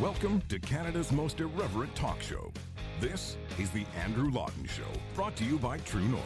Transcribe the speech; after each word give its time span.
Welcome 0.00 0.42
to 0.50 0.58
Canada's 0.58 1.10
most 1.10 1.40
irreverent 1.40 1.94
talk 1.94 2.20
show. 2.20 2.52
This 3.00 3.38
is 3.58 3.70
The 3.70 3.86
Andrew 4.04 4.30
Lawton 4.30 4.66
Show, 4.66 4.84
brought 5.14 5.34
to 5.36 5.44
you 5.44 5.56
by 5.56 5.78
True 5.78 6.04
North. 6.04 6.22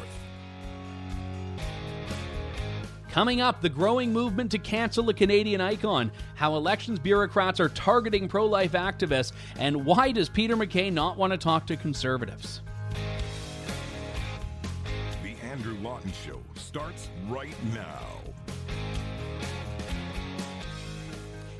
Coming 3.12 3.40
up, 3.40 3.60
the 3.60 3.68
growing 3.68 4.12
movement 4.12 4.50
to 4.50 4.58
cancel 4.58 5.08
a 5.08 5.14
Canadian 5.14 5.60
icon, 5.60 6.10
how 6.34 6.56
elections 6.56 6.98
bureaucrats 6.98 7.60
are 7.60 7.68
targeting 7.68 8.26
pro 8.26 8.44
life 8.44 8.72
activists, 8.72 9.30
and 9.56 9.84
why 9.84 10.10
does 10.10 10.28
Peter 10.28 10.56
MacKay 10.56 10.90
not 10.90 11.16
want 11.16 11.32
to 11.32 11.38
talk 11.38 11.64
to 11.68 11.76
conservatives? 11.76 12.62
The 15.22 15.36
Andrew 15.46 15.76
Lawton 15.80 16.10
Show 16.26 16.40
starts 16.56 17.08
right 17.28 17.54
now. 17.72 18.00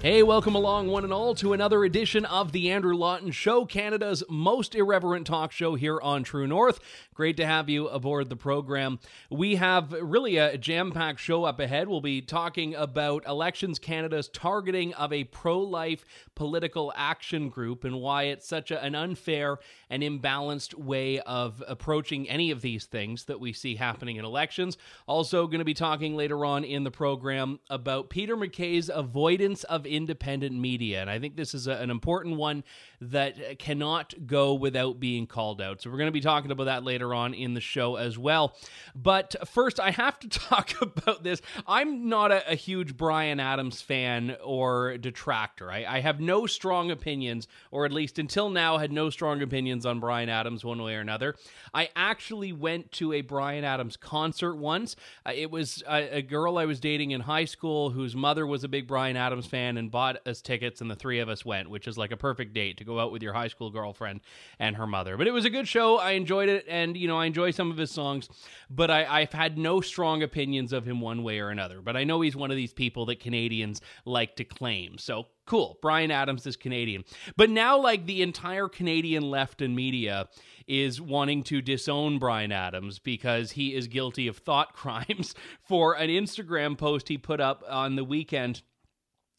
Hey, 0.03 0.23
welcome 0.23 0.55
along, 0.55 0.89
one 0.89 1.05
and 1.05 1.13
all, 1.13 1.35
to 1.35 1.53
another 1.53 1.85
edition 1.85 2.25
of 2.25 2.53
The 2.53 2.71
Andrew 2.71 2.95
Lawton 2.95 3.33
Show, 3.33 3.67
Canada's 3.67 4.25
most 4.31 4.75
irreverent 4.75 5.27
talk 5.27 5.53
show 5.53 5.75
here 5.75 6.01
on 6.01 6.23
True 6.23 6.47
North. 6.47 6.81
Great 7.13 7.37
to 7.37 7.45
have 7.45 7.69
you 7.69 7.87
aboard 7.87 8.31
the 8.31 8.37
program. 8.37 8.99
We 9.31 9.57
have 9.57 9.93
really 9.93 10.39
a 10.39 10.57
jam 10.57 10.91
packed 10.93 11.21
show 11.21 11.45
up 11.45 11.61
ahead. 11.61 11.87
We'll 11.87 12.01
be 12.01 12.23
talking 12.23 12.75
about 12.75 13.27
Elections 13.27 13.79
Canada's 13.79 14.29
targeting 14.29 14.95
of 14.95 15.13
a 15.13 15.25
pro 15.25 15.59
life 15.59 16.07
political 16.35 16.95
action 16.97 17.51
group 17.51 17.85
and 17.85 18.01
why 18.01 18.23
it's 18.23 18.49
such 18.49 18.71
a, 18.71 18.83
an 18.83 18.95
unfair 18.95 19.59
and 19.91 20.03
imbalanced 20.03 20.73
way 20.77 21.21
of 21.21 21.63
approaching 21.69 22.27
any 22.27 22.51
of 22.51 22.63
these 22.63 22.87
things 22.87 23.27
that 23.27 23.39
we 23.39 23.53
see 23.53 23.75
happening 23.75 24.17
in 24.17 24.25
elections. 24.25 24.79
Also, 25.07 25.47
going 25.47 25.59
to 25.59 25.65
be 25.67 25.75
talking 25.75 26.17
later 26.17 26.43
on 26.47 26.65
in 26.65 26.85
the 26.85 26.91
program 26.91 27.61
about 27.69 28.09
Peter 28.09 28.35
MacKay's 28.35 28.89
avoidance 28.89 29.63
of 29.65 29.87
independent 29.91 30.59
media. 30.59 31.01
And 31.01 31.11
I 31.11 31.19
think 31.19 31.37
this 31.37 31.55
is 31.55 31.67
a, 31.67 31.73
an 31.73 31.91
important 31.91 32.37
one 32.37 32.65
that 33.01 33.59
cannot 33.59 34.15
go 34.27 34.55
without 34.55 35.01
being 35.01 35.27
called 35.27 35.61
out. 35.61 35.83
So 35.83 35.91
we're 35.91 35.97
going 35.97 36.09
to 36.09 36.13
be 36.13 36.21
talking 36.21 36.51
about 36.51 36.65
that 36.65 36.85
later 36.85 37.15
on 37.15 37.35
in 37.35 37.55
the 37.55 37.61
show 37.61 37.97
as 37.97 38.19
well. 38.19 38.57
But 38.95 39.35
first, 39.49 39.81
I 39.81 39.91
have 39.91 40.19
to 40.21 40.29
talk 40.29 40.73
about 40.81 41.23
this. 41.23 41.41
I'm 41.67 42.09
not 42.09 42.31
a, 42.31 42.53
a 42.53 42.55
huge 42.55 42.97
Bryan 42.97 43.41
Adams 43.41 43.81
fan 43.81 44.37
or 44.43 44.99
detractor. 44.99 45.71
I, 45.71 45.85
I 45.87 46.01
have 46.01 46.21
no 46.21 46.47
strong 46.47 46.91
opinions, 46.91 47.49
or 47.71 47.85
at 47.85 47.93
least 47.93 48.19
until 48.19 48.51
now, 48.51 48.79
had 48.79 48.93
no 48.93 49.11
strong 49.11 49.43
opinions 49.43 49.87
on 49.87 50.01
Bryan 50.01 50.29
Adams 50.29 50.65
one 50.65 50.83
way 50.83 50.95
or 50.95 51.01
another. 51.01 51.35
I 51.73 51.89
actually 51.97 52.53
went 52.53 52.93
to 52.93 53.13
a 53.13 53.21
Bryan 53.23 53.65
Adams 53.65 53.97
concert 53.97 54.57
once. 54.57 54.97
Uh, 55.25 55.33
it 55.35 55.51
was 55.51 55.83
a, 55.89 56.19
a 56.19 56.23
girl 56.23 56.59
I 56.59 56.67
was 56.67 56.81
dating 56.81 57.13
in 57.13 57.23
high 57.23 57.45
school 57.45 57.91
whose 57.91 58.15
mother 58.15 58.47
was 58.47 58.65
a 58.65 58.69
big 58.69 58.87
Bryan 58.87 59.17
Adams 59.17 59.47
fan 59.47 59.77
and 59.81 59.91
bought 59.91 60.25
us 60.29 60.41
tickets, 60.41 60.81
and 60.81 60.89
the 60.89 60.95
three 60.95 61.19
of 61.19 61.29
us 61.29 61.45
went, 61.45 61.69
which 61.69 61.89
is 61.89 61.99
like 61.99 62.13
a 62.13 62.17
perfect 62.17 62.55
date 62.55 62.77
to 62.77 62.85
go 62.85 63.01
out 63.01 63.11
with 63.11 63.23
your 63.23 63.33
high 63.33 63.49
school 63.49 63.71
girlfriend 63.71 64.21
and 64.61 64.77
her 64.77 64.87
mother. 64.87 65.17
But 65.17 65.27
it 65.27 65.33
was 65.33 65.45
a 65.45 65.51
good 65.51 65.67
show. 65.67 65.99
I 65.99 66.13
enjoyed 66.13 66.49
it, 66.49 66.65
and 66.69 66.97
you 66.97 67.09
know, 67.09 67.19
I 67.19 67.27
enjoy 67.27 67.51
some 67.51 67.73
of 67.73 67.77
his 67.77 67.91
songs, 67.91 68.29
but 68.71 68.93
I, 68.93 69.05
I've 69.05 69.33
had 69.33 69.59
no 69.59 69.81
strong 69.81 70.23
opinions 70.23 70.73
of 70.73 70.87
him 70.87 71.01
one 71.01 71.25
way 71.25 71.41
or 71.41 71.49
another. 71.49 71.81
But 71.81 71.97
I 71.97 72.05
know 72.05 72.21
he's 72.21 72.37
one 72.37 72.53
of 72.53 72.57
these 72.57 72.73
people 72.73 73.07
that 73.07 73.19
Canadians 73.19 73.81
like 74.05 74.37
to 74.37 74.45
claim. 74.45 74.99
So 74.99 75.27
cool. 75.51 75.79
Bryan 75.83 76.13
Adams 76.13 76.47
is 76.47 76.55
Canadian. 76.55 77.05
But 77.37 77.51
now, 77.51 77.77
like, 77.77 78.07
the 78.07 78.23
entire 78.23 78.69
Canadian 78.69 79.25
left 79.25 79.61
and 79.61 79.75
media 79.75 80.29
is 80.69 81.01
wanting 81.01 81.43
to 81.43 81.61
disown 81.61 82.21
Bryan 82.21 82.53
Adams 82.53 83.01
because 83.01 83.51
he 83.51 83.75
is 83.75 83.89
guilty 83.89 84.29
of 84.29 84.37
thought 84.39 84.73
crimes 84.77 85.35
for 85.67 85.95
an 85.95 86.09
Instagram 86.09 86.79
post 86.79 87.09
he 87.09 87.19
put 87.19 87.41
up 87.41 87.65
on 87.69 87.97
the 87.97 88.05
weekend 88.05 88.63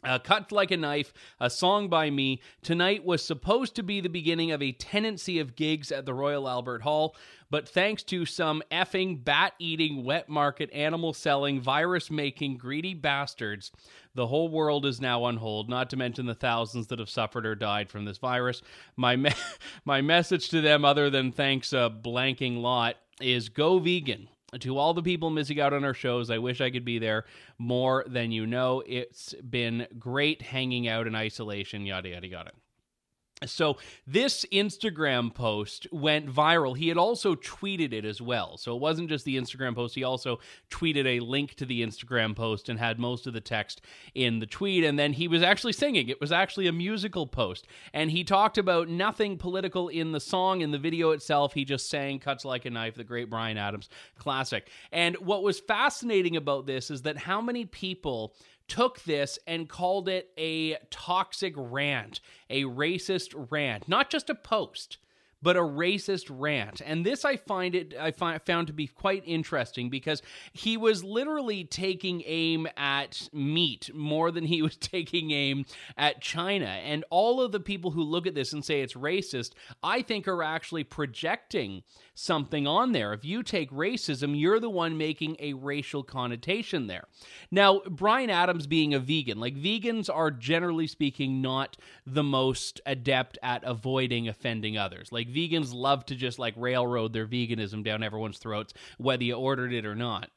uh, 0.03 0.19
Cut 0.19 0.51
Like 0.51 0.71
a 0.71 0.77
Knife, 0.77 1.13
a 1.39 1.49
song 1.49 1.87
by 1.87 2.09
me. 2.09 2.41
Tonight 2.61 3.05
was 3.05 3.23
supposed 3.23 3.75
to 3.75 3.83
be 3.83 4.01
the 4.01 4.09
beginning 4.09 4.51
of 4.51 4.61
a 4.61 4.71
tenancy 4.71 5.39
of 5.39 5.55
gigs 5.55 5.91
at 5.91 6.05
the 6.05 6.13
Royal 6.13 6.49
Albert 6.49 6.81
Hall, 6.81 7.15
but 7.49 7.67
thanks 7.67 8.01
to 8.03 8.25
some 8.25 8.63
effing 8.71 9.23
bat 9.23 9.53
eating, 9.59 10.03
wet 10.03 10.29
market, 10.29 10.71
animal 10.73 11.13
selling, 11.13 11.61
virus 11.61 12.09
making, 12.09 12.57
greedy 12.57 12.93
bastards, 12.93 13.71
the 14.15 14.27
whole 14.27 14.49
world 14.49 14.85
is 14.85 14.99
now 14.99 15.23
on 15.23 15.37
hold, 15.37 15.69
not 15.69 15.89
to 15.89 15.97
mention 15.97 16.25
the 16.25 16.35
thousands 16.35 16.87
that 16.87 16.99
have 16.99 17.09
suffered 17.09 17.45
or 17.45 17.55
died 17.55 17.89
from 17.89 18.05
this 18.05 18.17
virus. 18.17 18.61
My, 18.95 19.15
me- 19.15 19.31
my 19.85 20.01
message 20.01 20.49
to 20.49 20.61
them, 20.61 20.83
other 20.83 21.09
than 21.09 21.31
thanks 21.31 21.73
a 21.73 21.89
blanking 21.89 22.61
lot, 22.61 22.95
is 23.19 23.49
go 23.49 23.77
vegan 23.77 24.27
to 24.59 24.77
all 24.77 24.93
the 24.93 25.01
people 25.01 25.29
missing 25.29 25.59
out 25.61 25.73
on 25.73 25.85
our 25.85 25.93
shows, 25.93 26.29
I 26.29 26.37
wish 26.37 26.59
I 26.59 26.69
could 26.69 26.83
be 26.83 26.99
there 26.99 27.25
more 27.57 28.03
than 28.07 28.31
you 28.31 28.45
know. 28.45 28.83
It's 28.85 29.33
been 29.35 29.87
great 29.97 30.41
hanging 30.41 30.87
out 30.87 31.07
in 31.07 31.15
isolation, 31.15 31.85
yada, 31.85 32.09
yada, 32.09 32.27
yada. 32.27 32.51
So 33.45 33.77
this 34.05 34.45
Instagram 34.53 35.33
post 35.33 35.87
went 35.91 36.29
viral. 36.29 36.77
He 36.77 36.89
had 36.89 36.97
also 36.97 37.33
tweeted 37.33 37.91
it 37.91 38.05
as 38.05 38.21
well. 38.21 38.55
So 38.57 38.75
it 38.75 38.79
wasn't 38.79 39.09
just 39.09 39.25
the 39.25 39.35
Instagram 39.35 39.73
post. 39.73 39.95
He 39.95 40.03
also 40.03 40.39
tweeted 40.69 41.07
a 41.07 41.19
link 41.21 41.55
to 41.55 41.65
the 41.65 41.81
Instagram 41.81 42.35
post 42.35 42.69
and 42.69 42.77
had 42.77 42.99
most 42.99 43.25
of 43.25 43.33
the 43.33 43.41
text 43.41 43.81
in 44.13 44.39
the 44.39 44.45
tweet. 44.45 44.83
And 44.83 44.99
then 44.99 45.13
he 45.13 45.27
was 45.27 45.41
actually 45.41 45.73
singing. 45.73 46.07
It 46.07 46.21
was 46.21 46.31
actually 46.31 46.67
a 46.67 46.71
musical 46.71 47.25
post. 47.25 47.65
And 47.93 48.11
he 48.11 48.23
talked 48.23 48.59
about 48.59 48.89
nothing 48.89 49.37
political 49.37 49.89
in 49.89 50.11
the 50.11 50.19
song, 50.19 50.61
in 50.61 50.69
the 50.69 50.77
video 50.77 51.09
itself. 51.09 51.53
He 51.53 51.65
just 51.65 51.89
sang 51.89 52.19
Cuts 52.19 52.45
Like 52.45 52.65
a 52.65 52.69
Knife, 52.69 52.93
the 52.93 53.03
great 53.03 53.31
Bryan 53.31 53.57
Adams 53.57 53.89
classic. 54.19 54.69
And 54.91 55.15
what 55.15 55.41
was 55.41 55.59
fascinating 55.59 56.37
about 56.37 56.67
this 56.67 56.91
is 56.91 57.01
that 57.03 57.17
how 57.17 57.41
many 57.41 57.65
people 57.65 58.35
took 58.71 59.01
this 59.01 59.37
and 59.45 59.67
called 59.67 60.07
it 60.07 60.29
a 60.37 60.77
toxic 60.89 61.53
rant, 61.57 62.21
a 62.49 62.63
racist 62.63 63.33
rant, 63.51 63.85
not 63.89 64.09
just 64.09 64.29
a 64.29 64.35
post 64.35 64.97
but 65.41 65.57
a 65.57 65.61
racist 65.61 66.27
rant. 66.29 66.81
And 66.85 67.05
this 67.05 67.25
I 67.25 67.35
find 67.37 67.75
it 67.75 67.95
I 67.99 68.11
find, 68.11 68.41
found 68.43 68.67
to 68.67 68.73
be 68.73 68.87
quite 68.87 69.23
interesting 69.25 69.89
because 69.89 70.21
he 70.53 70.77
was 70.77 71.03
literally 71.03 71.63
taking 71.63 72.23
aim 72.25 72.67
at 72.77 73.29
meat 73.33 73.89
more 73.93 74.31
than 74.31 74.45
he 74.45 74.61
was 74.61 74.75
taking 74.79 75.31
aim 75.31 75.65
at 75.97 76.21
China. 76.21 76.67
And 76.67 77.03
all 77.09 77.41
of 77.41 77.51
the 77.51 77.59
people 77.59 77.91
who 77.91 78.03
look 78.03 78.27
at 78.27 78.35
this 78.35 78.53
and 78.53 78.63
say 78.63 78.81
it's 78.81 78.93
racist, 78.93 79.51
I 79.81 80.01
think 80.01 80.27
are 80.27 80.43
actually 80.43 80.83
projecting 80.83 81.83
something 82.13 82.67
on 82.67 82.91
there. 82.91 83.13
If 83.13 83.25
you 83.25 83.43
take 83.43 83.71
racism, 83.71 84.39
you're 84.39 84.59
the 84.59 84.69
one 84.69 84.97
making 84.97 85.37
a 85.39 85.53
racial 85.53 86.03
connotation 86.03 86.87
there. 86.87 87.05
Now, 87.49 87.81
Bryan 87.89 88.29
Adams 88.29 88.67
being 88.67 88.93
a 88.93 88.99
vegan, 88.99 89.39
like 89.39 89.55
vegans 89.55 90.09
are 90.13 90.31
generally 90.31 90.87
speaking 90.87 91.41
not 91.41 91.77
the 92.05 92.23
most 92.23 92.81
adept 92.85 93.37
at 93.41 93.63
avoiding 93.63 94.27
offending 94.27 94.77
others. 94.77 95.11
Like 95.11 95.29
vegans 95.29 95.73
love 95.73 96.05
to 96.07 96.15
just 96.15 96.39
like 96.39 96.53
railroad 96.57 97.13
their 97.13 97.27
veganism 97.27 97.83
down 97.83 98.03
everyone's 98.03 98.37
throats, 98.37 98.73
whether 98.97 99.23
you 99.23 99.35
ordered 99.35 99.73
it 99.73 99.85
or 99.85 99.95
not. 99.95 100.29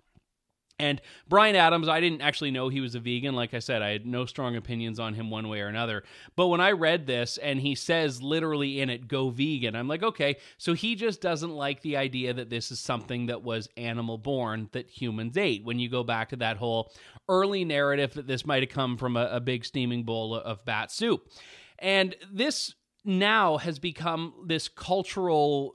And 0.78 1.00
Bryan 1.28 1.54
Adams, 1.54 1.88
I 1.88 2.00
didn't 2.00 2.20
actually 2.20 2.50
know 2.50 2.68
he 2.68 2.80
was 2.80 2.96
a 2.96 3.00
vegan. 3.00 3.36
Like 3.36 3.54
I 3.54 3.60
said, 3.60 3.80
I 3.80 3.90
had 3.90 4.06
no 4.06 4.26
strong 4.26 4.56
opinions 4.56 4.98
on 4.98 5.14
him 5.14 5.30
one 5.30 5.48
way 5.48 5.60
or 5.60 5.68
another. 5.68 6.02
But 6.34 6.48
when 6.48 6.60
I 6.60 6.72
read 6.72 7.06
this 7.06 7.38
and 7.38 7.60
he 7.60 7.76
says 7.76 8.20
literally 8.20 8.80
in 8.80 8.90
it, 8.90 9.06
go 9.06 9.30
vegan, 9.30 9.76
I'm 9.76 9.86
like, 9.86 10.02
okay, 10.02 10.36
so 10.58 10.74
he 10.74 10.96
just 10.96 11.20
doesn't 11.20 11.52
like 11.54 11.82
the 11.82 11.96
idea 11.96 12.34
that 12.34 12.50
this 12.50 12.72
is 12.72 12.80
something 12.80 13.26
that 13.26 13.42
was 13.42 13.68
animal 13.76 14.18
born 14.18 14.68
that 14.72 14.90
humans 14.90 15.36
ate. 15.36 15.64
When 15.64 15.78
you 15.78 15.88
go 15.88 16.02
back 16.02 16.30
to 16.30 16.36
that 16.36 16.56
whole 16.56 16.92
early 17.28 17.64
narrative 17.64 18.14
that 18.14 18.26
this 18.26 18.44
might 18.44 18.64
have 18.64 18.72
come 18.72 18.96
from 18.96 19.16
a, 19.16 19.28
a 19.30 19.40
big 19.40 19.64
steaming 19.64 20.02
bowl 20.02 20.34
of 20.34 20.64
bat 20.64 20.90
soup. 20.90 21.30
And 21.78 22.16
this 22.32 22.74
now 23.04 23.58
has 23.58 23.78
become 23.78 24.34
this 24.46 24.68
cultural 24.68 25.74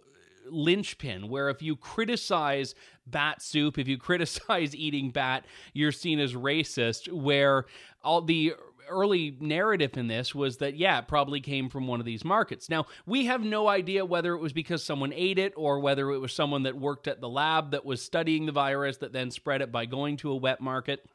linchpin 0.51 1.29
where 1.29 1.49
if 1.49 1.61
you 1.61 1.75
criticize 1.75 2.73
bat 3.11 3.41
soup, 3.41 3.77
if 3.77 3.87
you 3.87 3.97
criticize 4.09 4.75
eating 4.75 5.11
bat, 5.11 5.45
you're 5.73 5.91
seen 5.91 6.19
as 6.19 6.33
racist. 6.33 7.11
Where 7.11 7.65
all 8.03 8.21
the 8.21 8.53
early 8.89 9.37
narrative 9.39 9.97
in 9.97 10.07
this 10.07 10.33
was 10.33 10.57
that, 10.57 10.75
yeah, 10.75 10.99
it 10.99 11.07
probably 11.07 11.39
came 11.39 11.69
from 11.69 11.87
one 11.87 11.99
of 11.99 12.05
these 12.05 12.25
markets. 12.25 12.69
Now, 12.69 12.85
we 13.05 13.25
have 13.25 13.43
no 13.43 13.67
idea 13.67 14.05
whether 14.05 14.33
it 14.33 14.39
was 14.39 14.53
because 14.53 14.83
someone 14.83 15.13
ate 15.13 15.39
it 15.39 15.53
or 15.55 15.79
whether 15.79 16.11
it 16.11 16.19
was 16.19 16.33
someone 16.33 16.63
that 16.63 16.75
worked 16.75 17.07
at 17.07 17.21
the 17.21 17.29
lab 17.29 17.71
that 17.71 17.85
was 17.85 18.01
studying 18.01 18.45
the 18.45 18.51
virus 18.51 18.97
that 18.97 19.13
then 19.13 19.31
spread 19.31 19.61
it 19.61 19.71
by 19.71 19.85
going 19.85 20.17
to 20.17 20.31
a 20.31 20.35
wet 20.35 20.59
market. 20.59 21.05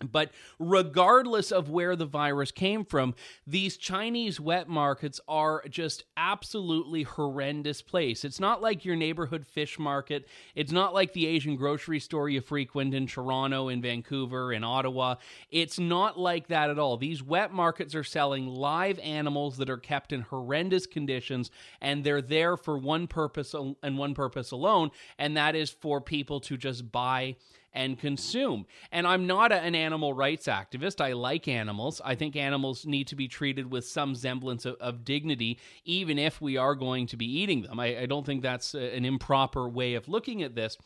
But 0.00 0.30
regardless 0.58 1.52
of 1.52 1.68
where 1.68 1.94
the 1.94 2.06
virus 2.06 2.50
came 2.50 2.84
from, 2.84 3.14
these 3.46 3.76
Chinese 3.76 4.40
wet 4.40 4.68
markets 4.68 5.20
are 5.28 5.62
just 5.68 6.04
absolutely 6.16 7.02
horrendous 7.02 7.82
place. 7.82 8.24
It's 8.24 8.40
not 8.40 8.62
like 8.62 8.84
your 8.84 8.96
neighborhood 8.96 9.46
fish 9.46 9.78
market. 9.78 10.26
It's 10.54 10.72
not 10.72 10.94
like 10.94 11.12
the 11.12 11.26
Asian 11.26 11.56
grocery 11.56 12.00
store 12.00 12.30
you 12.30 12.40
frequent 12.40 12.94
in 12.94 13.06
Toronto, 13.06 13.68
in 13.68 13.82
Vancouver, 13.82 14.52
in 14.52 14.64
Ottawa. 14.64 15.16
It's 15.50 15.78
not 15.78 16.18
like 16.18 16.48
that 16.48 16.70
at 16.70 16.78
all. 16.78 16.96
These 16.96 17.22
wet 17.22 17.52
markets 17.52 17.94
are 17.94 18.04
selling 18.04 18.46
live 18.46 18.98
animals 19.00 19.58
that 19.58 19.68
are 19.68 19.76
kept 19.76 20.12
in 20.12 20.22
horrendous 20.22 20.86
conditions 20.86 21.50
and 21.80 22.04
they're 22.04 22.22
there 22.22 22.56
for 22.56 22.78
one 22.78 23.06
purpose 23.06 23.54
and 23.54 23.98
one 23.98 24.14
purpose 24.14 24.50
alone, 24.50 24.90
and 25.18 25.36
that 25.36 25.54
is 25.54 25.70
for 25.70 26.00
people 26.00 26.40
to 26.40 26.56
just 26.56 26.90
buy 26.90 27.36
and 27.72 27.98
consume. 27.98 28.66
And 28.90 29.06
I'm 29.06 29.26
not 29.26 29.52
a, 29.52 29.56
an 29.56 29.74
animal 29.74 30.12
rights 30.12 30.46
activist. 30.46 31.00
I 31.00 31.12
like 31.12 31.48
animals. 31.48 32.00
I 32.04 32.14
think 32.14 32.36
animals 32.36 32.86
need 32.86 33.06
to 33.08 33.16
be 33.16 33.28
treated 33.28 33.70
with 33.70 33.86
some 33.86 34.14
semblance 34.14 34.64
of, 34.64 34.76
of 34.80 35.04
dignity, 35.04 35.58
even 35.84 36.18
if 36.18 36.40
we 36.40 36.56
are 36.56 36.74
going 36.74 37.06
to 37.08 37.16
be 37.16 37.26
eating 37.26 37.62
them. 37.62 37.78
I, 37.78 38.00
I 38.00 38.06
don't 38.06 38.26
think 38.26 38.42
that's 38.42 38.74
a, 38.74 38.96
an 38.96 39.04
improper 39.04 39.68
way 39.68 39.94
of 39.94 40.08
looking 40.08 40.42
at 40.42 40.54
this. 40.54 40.76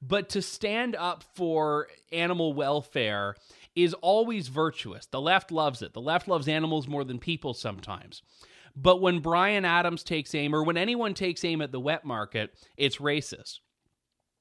But 0.00 0.28
to 0.30 0.42
stand 0.42 0.94
up 0.94 1.24
for 1.34 1.88
animal 2.12 2.52
welfare 2.52 3.34
is 3.74 3.94
always 3.94 4.48
virtuous. 4.48 5.06
The 5.06 5.20
left 5.20 5.50
loves 5.50 5.82
it. 5.82 5.92
The 5.92 6.00
left 6.00 6.28
loves 6.28 6.48
animals 6.48 6.86
more 6.86 7.04
than 7.04 7.18
people 7.18 7.54
sometimes. 7.54 8.22
But 8.76 9.00
when 9.00 9.18
Bryan 9.18 9.64
Adams 9.64 10.04
takes 10.04 10.34
aim, 10.34 10.54
or 10.54 10.62
when 10.62 10.76
anyone 10.76 11.14
takes 11.14 11.44
aim 11.44 11.60
at 11.60 11.72
the 11.72 11.80
wet 11.80 12.04
market, 12.04 12.54
it's 12.76 12.98
racist. 12.98 13.58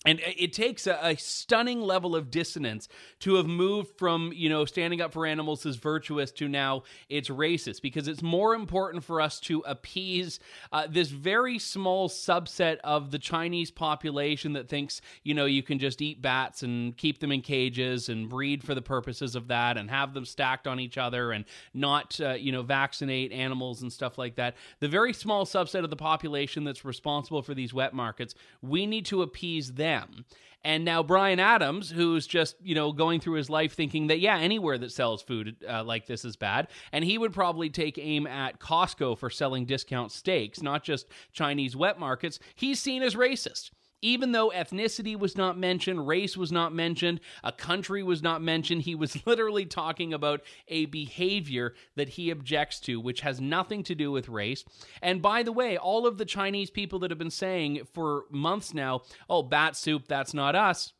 And 0.05 0.21
it 0.23 0.53
takes 0.53 0.85
a, 0.85 0.99
a, 1.01 1.15
stunning 1.17 1.81
level 1.81 2.15
of 2.15 2.29
dissonance 2.29 2.87
to 3.21 3.35
have 3.35 3.47
moved 3.47 3.97
from, 3.97 4.31
you 4.33 4.47
know, 4.47 4.63
standing 4.63 5.01
up 5.01 5.11
for 5.11 5.25
animals 5.25 5.65
as 5.65 5.75
virtuous 5.75 6.31
to 6.33 6.47
now 6.47 6.83
it's 7.09 7.29
racist 7.29 7.81
because 7.81 8.07
it's 8.07 8.21
more 8.21 8.53
important 8.53 9.03
for 9.03 9.19
us 9.19 9.39
to 9.41 9.61
appease 9.61 10.39
uh, 10.71 10.85
this 10.87 11.09
very 11.09 11.57
small 11.57 12.09
subset 12.09 12.77
of 12.83 13.09
the 13.09 13.17
Chinese 13.17 13.71
population 13.71 14.53
that 14.53 14.69
thinks, 14.69 15.01
you 15.23 15.33
know, 15.33 15.45
you 15.45 15.63
can 15.63 15.79
just 15.79 15.99
eat 15.99 16.21
bats 16.21 16.61
and 16.61 16.95
keep 16.95 17.19
them 17.19 17.31
in 17.31 17.41
cages 17.41 18.07
and 18.07 18.29
breed 18.29 18.63
for 18.63 18.75
the 18.75 18.81
purposes 18.83 19.35
of 19.35 19.47
that 19.47 19.77
and 19.77 19.89
have 19.89 20.13
them 20.13 20.25
stacked 20.25 20.67
on 20.67 20.79
each 20.79 20.99
other 20.99 21.31
and 21.31 21.43
not, 21.73 22.21
uh, 22.21 22.33
you 22.33 22.51
know, 22.51 22.61
vaccinate 22.61 23.31
animals 23.31 23.81
and 23.81 23.91
stuff 23.91 24.19
like 24.19 24.35
that. 24.35 24.55
The 24.79 24.87
very 24.87 25.11
small 25.11 25.43
subset 25.43 25.83
of 25.83 25.89
the 25.89 25.95
population 25.95 26.63
that's 26.63 26.85
responsible 26.85 27.41
for 27.41 27.55
these 27.55 27.73
wet 27.73 27.95
markets, 27.95 28.35
we 28.61 28.85
need 28.85 29.05
to 29.07 29.23
appease 29.23 29.73
them 29.73 29.86
them. 29.87 30.25
And 30.63 30.83
now 30.83 31.01
Bryan 31.01 31.39
Adams, 31.39 31.89
who's 31.89 32.27
just, 32.27 32.57
you 32.61 32.75
know, 32.75 32.91
going 32.91 33.21
through 33.21 33.35
his 33.35 33.49
life 33.49 33.73
thinking 33.73 34.07
that, 34.07 34.19
yeah, 34.19 34.37
anywhere 34.37 34.77
that 34.77 34.91
sells 34.91 35.21
food 35.21 35.55
uh, 35.67 35.83
like 35.83 36.07
this 36.07 36.25
is 36.25 36.35
bad. 36.35 36.67
And 36.91 37.05
he 37.05 37.17
would 37.17 37.31
probably 37.31 37.69
take 37.69 37.97
aim 37.97 38.27
at 38.27 38.59
Costco 38.59 39.17
for 39.17 39.29
selling 39.29 39.65
discount 39.65 40.11
steaks, 40.11 40.61
not 40.61 40.83
just 40.83 41.07
Chinese 41.31 41.75
wet 41.75 41.99
markets. 41.99 42.39
He's 42.55 42.81
seen 42.81 43.01
as 43.01 43.15
racist. 43.15 43.69
Even 44.01 44.31
though 44.31 44.51
ethnicity 44.51 45.17
was 45.17 45.35
not 45.35 45.57
mentioned, 45.57 46.07
race 46.07 46.37
was 46.37 46.51
not 46.51 46.73
mentioned, 46.73 47.19
a 47.43 47.51
country 47.51 48.03
was 48.03 48.21
not 48.21 48.41
mentioned, 48.41 48.83
he 48.83 48.95
was 48.95 49.17
literally 49.25 49.65
talking 49.65 50.13
about 50.13 50.41
a 50.67 50.85
behavior 50.85 51.73
that 51.95 52.09
he 52.09 52.29
objects 52.29 52.79
to, 52.81 52.99
which 52.99 53.21
has 53.21 53.41
nothing 53.41 53.83
to 53.83 53.95
do 53.95 54.11
with 54.11 54.29
race. 54.29 54.63
And 55.01 55.21
by 55.21 55.43
the 55.43 55.51
way, 55.51 55.77
all 55.77 56.05
of 56.05 56.17
the 56.17 56.25
Chinese 56.25 56.69
people 56.69 56.99
that 56.99 57.11
have 57.11 57.17
been 57.17 57.31
saying 57.31 57.81
for 57.93 58.25
months 58.29 58.73
now, 58.73 59.01
oh, 59.29 59.43
bat 59.43 59.75
soup, 59.75 60.07
that's 60.07 60.33
not 60.33 60.55
us 60.55 60.93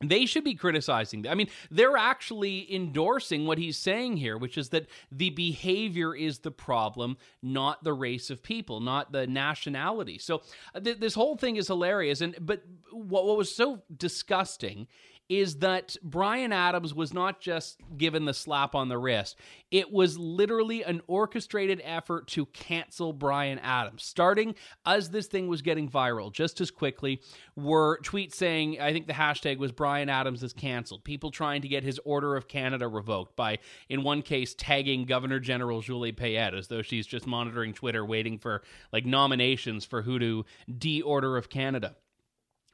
they 0.00 0.26
should 0.26 0.44
be 0.44 0.54
criticizing. 0.54 1.26
I 1.26 1.34
mean, 1.34 1.48
they're 1.70 1.96
actually 1.96 2.72
endorsing 2.74 3.46
what 3.46 3.56
he's 3.56 3.78
saying 3.78 4.18
here, 4.18 4.36
which 4.36 4.58
is 4.58 4.68
that 4.70 4.86
the 5.10 5.30
behavior 5.30 6.14
is 6.14 6.40
the 6.40 6.50
problem, 6.50 7.16
not 7.42 7.82
the 7.82 7.94
race 7.94 8.28
of 8.28 8.42
people, 8.42 8.80
not 8.80 9.12
the 9.12 9.26
nationality. 9.26 10.18
So 10.18 10.42
uh, 10.74 10.80
th- 10.80 11.00
this 11.00 11.14
whole 11.14 11.36
thing 11.36 11.56
is 11.56 11.68
hilarious. 11.68 12.20
And 12.20 12.36
but 12.40 12.62
what, 12.92 13.24
what 13.24 13.38
was 13.38 13.54
so 13.54 13.82
disgusting 13.96 14.86
is 15.28 15.56
that 15.56 15.96
Bryan 16.02 16.52
Adams 16.52 16.94
was 16.94 17.12
not 17.12 17.40
just 17.40 17.80
given 17.96 18.24
the 18.24 18.34
slap 18.34 18.74
on 18.74 18.88
the 18.88 18.98
wrist. 18.98 19.36
It 19.70 19.92
was 19.92 20.18
literally 20.18 20.84
an 20.84 21.02
orchestrated 21.08 21.80
effort 21.84 22.28
to 22.28 22.46
cancel 22.46 23.12
Bryan 23.12 23.58
Adams. 23.58 24.04
Starting 24.04 24.54
as 24.84 25.10
this 25.10 25.26
thing 25.26 25.48
was 25.48 25.62
getting 25.62 25.88
viral 25.88 26.32
just 26.32 26.60
as 26.60 26.70
quickly 26.70 27.20
were 27.56 27.98
tweets 28.02 28.34
saying, 28.34 28.80
I 28.80 28.92
think 28.92 29.06
the 29.06 29.12
hashtag 29.12 29.58
was 29.58 29.72
Bryan 29.72 30.08
Adams 30.08 30.42
is 30.42 30.52
canceled. 30.52 31.02
People 31.04 31.30
trying 31.30 31.62
to 31.62 31.68
get 31.68 31.82
his 31.82 32.00
Order 32.04 32.36
of 32.36 32.46
Canada 32.46 32.86
revoked 32.86 33.34
by, 33.34 33.58
in 33.88 34.04
one 34.04 34.22
case, 34.22 34.54
tagging 34.54 35.04
Governor 35.04 35.40
General 35.40 35.80
Julie 35.80 36.12
Payette 36.12 36.54
as 36.54 36.68
though 36.68 36.82
she's 36.82 37.06
just 37.06 37.26
monitoring 37.26 37.72
Twitter 37.72 38.04
waiting 38.04 38.38
for 38.38 38.62
like 38.92 39.04
nominations 39.04 39.84
for 39.84 40.02
who 40.02 40.18
to 40.18 40.44
de 40.78 41.02
Order 41.02 41.36
of 41.36 41.48
Canada 41.48 41.96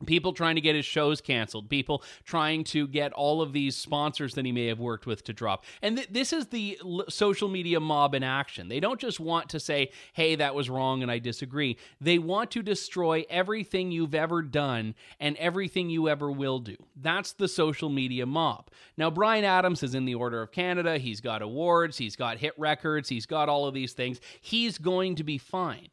people 0.07 0.33
trying 0.33 0.55
to 0.55 0.61
get 0.61 0.75
his 0.75 0.85
shows 0.85 1.21
canceled. 1.21 1.69
People 1.69 2.03
trying 2.25 2.65
to 2.65 2.87
get 2.87 3.13
all 3.13 3.43
of 3.43 3.53
these 3.53 3.77
sponsors 3.77 4.35
that 4.35 4.45
he 4.45 4.53
may 4.53 4.67
have 4.67 4.81
worked 4.81 5.07
with 5.07 5.25
to 5.25 5.33
drop. 5.33 5.65
And 5.81 5.97
th- 5.97 6.09
this 6.11 6.33
is 6.33 6.47
the 6.47 6.79
l- 6.83 7.05
social 7.09 7.49
media 7.49 7.81
mob 7.81 8.15
in 8.15 8.23
action. 8.23 8.69
They 8.69 8.81
don't 8.81 9.01
just 9.01 9.21
want 9.21 9.49
to 9.51 9.61
say 9.61 9.91
hey 10.13 10.35
that 10.37 10.55
was 10.55 10.71
wrong 10.71 11.03
and 11.03 11.11
i 11.11 11.19
disagree. 11.19 11.77
They 12.01 12.19
want 12.19 12.51
to 12.53 12.63
destroy 12.63 13.25
everything 13.31 13.91
you've 13.91 14.15
ever 14.15 14.43
done 14.43 14.95
and 15.21 15.37
everything 15.37 15.91
you 15.91 16.09
ever 16.09 16.31
will 16.31 16.59
do. 16.59 16.77
That's 16.97 17.33
the 17.33 17.49
social 17.49 17.89
media 17.89 18.27
mob. 18.27 18.71
Now 18.97 19.11
bryan 19.11 19.45
adams 19.45 19.83
is 19.83 19.95
in 19.95 20.05
the 20.05 20.15
order 20.15 20.43
of 20.43 20.53
canada. 20.53 20.99
He's 20.99 21.21
got 21.21 21.43
awards. 21.43 21.99
He's 21.99 22.17
got 22.17 22.39
hit 22.39 22.55
records. 22.59 23.09
He's 23.09 23.27
got 23.27 23.49
all 23.49 23.67
of 23.67 23.75
these 23.75 23.93
things. 23.93 24.21
He's 24.41 24.79
going 24.79 25.17
to 25.17 25.25
be 25.25 25.39
fine 25.39 25.89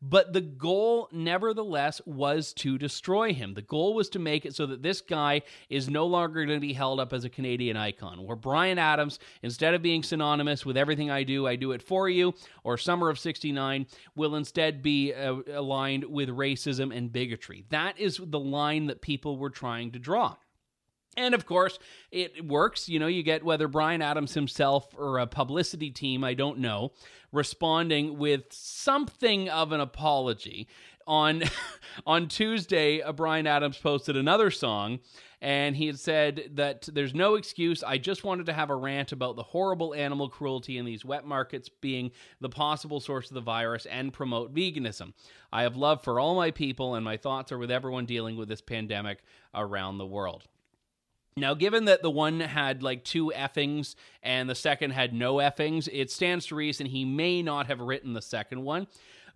but 0.00 0.32
the 0.32 0.40
goal, 0.40 1.08
nevertheless, 1.12 2.00
was 2.06 2.52
to 2.54 2.78
destroy 2.78 3.32
him. 3.32 3.54
The 3.54 3.62
goal 3.62 3.94
was 3.94 4.08
to 4.10 4.18
make 4.18 4.46
it 4.46 4.54
so 4.54 4.66
that 4.66 4.82
this 4.82 5.00
guy 5.00 5.42
is 5.68 5.88
no 5.88 6.06
longer 6.06 6.44
going 6.44 6.56
to 6.56 6.66
be 6.66 6.72
held 6.72 7.00
up 7.00 7.12
as 7.12 7.24
a 7.24 7.30
Canadian 7.30 7.76
icon. 7.76 8.24
Where 8.24 8.36
Bryan 8.36 8.78
Adams, 8.78 9.18
instead 9.42 9.74
of 9.74 9.82
being 9.82 10.02
synonymous 10.02 10.64
with 10.64 10.76
everything 10.76 11.10
I 11.10 11.24
do, 11.24 11.46
I 11.46 11.56
do 11.56 11.72
it 11.72 11.82
for 11.82 12.08
you, 12.08 12.34
or 12.62 12.78
Summer 12.78 13.10
of 13.10 13.18
69, 13.18 13.86
will 14.14 14.36
instead 14.36 14.82
be 14.82 15.12
uh, 15.12 15.36
aligned 15.52 16.04
with 16.04 16.28
racism 16.28 16.96
and 16.96 17.12
bigotry. 17.12 17.64
That 17.70 17.98
is 17.98 18.20
the 18.22 18.38
line 18.38 18.86
that 18.86 19.00
people 19.00 19.36
were 19.36 19.50
trying 19.50 19.92
to 19.92 19.98
draw. 19.98 20.36
And 21.18 21.34
of 21.34 21.46
course, 21.46 21.80
it 22.12 22.46
works. 22.46 22.88
You 22.88 23.00
know, 23.00 23.08
you 23.08 23.24
get 23.24 23.44
whether 23.44 23.66
Bryan 23.66 24.02
Adams 24.02 24.34
himself 24.34 24.86
or 24.96 25.18
a 25.18 25.26
publicity 25.26 25.90
team, 25.90 26.22
I 26.22 26.34
don't 26.34 26.60
know, 26.60 26.92
responding 27.32 28.18
with 28.18 28.44
something 28.50 29.48
of 29.48 29.72
an 29.72 29.80
apology. 29.80 30.68
On 31.08 31.42
on 32.06 32.28
Tuesday, 32.28 33.02
Bryan 33.12 33.48
Adams 33.48 33.78
posted 33.78 34.16
another 34.16 34.50
song 34.52 35.00
and 35.40 35.76
he 35.76 35.86
had 35.86 35.98
said 35.98 36.50
that 36.54 36.88
there's 36.92 37.14
no 37.14 37.34
excuse. 37.34 37.82
I 37.82 37.98
just 37.98 38.22
wanted 38.22 38.46
to 38.46 38.52
have 38.52 38.70
a 38.70 38.76
rant 38.76 39.10
about 39.10 39.34
the 39.34 39.42
horrible 39.42 39.94
animal 39.94 40.28
cruelty 40.28 40.78
in 40.78 40.84
these 40.84 41.04
wet 41.04 41.24
markets 41.24 41.68
being 41.68 42.12
the 42.40 42.48
possible 42.48 43.00
source 43.00 43.28
of 43.28 43.34
the 43.34 43.40
virus 43.40 43.86
and 43.86 44.12
promote 44.12 44.54
veganism. 44.54 45.14
I 45.52 45.62
have 45.62 45.76
love 45.76 46.04
for 46.04 46.20
all 46.20 46.34
my 46.34 46.50
people, 46.50 46.94
and 46.94 47.04
my 47.04 47.16
thoughts 47.16 47.50
are 47.52 47.58
with 47.58 47.70
everyone 47.70 48.04
dealing 48.04 48.36
with 48.36 48.48
this 48.48 48.60
pandemic 48.60 49.18
around 49.54 49.98
the 49.98 50.06
world. 50.06 50.44
Now, 51.40 51.54
given 51.54 51.86
that 51.86 52.02
the 52.02 52.10
one 52.10 52.40
had 52.40 52.82
like 52.82 53.04
two 53.04 53.32
effings 53.34 53.94
and 54.22 54.48
the 54.48 54.54
second 54.54 54.90
had 54.90 55.12
no 55.12 55.36
effings, 55.36 55.88
it 55.92 56.10
stands 56.10 56.46
to 56.46 56.54
reason 56.54 56.86
he 56.86 57.04
may 57.04 57.42
not 57.42 57.66
have 57.66 57.80
written 57.80 58.12
the 58.12 58.22
second 58.22 58.62
one. 58.62 58.86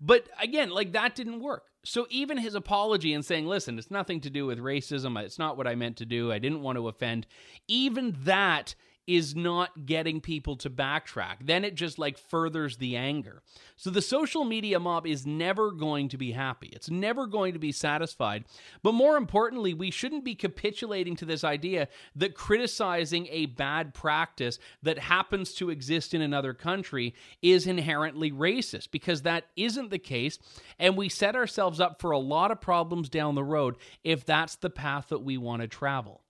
But 0.01 0.29
again, 0.41 0.71
like 0.71 0.93
that 0.93 1.15
didn't 1.15 1.41
work. 1.41 1.67
So 1.85 2.07
even 2.11 2.39
his 2.39 2.55
apology 2.55 3.13
and 3.13 3.25
saying, 3.25 3.47
listen, 3.47 3.79
it's 3.79 3.91
nothing 3.91 4.21
to 4.21 4.31
do 4.31 4.47
with 4.47 4.59
racism, 4.59 5.21
it's 5.21 5.39
not 5.39 5.57
what 5.57 5.67
I 5.67 5.75
meant 5.75 5.97
to 5.99 6.07
do, 6.07 6.31
I 6.31 6.39
didn't 6.39 6.63
want 6.63 6.77
to 6.77 6.89
offend, 6.89 7.27
even 7.67 8.17
that 8.21 8.75
is 9.07 9.35
not 9.35 9.87
getting 9.87 10.21
people 10.21 10.57
to 10.57 10.71
backtrack. 10.71 11.37
Then 11.41 11.65
it 11.65 11.75
just 11.75 11.99
like 11.99 12.17
furthers 12.17 12.77
the 12.77 12.97
anger. 12.97 13.43
So 13.77 13.91
the 13.91 14.03
social 14.03 14.45
media 14.45 14.79
mob 14.79 15.07
is 15.07 15.27
never 15.27 15.73
going 15.73 16.09
to 16.11 16.17
be 16.17 16.33
happy. 16.33 16.69
It's 16.73 16.91
never 16.91 17.27
going 17.27 17.53
to 17.55 17.59
be 17.59 17.73
satisfied. 17.73 18.45
But 18.83 18.93
more 18.93 19.17
importantly, 19.17 19.75
we 19.75 19.91
shouldn't 19.91 20.25
be 20.25 20.35
capitulating 20.35 21.17
to 21.17 21.25
this 21.25 21.43
idea 21.43 21.89
that 22.15 22.35
criticizing 22.35 23.27
a 23.31 23.47
bad 23.47 23.93
practice 23.93 24.59
that 24.83 24.99
happens 24.99 25.55
to 25.55 25.71
exist 25.71 26.15
in 26.15 26.23
another 26.23 26.55
country 26.55 27.15
is 27.43 27.67
inherently 27.67 28.31
racist 28.31 28.91
because 28.93 29.23
that 29.23 29.47
isn't 29.57 29.91
the 29.91 29.99
case. 29.99 30.39
And 30.79 30.97
we 30.97 31.09
set 31.09 31.35
ourselves 31.35 31.81
up 31.81 32.01
for 32.01 32.13
a 32.13 32.19
lot 32.19 32.51
of 32.51 32.61
problems 32.61 33.09
down 33.09 33.35
the 33.35 33.45
road 33.45 33.77
if 34.05 34.25
that's 34.25 34.57
the 34.57 34.71
path 34.71 35.09
that 35.09 35.25
we 35.25 35.37
want 35.37 35.63
to 35.63 35.69
travel. 35.69 36.23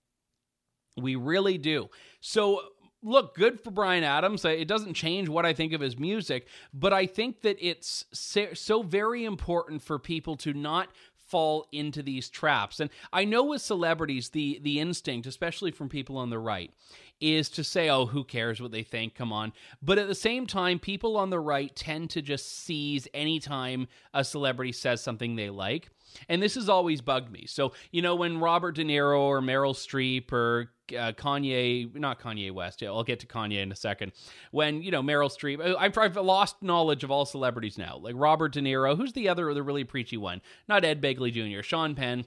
We 0.97 1.15
really 1.15 1.57
do. 1.57 1.89
So, 2.21 2.61
look, 3.01 3.35
good 3.35 3.59
for 3.59 3.71
Bryan 3.71 4.03
Adams. 4.03 4.45
It 4.45 4.67
doesn't 4.67 4.93
change 4.93 5.27
what 5.27 5.45
I 5.45 5.53
think 5.53 5.73
of 5.73 5.81
his 5.81 5.97
music, 5.97 6.47
but 6.73 6.93
I 6.93 7.05
think 7.05 7.41
that 7.41 7.57
it's 7.59 8.05
so 8.11 8.83
very 8.83 9.25
important 9.25 9.81
for 9.81 9.99
people 9.99 10.35
to 10.37 10.53
not 10.53 10.89
fall 11.27 11.67
into 11.71 12.03
these 12.03 12.29
traps. 12.29 12.79
And 12.79 12.89
I 13.11 13.25
know 13.25 13.43
with 13.43 13.61
celebrities, 13.61 14.29
the 14.29 14.59
the 14.61 14.79
instinct, 14.79 15.25
especially 15.25 15.71
from 15.71 15.89
people 15.89 16.17
on 16.17 16.29
the 16.29 16.39
right, 16.39 16.71
is 17.19 17.49
to 17.49 17.63
say, 17.63 17.89
"Oh, 17.89 18.05
who 18.05 18.23
cares 18.23 18.61
what 18.61 18.71
they 18.71 18.83
think? 18.83 19.15
Come 19.15 19.31
on." 19.33 19.53
But 19.81 19.97
at 19.97 20.07
the 20.07 20.15
same 20.15 20.47
time, 20.47 20.79
people 20.79 21.17
on 21.17 21.29
the 21.29 21.39
right 21.39 21.75
tend 21.75 22.09
to 22.11 22.21
just 22.21 22.65
seize 22.65 23.07
anytime 23.13 23.87
a 24.13 24.23
celebrity 24.23 24.71
says 24.71 25.01
something 25.01 25.35
they 25.35 25.49
like. 25.49 25.89
And 26.29 26.41
this 26.41 26.55
has 26.55 26.69
always 26.69 27.01
bugged 27.01 27.31
me. 27.31 27.45
So, 27.47 27.73
you 27.91 28.01
know, 28.01 28.15
when 28.15 28.39
Robert 28.39 28.75
De 28.75 28.83
Niro 28.83 29.19
or 29.19 29.41
Meryl 29.41 29.73
Streep 29.73 30.31
or 30.31 30.71
uh, 30.91 31.13
Kanye, 31.13 31.95
not 31.95 32.19
Kanye 32.19 32.51
West, 32.51 32.81
yeah, 32.81 32.89
I'll 32.89 33.03
get 33.03 33.19
to 33.21 33.27
Kanye 33.27 33.61
in 33.61 33.71
a 33.71 33.75
second. 33.75 34.11
When, 34.51 34.81
you 34.81 34.91
know, 34.91 35.01
Meryl 35.01 35.31
Streep, 35.31 35.59
uh, 35.59 35.77
I've, 35.77 35.97
I've 35.97 36.15
lost 36.15 36.61
knowledge 36.61 37.03
of 37.03 37.11
all 37.11 37.25
celebrities 37.25 37.77
now. 37.77 37.97
Like 37.97 38.15
Robert 38.17 38.53
De 38.53 38.61
Niro, 38.61 38.95
who's 38.95 39.13
the 39.13 39.29
other, 39.29 39.53
the 39.53 39.63
really 39.63 39.83
preachy 39.83 40.17
one? 40.17 40.41
Not 40.67 40.85
Ed 40.85 41.01
Begley 41.01 41.31
Jr., 41.31 41.63
Sean 41.63 41.95
Penn 41.95 42.25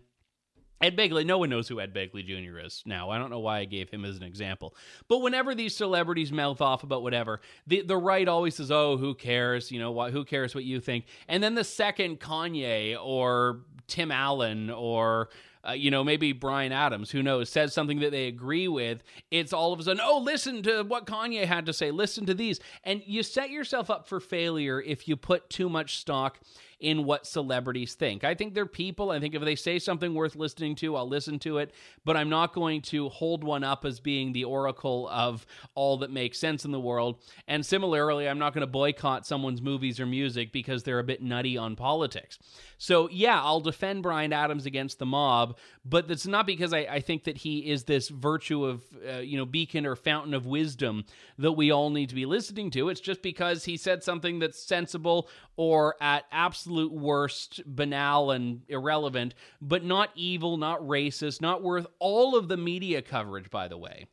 Ed 0.81 0.97
Begley, 0.97 1.25
no 1.25 1.39
one 1.39 1.49
knows 1.49 1.69
who 1.69 1.81
Ed 1.81 1.95
Begley 1.95 2.25
Jr. 2.25 2.59
is 2.59 2.83
now. 2.85 3.11
I 3.11 3.19
don't 3.19 3.31
know 3.31 3.39
why 3.41 3.61
I 3.61 3.65
gave 3.65 3.89
him 3.89 4.05
as 4.05 4.17
an 4.17 4.23
example. 4.23 4.75
But 5.09 5.19
whenever 5.19 5.55
these 5.55 5.75
celebrities 5.75 6.31
mouth 6.31 6.61
off 6.61 6.83
about 6.83 7.03
whatever, 7.03 7.41
the 7.67 7.83
the 7.83 7.97
right 7.97 8.29
always 8.29 8.57
says, 8.57 8.71
"Oh, 8.71 8.97
who 8.97 9.15
cares? 9.15 9.73
You 9.73 9.79
know, 9.79 9.91
what? 9.91 10.13
Who 10.13 10.25
cares 10.25 10.55
what 10.55 10.65
you 10.65 10.81
think?" 10.81 11.07
And 11.29 11.43
then 11.43 11.55
the 11.55 11.65
second 11.65 12.21
Kanye 12.21 12.97
or 13.03 13.61
Tim 13.87 14.11
Allen 14.11 14.71
or 14.71 15.29
uh, 15.67 15.73
you 15.73 15.91
know, 15.91 16.05
maybe 16.05 16.33
Bryan 16.33 16.73
Adams, 16.73 17.11
who 17.11 17.23
knows, 17.23 17.49
says 17.49 17.75
something 17.75 17.99
that 18.01 18.13
they 18.13 18.29
agree 18.29 18.69
with, 18.69 19.03
it's 19.31 19.53
all 19.53 19.73
of 19.73 19.81
a 19.81 19.83
sudden, 19.83 20.01
oh, 20.05 20.21
listen 20.21 20.63
to 20.63 20.85
what 20.85 21.07
Kanye 21.07 21.45
had 21.45 21.67
to 21.67 21.73
say, 21.73 21.91
listen 21.91 22.25
to 22.27 22.35
these. 22.35 22.61
And 22.85 23.03
you 23.05 23.23
set 23.23 23.51
yourself 23.51 23.91
up 23.91 24.07
for 24.07 24.21
failure 24.21 24.81
if 24.81 25.09
you 25.09 25.17
put 25.17 25.51
too 25.51 25.69
much 25.69 25.97
stock 25.99 26.39
in 26.79 27.05
what 27.05 27.27
celebrities 27.27 27.95
think. 27.95 28.23
I 28.23 28.35
think 28.35 28.55
they're 28.55 28.67
people. 28.67 29.11
I 29.11 29.19
think 29.19 29.35
if 29.35 29.43
they 29.43 29.55
say 29.55 29.79
something 29.79 30.13
worth 30.15 30.37
listening 30.37 30.75
to, 30.77 30.95
I'll 30.97 31.09
listen 31.09 31.39
to 31.41 31.59
it, 31.59 31.73
but 32.05 32.17
I'm 32.17 32.29
not 32.29 32.53
going 32.53 32.83
to 32.83 33.09
hold 33.09 33.43
one 33.43 33.65
up 33.65 33.85
as 33.85 33.99
being 33.99 34.33
the 34.33 34.45
oracle 34.45 35.09
of 35.11 35.47
all 35.75 35.97
that 35.99 36.11
makes 36.11 36.39
sense 36.39 36.65
in 36.65 36.73
the 36.73 36.81
world. 36.81 37.19
And 37.49 37.65
similarly, 37.65 38.29
I'm 38.29 38.39
not 38.39 38.53
going 38.53 38.61
to 38.61 38.67
boycott 38.67 39.27
someone's 39.27 39.63
movies 39.63 39.99
or 39.99 40.07
music 40.07 40.53
because 40.53 40.83
they're 40.83 40.99
a 40.99 41.05
bit 41.05 41.23
nutty 41.23 41.57
on 41.57 41.77
politics. 41.77 42.39
So, 42.77 43.09
yeah, 43.11 43.43
I'll 43.43 43.61
defend 43.77 44.03
Bryan 44.03 44.33
Adams 44.33 44.65
against 44.65 44.99
the 44.99 45.05
mob, 45.05 45.59
but 45.85 46.09
that's 46.09 46.27
not 46.27 46.47
because 46.47 46.73
I, 46.73 46.79
I 46.79 47.01
think 47.01 47.25
that 47.25 47.37
he 47.37 47.71
is 47.71 47.85
this 47.85 48.09
virtue 48.09 48.65
of, 48.65 48.83
uh, 49.07 49.19
you 49.19 49.37
know, 49.37 49.45
beacon 49.45 49.85
or 49.85 49.95
fountain 49.95 50.33
of 50.33 50.47
wisdom 50.47 51.05
that 51.37 51.53
we 51.53 51.71
all 51.71 51.91
need 51.91 52.09
to 52.09 52.15
be 52.15 52.25
listening 52.25 52.71
to. 52.71 52.89
It's 52.89 53.01
just 53.01 53.21
because 53.21 53.65
he 53.65 53.77
said 53.77 54.03
something 54.03 54.39
that's 54.39 54.63
sensible 54.63 55.29
or 55.57 55.95
at 56.01 56.25
absolute 56.33 56.93
worst 56.93 57.61
banal 57.67 58.31
and 58.31 58.63
irrelevant, 58.69 59.35
but 59.61 59.85
not 59.85 60.09
evil, 60.15 60.57
not 60.57 60.81
racist, 60.81 61.43
not 61.43 61.63
worth 61.63 61.87
all 61.99 62.35
of 62.35 62.49
the 62.49 62.57
media 62.57 63.03
coverage, 63.03 63.51
by 63.51 63.69
the 63.69 63.77
way 63.77 64.07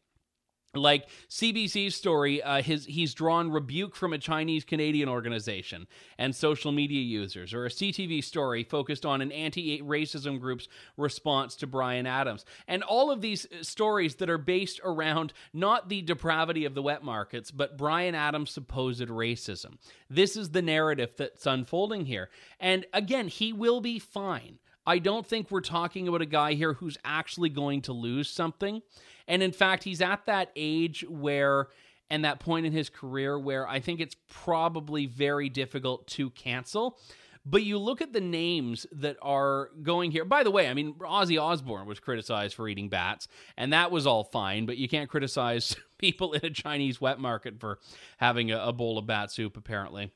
like 0.75 1.07
CBC's 1.29 1.95
story, 1.95 2.41
uh, 2.41 2.61
his 2.61 2.85
he's 2.85 3.13
drawn 3.13 3.51
rebuke 3.51 3.95
from 3.95 4.13
a 4.13 4.17
Chinese 4.17 4.63
Canadian 4.63 5.07
organization 5.07 5.87
and 6.17 6.35
social 6.35 6.71
media 6.71 7.01
users, 7.01 7.53
or 7.53 7.65
a 7.65 7.69
CTV 7.69 8.23
story 8.23 8.63
focused 8.63 9.05
on 9.05 9.21
an 9.21 9.31
anti-racism 9.31 10.39
group's 10.39 10.67
response 10.97 11.55
to 11.57 11.67
Bryan 11.67 12.07
Adams, 12.07 12.45
and 12.67 12.81
all 12.83 13.11
of 13.11 13.21
these 13.21 13.45
uh, 13.45 13.63
stories 13.63 14.15
that 14.15 14.29
are 14.29 14.37
based 14.37 14.79
around 14.83 15.33
not 15.53 15.89
the 15.89 16.01
depravity 16.01 16.65
of 16.65 16.73
the 16.73 16.81
wet 16.81 17.03
markets, 17.03 17.51
but 17.51 17.77
Bryan 17.77 18.15
Adams' 18.15 18.51
supposed 18.51 19.07
racism. 19.07 19.77
This 20.09 20.35
is 20.35 20.49
the 20.51 20.61
narrative 20.61 21.11
that's 21.17 21.45
unfolding 21.45 22.05
here, 22.05 22.29
and 22.59 22.85
again, 22.93 23.27
he 23.27 23.53
will 23.53 23.81
be 23.81 23.99
fine. 23.99 24.57
I 24.85 24.99
don't 24.99 25.25
think 25.25 25.49
we're 25.49 25.61
talking 25.61 26.07
about 26.07 26.21
a 26.21 26.25
guy 26.25 26.53
here 26.53 26.73
who's 26.73 26.97
actually 27.05 27.49
going 27.49 27.83
to 27.83 27.93
lose 27.93 28.29
something. 28.29 28.81
And 29.27 29.41
in 29.41 29.51
fact, 29.51 29.83
he's 29.83 30.01
at 30.01 30.25
that 30.25 30.51
age 30.55 31.05
where, 31.07 31.67
and 32.09 32.25
that 32.25 32.39
point 32.39 32.65
in 32.65 32.71
his 32.71 32.89
career 32.89 33.39
where 33.39 33.67
I 33.67 33.79
think 33.79 33.99
it's 33.99 34.15
probably 34.29 35.05
very 35.05 35.49
difficult 35.49 36.07
to 36.07 36.29
cancel. 36.31 36.99
But 37.45 37.63
you 37.63 37.77
look 37.77 38.01
at 38.01 38.13
the 38.13 38.21
names 38.21 38.85
that 38.93 39.17
are 39.21 39.69
going 39.81 40.11
here. 40.11 40.23
By 40.23 40.43
the 40.43 40.51
way, 40.51 40.69
I 40.69 40.73
mean, 40.73 40.93
Ozzy 40.93 41.41
Osbourne 41.41 41.85
was 41.85 41.99
criticized 41.99 42.55
for 42.55 42.69
eating 42.69 42.87
bats, 42.87 43.27
and 43.57 43.73
that 43.73 43.91
was 43.91 44.07
all 44.07 44.23
fine, 44.23 44.65
but 44.65 44.77
you 44.77 44.87
can't 44.87 45.09
criticize 45.09 45.75
people 45.97 46.31
in 46.33 46.45
a 46.45 46.49
Chinese 46.49 47.01
wet 47.01 47.19
market 47.19 47.59
for 47.59 47.79
having 48.17 48.51
a, 48.51 48.59
a 48.59 48.71
bowl 48.71 48.97
of 48.97 49.05
bat 49.05 49.29
soup, 49.29 49.57
apparently. 49.57 50.11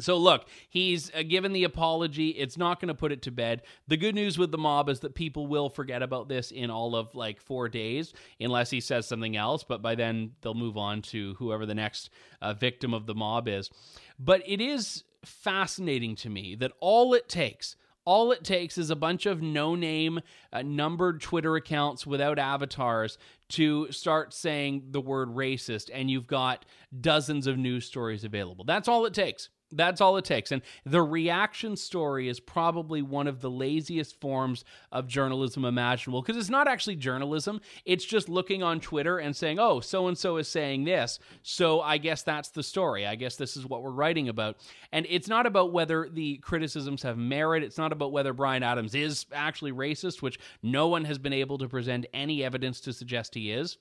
So 0.00 0.16
look, 0.16 0.46
he's 0.68 1.14
uh, 1.14 1.22
given 1.22 1.52
the 1.52 1.64
apology. 1.64 2.30
It's 2.30 2.56
not 2.56 2.80
going 2.80 2.88
to 2.88 2.94
put 2.94 3.12
it 3.12 3.22
to 3.22 3.30
bed. 3.30 3.62
The 3.88 3.96
good 3.96 4.14
news 4.14 4.38
with 4.38 4.50
the 4.50 4.58
mob 4.58 4.88
is 4.88 5.00
that 5.00 5.14
people 5.14 5.46
will 5.46 5.68
forget 5.68 6.02
about 6.02 6.28
this 6.28 6.50
in 6.50 6.70
all 6.70 6.96
of 6.96 7.14
like 7.14 7.40
4 7.40 7.68
days 7.68 8.12
unless 8.40 8.70
he 8.70 8.80
says 8.80 9.06
something 9.06 9.36
else, 9.36 9.64
but 9.64 9.82
by 9.82 9.94
then 9.94 10.32
they'll 10.40 10.54
move 10.54 10.76
on 10.76 11.02
to 11.02 11.34
whoever 11.34 11.66
the 11.66 11.74
next 11.74 12.10
uh, 12.40 12.52
victim 12.52 12.94
of 12.94 13.06
the 13.06 13.14
mob 13.14 13.48
is. 13.48 13.70
But 14.18 14.42
it 14.46 14.60
is 14.60 15.04
fascinating 15.24 16.16
to 16.16 16.30
me 16.30 16.56
that 16.56 16.72
all 16.80 17.14
it 17.14 17.28
takes 17.28 17.76
all 18.04 18.32
it 18.32 18.42
takes 18.42 18.78
is 18.78 18.90
a 18.90 18.96
bunch 18.96 19.26
of 19.26 19.42
no 19.42 19.74
name, 19.74 20.20
uh, 20.52 20.62
numbered 20.62 21.20
Twitter 21.20 21.54
accounts 21.56 22.06
without 22.06 22.38
avatars 22.38 23.16
to 23.50 23.90
start 23.92 24.34
saying 24.34 24.88
the 24.90 25.00
word 25.00 25.28
racist, 25.28 25.90
and 25.92 26.10
you've 26.10 26.26
got 26.26 26.64
dozens 27.00 27.46
of 27.46 27.58
news 27.58 27.86
stories 27.86 28.24
available. 28.24 28.64
That's 28.64 28.88
all 28.88 29.06
it 29.06 29.14
takes. 29.14 29.50
That's 29.72 30.00
all 30.00 30.16
it 30.16 30.24
takes. 30.24 30.52
And 30.52 30.62
the 30.84 31.02
reaction 31.02 31.76
story 31.76 32.28
is 32.28 32.40
probably 32.40 33.02
one 33.02 33.26
of 33.26 33.40
the 33.40 33.50
laziest 33.50 34.20
forms 34.20 34.64
of 34.90 35.06
journalism 35.08 35.64
imaginable 35.64 36.22
because 36.22 36.36
it's 36.36 36.50
not 36.50 36.68
actually 36.68 36.96
journalism. 36.96 37.60
It's 37.84 38.04
just 38.04 38.28
looking 38.28 38.62
on 38.62 38.80
Twitter 38.80 39.18
and 39.18 39.34
saying, 39.34 39.58
oh, 39.58 39.80
so 39.80 40.08
and 40.08 40.16
so 40.16 40.36
is 40.36 40.48
saying 40.48 40.84
this. 40.84 41.18
So 41.42 41.80
I 41.80 41.98
guess 41.98 42.22
that's 42.22 42.50
the 42.50 42.62
story. 42.62 43.06
I 43.06 43.14
guess 43.14 43.36
this 43.36 43.56
is 43.56 43.66
what 43.66 43.82
we're 43.82 43.90
writing 43.90 44.28
about. 44.28 44.56
And 44.92 45.06
it's 45.08 45.28
not 45.28 45.46
about 45.46 45.72
whether 45.72 46.08
the 46.08 46.38
criticisms 46.38 47.02
have 47.02 47.18
merit. 47.18 47.62
It's 47.62 47.78
not 47.78 47.92
about 47.92 48.12
whether 48.12 48.32
Bryan 48.32 48.62
Adams 48.62 48.94
is 48.94 49.26
actually 49.32 49.72
racist, 49.72 50.22
which 50.22 50.38
no 50.62 50.88
one 50.88 51.04
has 51.04 51.18
been 51.18 51.32
able 51.32 51.58
to 51.58 51.68
present 51.68 52.06
any 52.12 52.44
evidence 52.44 52.80
to 52.82 52.92
suggest 52.92 53.34
he 53.34 53.52
is. 53.52 53.78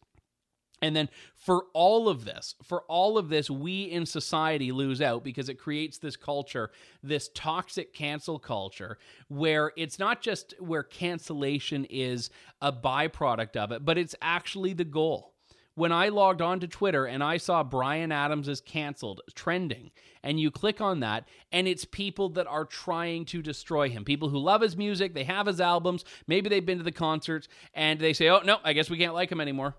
And 0.81 0.95
then 0.95 1.09
for 1.35 1.65
all 1.73 2.09
of 2.09 2.25
this, 2.25 2.55
for 2.63 2.81
all 2.87 3.17
of 3.17 3.29
this, 3.29 3.49
we 3.49 3.83
in 3.83 4.05
society 4.05 4.71
lose 4.71 5.01
out 5.01 5.23
because 5.23 5.47
it 5.47 5.59
creates 5.59 5.99
this 5.99 6.15
culture, 6.15 6.71
this 7.03 7.29
toxic 7.35 7.93
cancel 7.93 8.39
culture, 8.39 8.97
where 9.27 9.71
it's 9.77 9.99
not 9.99 10.21
just 10.21 10.55
where 10.59 10.83
cancellation 10.83 11.85
is 11.85 12.31
a 12.61 12.73
byproduct 12.73 13.55
of 13.55 13.71
it, 13.71 13.85
but 13.85 13.97
it's 13.97 14.15
actually 14.21 14.73
the 14.73 14.83
goal. 14.83 15.35
When 15.75 15.91
I 15.91 16.09
logged 16.09 16.41
on 16.41 16.59
to 16.59 16.67
Twitter 16.67 17.05
and 17.05 17.23
I 17.23 17.37
saw 17.37 17.63
Bryan 17.63 18.11
Adams 18.11 18.47
is 18.47 18.59
canceled 18.59 19.21
trending, 19.35 19.91
and 20.23 20.39
you 20.39 20.51
click 20.51 20.81
on 20.81 20.99
that, 20.99 21.27
and 21.51 21.67
it's 21.67 21.85
people 21.85 22.29
that 22.29 22.47
are 22.47 22.65
trying 22.65 23.25
to 23.25 23.41
destroy 23.41 23.89
him. 23.89 24.03
People 24.03 24.29
who 24.29 24.37
love 24.37 24.61
his 24.61 24.75
music, 24.75 25.13
they 25.13 25.23
have 25.23 25.45
his 25.45 25.61
albums, 25.61 26.03
maybe 26.27 26.49
they've 26.49 26.65
been 26.65 26.79
to 26.79 26.83
the 26.83 26.91
concerts, 26.91 27.47
and 27.73 27.99
they 27.99 28.13
say, 28.13 28.29
oh, 28.29 28.41
no, 28.43 28.57
I 28.63 28.73
guess 28.73 28.89
we 28.89 28.97
can't 28.97 29.13
like 29.13 29.31
him 29.31 29.39
anymore 29.39 29.75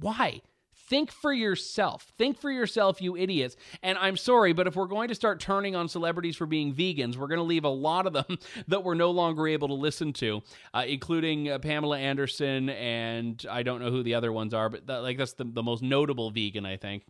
why? 0.00 0.40
Think 0.88 1.10
for 1.10 1.32
yourself. 1.32 2.12
Think 2.16 2.38
for 2.38 2.50
yourself, 2.50 3.02
you 3.02 3.16
idiots. 3.16 3.56
And 3.82 3.98
I'm 3.98 4.16
sorry, 4.16 4.52
but 4.52 4.68
if 4.68 4.76
we're 4.76 4.86
going 4.86 5.08
to 5.08 5.16
start 5.16 5.40
turning 5.40 5.74
on 5.74 5.88
celebrities 5.88 6.36
for 6.36 6.46
being 6.46 6.72
vegans, 6.72 7.16
we're 7.16 7.26
going 7.26 7.38
to 7.38 7.44
leave 7.44 7.64
a 7.64 7.68
lot 7.68 8.06
of 8.06 8.12
them 8.12 8.38
that 8.68 8.84
we're 8.84 8.94
no 8.94 9.10
longer 9.10 9.48
able 9.48 9.66
to 9.68 9.74
listen 9.74 10.12
to, 10.14 10.42
uh, 10.72 10.84
including 10.86 11.50
uh, 11.50 11.58
Pamela 11.58 11.98
Anderson 11.98 12.68
and 12.70 13.44
I 13.50 13.64
don't 13.64 13.80
know 13.80 13.90
who 13.90 14.04
the 14.04 14.14
other 14.14 14.32
ones 14.32 14.54
are, 14.54 14.68
but 14.68 14.86
that, 14.86 14.98
like 14.98 15.18
that's 15.18 15.32
the, 15.32 15.44
the 15.44 15.62
most 15.62 15.82
notable 15.82 16.30
vegan, 16.30 16.64
I 16.64 16.76
think. 16.76 17.04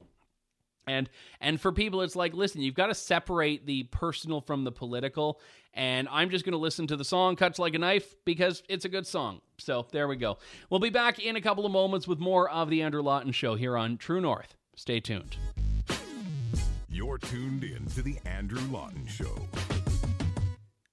And 0.87 1.11
and 1.40 1.61
for 1.61 1.73
people, 1.73 2.02
it's 2.02 2.14
like, 2.16 2.33
listen, 2.33 2.61
you've 2.61 2.75
got 2.75 2.87
to 2.87 2.95
separate 2.95 3.66
the 3.66 3.85
personal 3.85 4.40
from 4.40 4.64
the 4.64 4.73
political. 4.73 5.40
And 5.75 6.09
I'm 6.11 6.31
just 6.31 6.45
going 6.45 6.52
to 6.52 6.59
listen 6.59 6.87
to 6.87 6.97
the 6.97 7.05
song 7.05 7.37
"Cuts 7.37 7.59
Like 7.59 7.75
a 7.75 7.78
Knife" 7.78 8.14
because 8.25 8.62
it's 8.69 8.85
a 8.85 8.88
good 8.88 9.07
song. 9.07 9.40
So 9.59 9.87
there 9.93 10.09
we 10.09 10.16
go. 10.16 10.38
We'll 10.71 10.81
be 10.81 10.90
back 10.90 11.19
in 11.19 11.37
a 11.37 11.40
couple 11.40 11.66
of 11.66 11.73
moments 11.73 12.07
with 12.07 12.19
more 12.19 12.49
of 12.49 12.71
the 12.71 12.83
Andrew 12.83 13.02
Lawton 13.02 13.33
Show 13.33 13.57
here 13.57 13.76
on 13.76 13.97
True 13.97 14.21
North. 14.21 14.55
Stay 14.76 15.00
tuned. 15.00 15.37
You're 16.88 17.19
tuned 17.19 17.64
in 17.64 17.85
to 17.90 18.02
the 18.02 18.16
Andrew 18.25 18.62
Lawton 18.71 19.07
Show. 19.07 19.37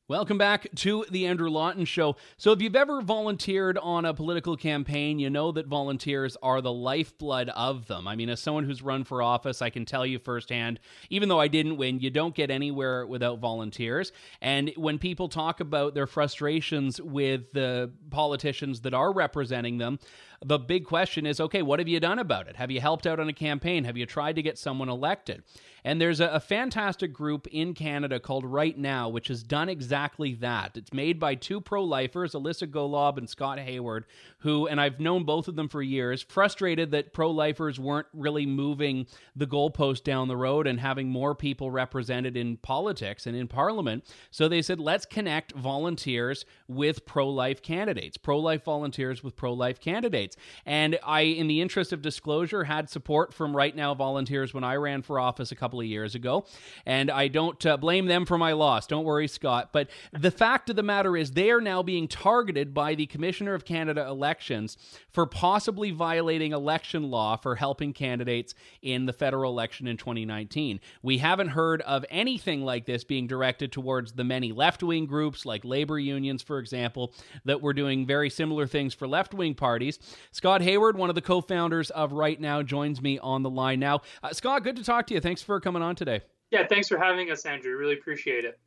Welcome 0.10 0.38
back 0.38 0.68
to 0.76 1.06
the 1.12 1.28
Andrew 1.28 1.50
Lawton 1.50 1.86
Show. 1.86 2.18
So, 2.36 2.52
if 2.52 2.62
you've 2.62 2.76
ever 2.76 3.02
volunteered 3.02 3.78
on 3.78 4.04
a 4.04 4.14
political 4.14 4.58
campaign, 4.58 5.18
you 5.18 5.30
know 5.30 5.54
that 5.54 5.68
volunteers 5.68 6.36
are 6.44 6.60
the 6.60 6.74
lifeblood 6.74 7.48
of 7.48 7.88
them. 7.88 8.06
I 8.06 8.18
mean, 8.18 8.28
as 8.28 8.42
someone 8.42 8.66
who's 8.66 8.82
run 8.82 9.06
for 9.06 9.22
office, 9.22 9.62
I 9.62 9.70
can 9.70 9.86
tell 9.86 10.06
you 10.06 10.20
firsthand, 10.20 10.82
even 11.10 11.30
though 11.30 11.40
I 11.40 11.48
didn't 11.48 11.78
win, 11.78 12.02
you 12.02 12.10
don't 12.10 12.36
get 12.36 12.52
anywhere 12.52 13.08
without 13.08 13.40
volunteers. 13.40 14.12
And 14.42 14.74
when 14.76 15.00
people 15.00 15.30
talk 15.30 15.62
about 15.62 15.94
their 15.94 16.06
frustrations 16.06 17.00
with 17.00 17.54
the 17.54 17.90
politicians 18.10 18.82
that 18.82 18.94
are 18.94 19.14
representing 19.14 19.78
them, 19.78 20.00
the 20.46 20.60
big 20.60 20.86
question 20.86 21.26
is 21.26 21.40
okay, 21.40 21.62
what 21.62 21.80
have 21.80 21.88
you 21.88 22.00
done 22.00 22.20
about 22.20 22.48
it? 22.48 22.56
Have 22.56 22.72
you 22.72 22.82
helped 22.82 23.08
out 23.08 23.20
on 23.20 23.30
a 23.30 23.34
campaign? 23.34 23.84
Have 23.84 23.98
you 23.98 24.06
tried 24.06 24.36
to 24.36 24.42
get 24.42 24.58
someone 24.58 24.90
elected? 24.90 25.44
And 25.86 26.00
there's 26.00 26.22
a, 26.22 26.28
a 26.28 26.40
fantastic 26.40 27.12
group 27.12 27.48
in 27.48 27.74
Canada 27.74 28.20
called 28.20 28.46
RightNow, 28.46 29.12
which 29.12 29.28
has 29.28 29.44
done 29.44 29.68
exactly 29.68 30.34
that. 30.36 30.78
It's 30.78 30.94
made 30.94 31.20
by 31.20 31.36
two 31.36 31.60
pro 31.60 31.84
lifers, 31.84 32.34
Alissa 32.34 32.68
Golob 32.68 33.18
and 33.18 33.30
Scott 33.30 33.60
Hayward, 33.60 34.06
who, 34.40 34.68
and 34.68 34.80
I've 34.80 35.00
known 35.00 35.24
both 35.24 35.48
of 35.48 35.56
them 35.56 35.68
for 35.68 35.82
years, 35.82 36.22
frustrated 36.22 36.92
that 36.92 37.14
pro 37.14 37.30
lifers 37.30 37.80
weren't 37.80 38.08
really 38.14 38.46
moving 38.46 39.08
the 39.36 39.48
goalpost 39.48 40.04
down 40.04 40.28
the 40.28 40.38
road 40.38 40.68
and 40.68 40.80
having 40.80 41.10
more 41.10 41.36
people 41.36 41.70
represented 41.70 42.38
in 42.38 42.58
politics 42.58 43.28
and 43.28 43.36
in 43.36 43.48
parliament. 43.48 44.06
So 44.32 44.48
they 44.48 44.62
said, 44.62 44.80
let's 44.80 45.06
connect 45.06 45.52
volunteers 45.54 46.46
with 46.68 47.06
pro 47.06 47.30
life 47.30 47.62
candidates, 47.62 48.16
pro 48.16 48.40
life 48.40 48.64
volunteers 48.64 49.24
with 49.24 49.36
pro 49.36 49.52
life 49.54 49.80
candidates. 49.82 50.33
Candidates. 50.34 50.64
And 50.66 51.00
I, 51.04 51.22
in 51.22 51.48
the 51.48 51.62
interest 51.62 51.94
of 51.94 52.02
disclosure, 52.02 52.64
had 52.64 52.90
support 52.90 53.34
from 53.34 53.54
RightNow 53.54 53.96
volunteers 53.98 54.54
when 54.54 54.64
I 54.64 54.76
ran 54.76 55.02
for 55.02 55.20
office 55.20 55.52
a 55.52 55.56
couple 55.56 55.80
of 55.80 55.86
years 55.86 56.16
ago. 56.16 56.46
And 56.86 57.12
I 57.12 57.28
don't 57.28 57.64
uh, 57.66 57.78
blame 57.78 58.06
them 58.06 58.26
for 58.26 58.38
my 58.38 58.54
loss. 58.54 58.88
Don't 58.88 59.06
worry, 59.06 59.28
Scott. 59.28 59.70
But 59.72 59.90
the 60.12 60.32
fact 60.32 60.70
of 60.70 60.76
the 60.76 60.84
matter 60.84 61.18
is, 61.18 61.32
they 61.32 61.52
are 61.52 61.62
now 61.62 61.84
being 61.84 62.08
targeted 62.08 62.74
by 62.74 62.96
the 62.96 63.06
Commissioner 63.06 63.54
of 63.54 63.66
Canada 63.66 64.08
Elections 64.08 64.78
for 65.12 65.26
possibly 65.26 65.92
violating 65.92 66.54
election 66.54 67.10
law 67.10 67.36
for 67.36 67.56
helping 67.56 67.94
candidates 67.94 68.56
in 68.82 69.06
the 69.06 69.14
federal 69.14 69.52
election 69.52 69.88
in 69.88 69.98
2019. 69.98 70.80
We 71.02 71.18
haven't 71.20 71.50
heard 71.50 71.82
of 71.82 72.06
anything 72.10 72.64
like 72.64 72.86
this 72.86 73.04
being 73.04 73.28
directed 73.28 73.72
towards 73.72 74.14
the 74.14 74.24
many 74.24 74.52
left 74.52 74.84
wing 74.84 75.06
groups 75.06 75.46
like 75.46 75.64
labor 75.66 76.00
unions, 76.00 76.42
for 76.42 76.60
example, 76.60 77.14
that 77.46 77.62
were 77.62 77.74
doing 77.74 78.06
very 78.06 78.30
similar 78.30 78.68
things 78.68 78.94
for 78.94 79.08
left 79.08 79.34
wing 79.34 79.54
parties. 79.56 80.00
Scott 80.32 80.62
Hayward, 80.62 80.98
one 80.98 81.10
of 81.10 81.16
the 81.16 81.22
co 81.22 81.42
founders 81.42 81.90
of 81.92 82.12
RightNow, 82.12 82.66
joins 82.66 83.02
me 83.02 83.20
on 83.20 83.44
the 83.44 83.50
line 83.50 83.80
now. 83.80 84.02
Uh, 84.22 84.32
Scott, 84.34 84.64
good 84.64 84.76
to 84.76 84.84
talk 84.84 85.08
to 85.08 85.14
you. 85.14 85.20
Thanks 85.20 85.42
for 85.42 85.60
coming 85.60 85.82
on 85.82 85.96
today. 85.96 86.22
Yeah, 86.52 86.68
thanks 86.68 86.88
for 86.88 86.98
having 86.98 87.32
us, 87.32 87.46
Andrew. 87.46 87.76
Really 87.76 87.94
appreciate 87.94 88.46
it. 88.46 88.60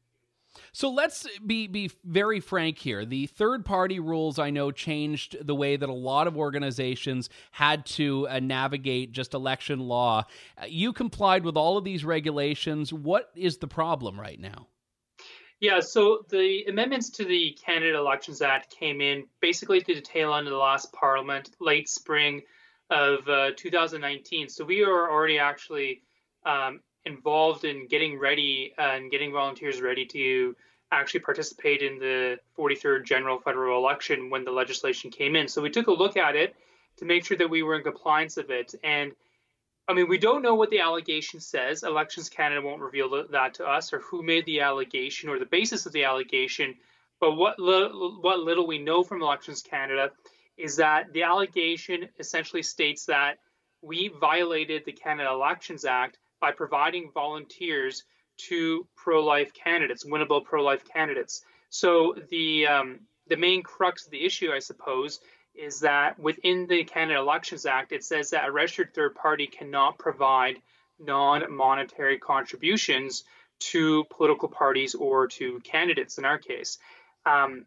So 0.73 0.91
let's 0.91 1.26
be 1.38 1.67
be 1.67 1.91
very 2.05 2.41
frank 2.41 2.79
here. 2.79 3.05
The 3.05 3.26
third 3.26 3.65
party 3.65 4.00
rules 4.00 4.38
I 4.38 4.50
know 4.50 4.71
changed 4.71 5.37
the 5.47 5.55
way 5.55 5.76
that 5.76 5.88
a 5.88 5.95
lot 5.95 6.26
of 6.26 6.37
organizations 6.37 7.29
had 7.50 7.87
to 7.87 8.29
uh, 8.29 8.41
navigate 8.41 9.12
just 9.12 9.35
election 9.35 9.81
law. 9.81 10.25
Uh, 10.57 10.67
you 10.67 10.93
complied 10.93 11.45
with 11.45 11.57
all 11.57 11.76
of 11.76 11.85
these 11.85 12.05
regulations. 12.05 12.93
What 12.93 13.31
is 13.35 13.59
the 13.59 13.69
problem 13.69 14.19
right 14.19 14.41
now? 14.41 14.69
Yeah, 15.60 15.80
so 15.80 16.25
the 16.28 16.64
amendments 16.68 17.08
to 17.10 17.25
the 17.25 17.56
Canada 17.64 17.96
Elections 17.96 18.42
Act 18.42 18.70
came 18.70 19.00
in 19.00 19.25
basically 19.40 19.80
to 19.80 19.94
the 19.94 20.02
tail 20.02 20.34
end 20.34 20.46
of 20.46 20.52
the 20.52 20.58
last 20.58 20.92
Parliament, 20.92 21.50
late 21.60 21.88
spring 21.88 22.42
of 22.90 23.26
uh, 23.28 23.50
2019. 23.56 24.50
So 24.50 24.64
we 24.64 24.82
are 24.82 25.10
already 25.10 25.38
actually 25.38 26.02
um, 26.44 26.80
involved 27.06 27.64
in 27.64 27.88
getting 27.88 28.18
ready 28.18 28.75
and 28.76 29.10
getting 29.10 29.32
volunteers 29.32 29.80
ready 29.80 30.04
to 30.06 30.54
actually 30.92 31.20
participate 31.20 31.80
in 31.80 31.98
the 31.98 32.38
43rd 32.56 33.04
general 33.04 33.38
federal 33.40 33.78
election 33.78 34.28
when 34.28 34.44
the 34.44 34.50
legislation 34.50 35.10
came 35.10 35.36
in. 35.36 35.48
So 35.48 35.62
we 35.62 35.70
took 35.70 35.86
a 35.86 35.92
look 35.92 36.18
at 36.18 36.36
it 36.36 36.54
to 36.98 37.06
make 37.06 37.25
sure 37.25 37.36
that 37.38 37.48
we 37.48 37.62
were 37.62 37.76
in 37.76 37.82
compliance 37.82 38.36
of 38.36 38.50
it. 38.50 38.75
And 38.84 39.12
I 39.88 39.95
mean, 39.95 40.09
we 40.09 40.19
don't 40.19 40.43
know 40.43 40.55
what 40.57 40.71
the 40.71 40.81
allegation 40.81 41.38
says. 41.38 41.85
Elections 41.85 42.28
Canada 42.28 42.61
won't 42.61 42.81
reveal 42.81 43.25
that 43.31 43.55
to 43.55 43.64
us 43.64 43.93
or 43.93 44.00
who 44.00 44.23
made 44.23 44.45
the 44.45 44.61
allegation 44.61 45.28
or 45.28 45.38
the 45.38 45.47
basis 45.47 45.87
of 45.87 45.93
the 45.93 46.05
allegation. 46.05 46.75
But 47.21 47.37
what 47.37 47.59
li- 47.59 48.19
what 48.21 48.40
little 48.40 48.66
we 48.66 48.78
know 48.78 49.05
from 49.05 49.23
Elections 49.23 49.62
Canada 49.62 50.11
is 50.57 50.76
that 50.76 51.12
the 51.12 51.23
allegation 51.23 52.09
essentially 52.19 52.62
states 52.62 53.07
that 53.07 53.38
we 53.81 54.09
violated 54.09 54.85
the 54.85 54.93
Canada 54.93 55.31
Elections 55.31 55.85
Act 55.85 56.19
by 56.40 56.50
providing 56.50 57.11
volunteers 57.12 58.05
to 58.38 58.87
pro-life 58.97 59.55
candidates, 59.55 60.05
winnable 60.05 60.45
pro-life 60.45 60.85
candidates. 60.85 61.45
So 61.71 62.16
the 62.31 62.66
um, 62.66 63.00
the 63.28 63.37
main 63.37 63.62
crux 63.62 64.05
of 64.07 64.11
the 64.11 64.25
issue, 64.25 64.50
I 64.52 64.59
suppose, 64.59 65.21
is 65.58 65.80
that 65.80 66.18
within 66.18 66.66
the 66.66 66.84
Canada 66.84 67.18
Elections 67.18 67.66
Act, 67.66 67.92
it 67.92 68.04
says 68.04 68.30
that 68.30 68.48
a 68.48 68.52
registered 68.52 68.94
third 68.94 69.14
party 69.14 69.46
cannot 69.46 69.98
provide 69.98 70.56
non-monetary 70.98 72.18
contributions 72.18 73.25
to 73.58 74.04
political 74.04 74.48
parties 74.48 74.94
or 74.94 75.28
to 75.28 75.60
candidates. 75.60 76.18
In 76.18 76.25
our 76.25 76.38
case, 76.38 76.78
um, 77.25 77.66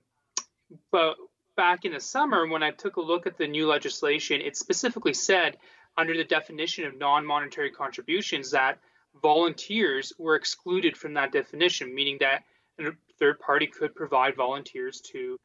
but 0.91 1.15
back 1.55 1.85
in 1.85 1.93
the 1.93 1.99
summer 1.99 2.47
when 2.47 2.63
I 2.63 2.71
took 2.71 2.97
a 2.97 3.01
look 3.01 3.27
at 3.27 3.37
the 3.37 3.47
new 3.47 3.67
legislation, 3.67 4.41
it 4.41 4.55
specifically 4.55 5.13
said 5.13 5.57
under 5.97 6.15
the 6.15 6.23
definition 6.23 6.85
of 6.85 6.97
non-monetary 6.97 7.71
contributions 7.71 8.51
that 8.51 8.79
volunteers 9.21 10.13
were 10.17 10.35
excluded 10.35 10.95
from 10.95 11.15
that 11.15 11.31
definition, 11.31 11.93
meaning 11.93 12.17
that 12.21 12.43
a 12.79 12.91
third 13.19 13.39
party 13.39 13.67
could 13.67 13.93
provide 13.95 14.35
volunteers 14.35 15.01
to 15.01 15.37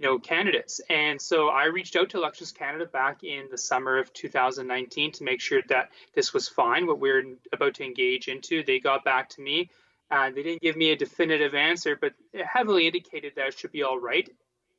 you 0.00 0.06
know 0.06 0.18
candidates. 0.18 0.80
And 0.88 1.20
so 1.20 1.48
i 1.48 1.66
reached 1.66 1.94
out 1.94 2.08
to 2.10 2.16
elections 2.16 2.52
canada 2.52 2.86
back 2.86 3.22
in 3.22 3.48
the 3.50 3.58
summer 3.58 3.98
of 3.98 4.12
2019 4.14 5.12
to 5.12 5.24
make 5.24 5.40
sure 5.40 5.60
that 5.68 5.90
this 6.14 6.32
was 6.32 6.48
fine 6.48 6.86
what 6.86 6.98
we 6.98 7.10
are 7.10 7.22
about 7.52 7.74
to 7.74 7.84
engage 7.84 8.28
into. 8.28 8.64
They 8.64 8.80
got 8.80 9.04
back 9.04 9.28
to 9.30 9.42
me 9.42 9.70
uh, 10.10 10.30
they 10.30 10.42
didn't 10.42 10.62
give 10.62 10.76
me 10.76 10.90
a 10.90 10.96
definitive 10.96 11.54
answer 11.54 11.96
but 12.00 12.14
it 12.32 12.46
heavily 12.46 12.86
indicated 12.86 13.34
that 13.36 13.48
it 13.48 13.58
should 13.58 13.72
be 13.72 13.82
all 13.82 14.00
right. 14.00 14.28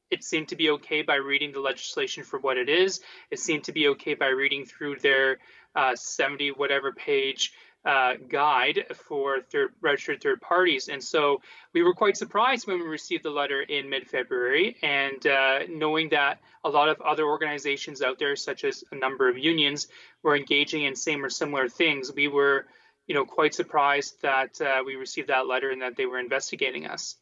It 0.09 0.23
seemed 0.23 0.49
to 0.49 0.55
be 0.55 0.71
okay 0.71 1.03
by 1.03 1.15
reading 1.15 1.53
the 1.53 1.61
legislation 1.61 2.23
for 2.23 2.39
what 2.39 2.57
it 2.57 2.67
is. 2.67 2.99
It 3.29 3.39
seemed 3.39 3.63
to 3.65 3.71
be 3.71 3.87
okay 3.89 4.15
by 4.15 4.27
reading 4.27 4.65
through 4.65 4.99
their 4.99 5.37
uh, 5.73 5.95
70 5.95 6.49
whatever 6.51 6.91
page 6.91 7.53
uh, 7.83 8.13
guide 8.29 8.85
for 9.07 9.41
third, 9.41 9.71
registered 9.81 10.21
third 10.21 10.41
parties. 10.41 10.87
And 10.87 11.03
so 11.03 11.41
we 11.73 11.83
were 11.83 11.93
quite 11.93 12.17
surprised 12.17 12.67
when 12.67 12.79
we 12.79 12.85
received 12.85 13.23
the 13.23 13.31
letter 13.31 13.61
in 13.61 13.89
mid 13.89 14.07
February. 14.07 14.77
And 14.83 15.25
uh, 15.25 15.59
knowing 15.69 16.09
that 16.09 16.39
a 16.63 16.69
lot 16.69 16.89
of 16.89 17.01
other 17.01 17.25
organizations 17.25 18.01
out 18.01 18.19
there, 18.19 18.35
such 18.35 18.63
as 18.63 18.83
a 18.91 18.95
number 18.95 19.29
of 19.29 19.37
unions, 19.37 19.87
were 20.23 20.35
engaging 20.35 20.83
in 20.83 20.95
same 20.95 21.25
or 21.25 21.29
similar 21.29 21.69
things, 21.69 22.11
we 22.13 22.27
were 22.27 22.67
you 23.07 23.15
know, 23.15 23.25
quite 23.25 23.53
surprised 23.53 24.21
that 24.21 24.61
uh, 24.61 24.83
we 24.85 24.95
received 24.95 25.29
that 25.29 25.47
letter 25.47 25.69
and 25.69 25.81
that 25.81 25.97
they 25.97 26.05
were 26.05 26.19
investigating 26.19 26.85
us. 26.85 27.17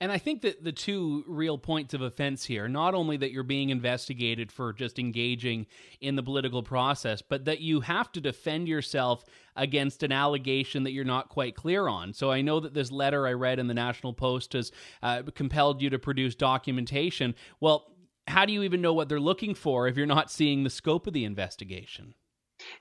And 0.00 0.10
I 0.10 0.16
think 0.16 0.40
that 0.42 0.64
the 0.64 0.72
two 0.72 1.24
real 1.28 1.58
points 1.58 1.92
of 1.92 2.00
offense 2.00 2.44
here, 2.44 2.68
not 2.68 2.94
only 2.94 3.18
that 3.18 3.32
you're 3.32 3.42
being 3.42 3.68
investigated 3.68 4.50
for 4.50 4.72
just 4.72 4.98
engaging 4.98 5.66
in 6.00 6.16
the 6.16 6.22
political 6.22 6.62
process, 6.62 7.20
but 7.20 7.44
that 7.44 7.60
you 7.60 7.80
have 7.80 8.10
to 8.12 8.20
defend 8.20 8.66
yourself 8.66 9.24
against 9.56 10.02
an 10.02 10.10
allegation 10.10 10.84
that 10.84 10.92
you're 10.92 11.04
not 11.04 11.28
quite 11.28 11.54
clear 11.54 11.86
on. 11.86 12.14
So 12.14 12.30
I 12.30 12.40
know 12.40 12.60
that 12.60 12.72
this 12.72 12.90
letter 12.90 13.26
I 13.26 13.34
read 13.34 13.58
in 13.58 13.66
the 13.66 13.74
National 13.74 14.14
Post 14.14 14.54
has 14.54 14.72
uh, 15.02 15.22
compelled 15.34 15.82
you 15.82 15.90
to 15.90 15.98
produce 15.98 16.34
documentation. 16.34 17.34
Well, 17.60 17.92
how 18.26 18.46
do 18.46 18.54
you 18.54 18.62
even 18.62 18.80
know 18.80 18.94
what 18.94 19.10
they're 19.10 19.20
looking 19.20 19.54
for 19.54 19.86
if 19.86 19.98
you're 19.98 20.06
not 20.06 20.30
seeing 20.30 20.64
the 20.64 20.70
scope 20.70 21.06
of 21.06 21.12
the 21.12 21.24
investigation? 21.26 22.14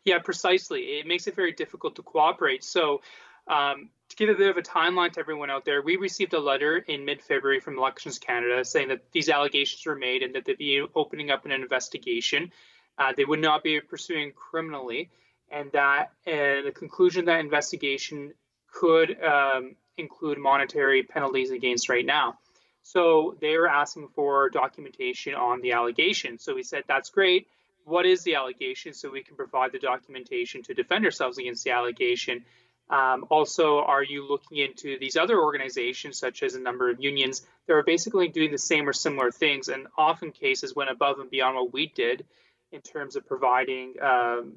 Yeah, 0.05 0.19
precisely. 0.19 0.81
It 0.99 1.07
makes 1.07 1.27
it 1.27 1.35
very 1.35 1.51
difficult 1.51 1.97
to 1.97 2.03
cooperate. 2.03 2.63
So, 2.63 3.01
um, 3.47 3.89
to 4.09 4.15
give 4.15 4.29
a 4.29 4.35
bit 4.35 4.49
of 4.49 4.57
a 4.57 4.61
timeline 4.61 5.11
to 5.13 5.19
everyone 5.19 5.49
out 5.49 5.65
there, 5.65 5.81
we 5.81 5.95
received 5.95 6.33
a 6.33 6.39
letter 6.39 6.77
in 6.77 7.05
mid-February 7.05 7.59
from 7.59 7.77
Elections 7.77 8.17
Canada 8.19 8.65
saying 8.65 8.89
that 8.89 9.11
these 9.11 9.29
allegations 9.29 9.85
were 9.85 9.95
made 9.95 10.23
and 10.23 10.35
that 10.35 10.45
they'd 10.45 10.57
be 10.57 10.83
opening 10.95 11.29
up 11.29 11.45
an 11.45 11.51
investigation. 11.51 12.51
Uh, 12.97 13.13
they 13.15 13.23
would 13.23 13.39
not 13.39 13.63
be 13.63 13.79
pursuing 13.79 14.31
criminally, 14.33 15.09
and 15.51 15.71
that 15.71 16.11
uh, 16.27 16.61
the 16.65 16.73
conclusion 16.75 17.25
that 17.25 17.39
investigation 17.39 18.33
could 18.73 19.17
um, 19.23 19.75
include 19.97 20.37
monetary 20.37 21.03
penalties 21.03 21.51
against 21.51 21.87
right 21.87 22.05
now. 22.05 22.37
So 22.81 23.37
they 23.39 23.57
were 23.57 23.67
asking 23.67 24.09
for 24.15 24.49
documentation 24.49 25.35
on 25.35 25.61
the 25.61 25.73
allegation. 25.73 26.39
So 26.39 26.55
we 26.55 26.63
said, 26.63 26.83
that's 26.87 27.09
great. 27.09 27.47
What 27.85 28.05
is 28.05 28.23
the 28.23 28.35
allegation? 28.35 28.93
So 28.93 29.11
we 29.11 29.23
can 29.23 29.35
provide 29.35 29.71
the 29.71 29.79
documentation 29.79 30.63
to 30.63 30.73
defend 30.73 31.05
ourselves 31.05 31.37
against 31.37 31.63
the 31.63 31.71
allegation. 31.71 32.45
Um, 32.89 33.25
also, 33.29 33.79
are 33.79 34.03
you 34.03 34.27
looking 34.27 34.57
into 34.57 34.97
these 34.99 35.15
other 35.15 35.39
organizations, 35.39 36.17
such 36.17 36.41
as 36.41 36.55
a 36.55 36.59
number 36.59 36.89
of 36.89 37.01
unions, 37.01 37.45
that 37.67 37.73
are 37.73 37.83
basically 37.83 38.29
doing 38.29 38.51
the 38.51 38.57
same 38.57 38.89
or 38.89 38.93
similar 38.93 39.31
things, 39.31 39.67
and 39.67 39.87
often 39.97 40.31
cases 40.31 40.75
went 40.75 40.89
above 40.89 41.19
and 41.19 41.29
beyond 41.29 41.55
what 41.55 41.71
we 41.71 41.87
did 41.87 42.25
in 42.71 42.81
terms 42.81 43.15
of 43.15 43.27
providing, 43.27 43.93
um, 44.01 44.53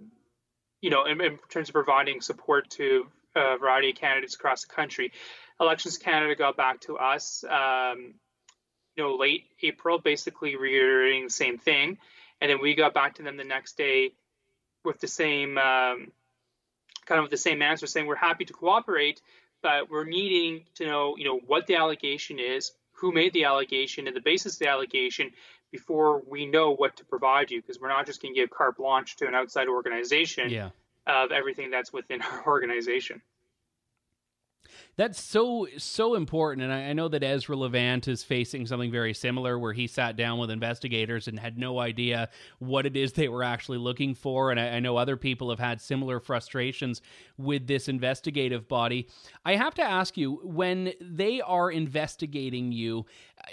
you 0.81 0.89
know, 0.89 1.05
in, 1.05 1.21
in, 1.21 1.39
terms 1.51 1.69
of 1.69 1.75
providing 1.75 2.21
support 2.21 2.71
to 2.71 3.07
a 3.37 3.59
variety 3.59 3.91
of 3.91 3.97
candidates 3.97 4.35
across 4.35 4.65
the 4.65 4.73
country. 4.75 5.13
Elections 5.61 5.99
Canada 5.99 6.35
got 6.35 6.57
back 6.57 6.81
to 6.81 6.97
us, 6.97 7.45
um, 7.45 8.15
you 8.97 9.05
know, 9.05 9.17
late 9.17 9.45
April, 9.63 9.99
basically 9.99 10.57
reiterating 10.57 11.25
the 11.25 11.31
same 11.31 11.59
thing, 11.59 11.99
and 12.41 12.51
then 12.51 12.61
we 12.63 12.75
got 12.75 12.95
back 12.95 13.17
to 13.17 13.23
them 13.23 13.37
the 13.37 13.45
next 13.45 13.77
day 13.77 14.13
with 14.85 15.01
the 15.01 15.07
same 15.07 15.59
um, 15.59 16.11
kind 17.07 17.23
of 17.23 17.31
the 17.31 17.37
same 17.37 17.63
answer, 17.63 17.87
saying 17.87 18.07
we're 18.07 18.15
happy 18.17 18.45
to 18.45 18.53
cooperate, 18.53 19.21
but 19.63 19.91
we're 19.91 20.05
needing 20.05 20.65
to 20.77 20.87
know, 20.87 21.17
you 21.17 21.25
know, 21.25 21.39
what 21.47 21.67
the 21.67 21.77
allegation 21.77 22.39
is, 22.39 22.73
who 22.93 23.13
made 23.13 23.33
the 23.33 23.45
allegation, 23.45 24.07
and 24.07 24.15
the 24.15 24.21
basis 24.21 24.55
of 24.55 24.59
the 24.61 24.69
allegation 24.69 25.31
before 25.71 26.23
we 26.29 26.47
know 26.47 26.73
what 26.73 26.97
to 26.97 27.05
provide 27.05 27.51
you, 27.51 27.61
because 27.61 27.81
we're 27.81 27.89
not 27.89 28.07
just 28.07 28.21
going 28.21 28.35
to 28.35 28.41
give 28.41 28.51
carte 28.51 28.77
blanche 28.77 29.17
to 29.17 29.27
an 29.27 29.35
outside 29.35 29.69
organization 29.69 30.51
yeah. 30.51 30.71
of 31.07 31.33
everything 31.33 31.71
that's 31.71 31.93
within 31.93 32.23
our 32.33 32.47
organization. 32.47 33.23
That's 34.97 35.21
so 35.21 35.67
so 35.79 36.15
important, 36.15 36.65
and 36.65 36.73
I, 36.73 36.91
I, 36.91 36.93
know 36.93 37.09
that 37.09 37.23
Ezra 37.23 37.57
Levant 37.57 38.09
is 38.09 38.23
facing 38.23 38.67
something 38.67 38.91
very 38.91 39.15
similar, 39.15 39.59
where 39.59 39.73
he 39.73 39.87
sat 39.87 40.17
down 40.17 40.39
with 40.39 40.51
investigators 40.51 41.29
and 41.29 41.39
had 41.39 41.57
no 41.57 41.79
idea 41.79 42.29
what 42.59 42.85
it 42.85 42.97
is 42.97 43.13
they 43.13 43.29
were 43.29 43.43
actually 43.43 43.79
looking 43.79 44.15
for. 44.15 44.51
And 44.51 44.61
I, 44.61 44.77
I 44.77 44.81
know 44.81 44.97
other 44.97 45.17
people 45.17 45.51
have 45.51 45.59
had 45.59 45.81
similar 45.81 46.21
frustrations 46.21 47.01
with 47.39 47.67
this 47.67 47.89
investigative 47.89 48.69
body. 48.69 49.09
I 49.45 49.57
have 49.57 49.75
to 49.75 49.83
ask 49.83 50.17
you, 50.17 50.41
when 50.45 50.93
they 51.01 51.41
are 51.41 51.71
investigating 51.71 52.71
you, 52.73 53.07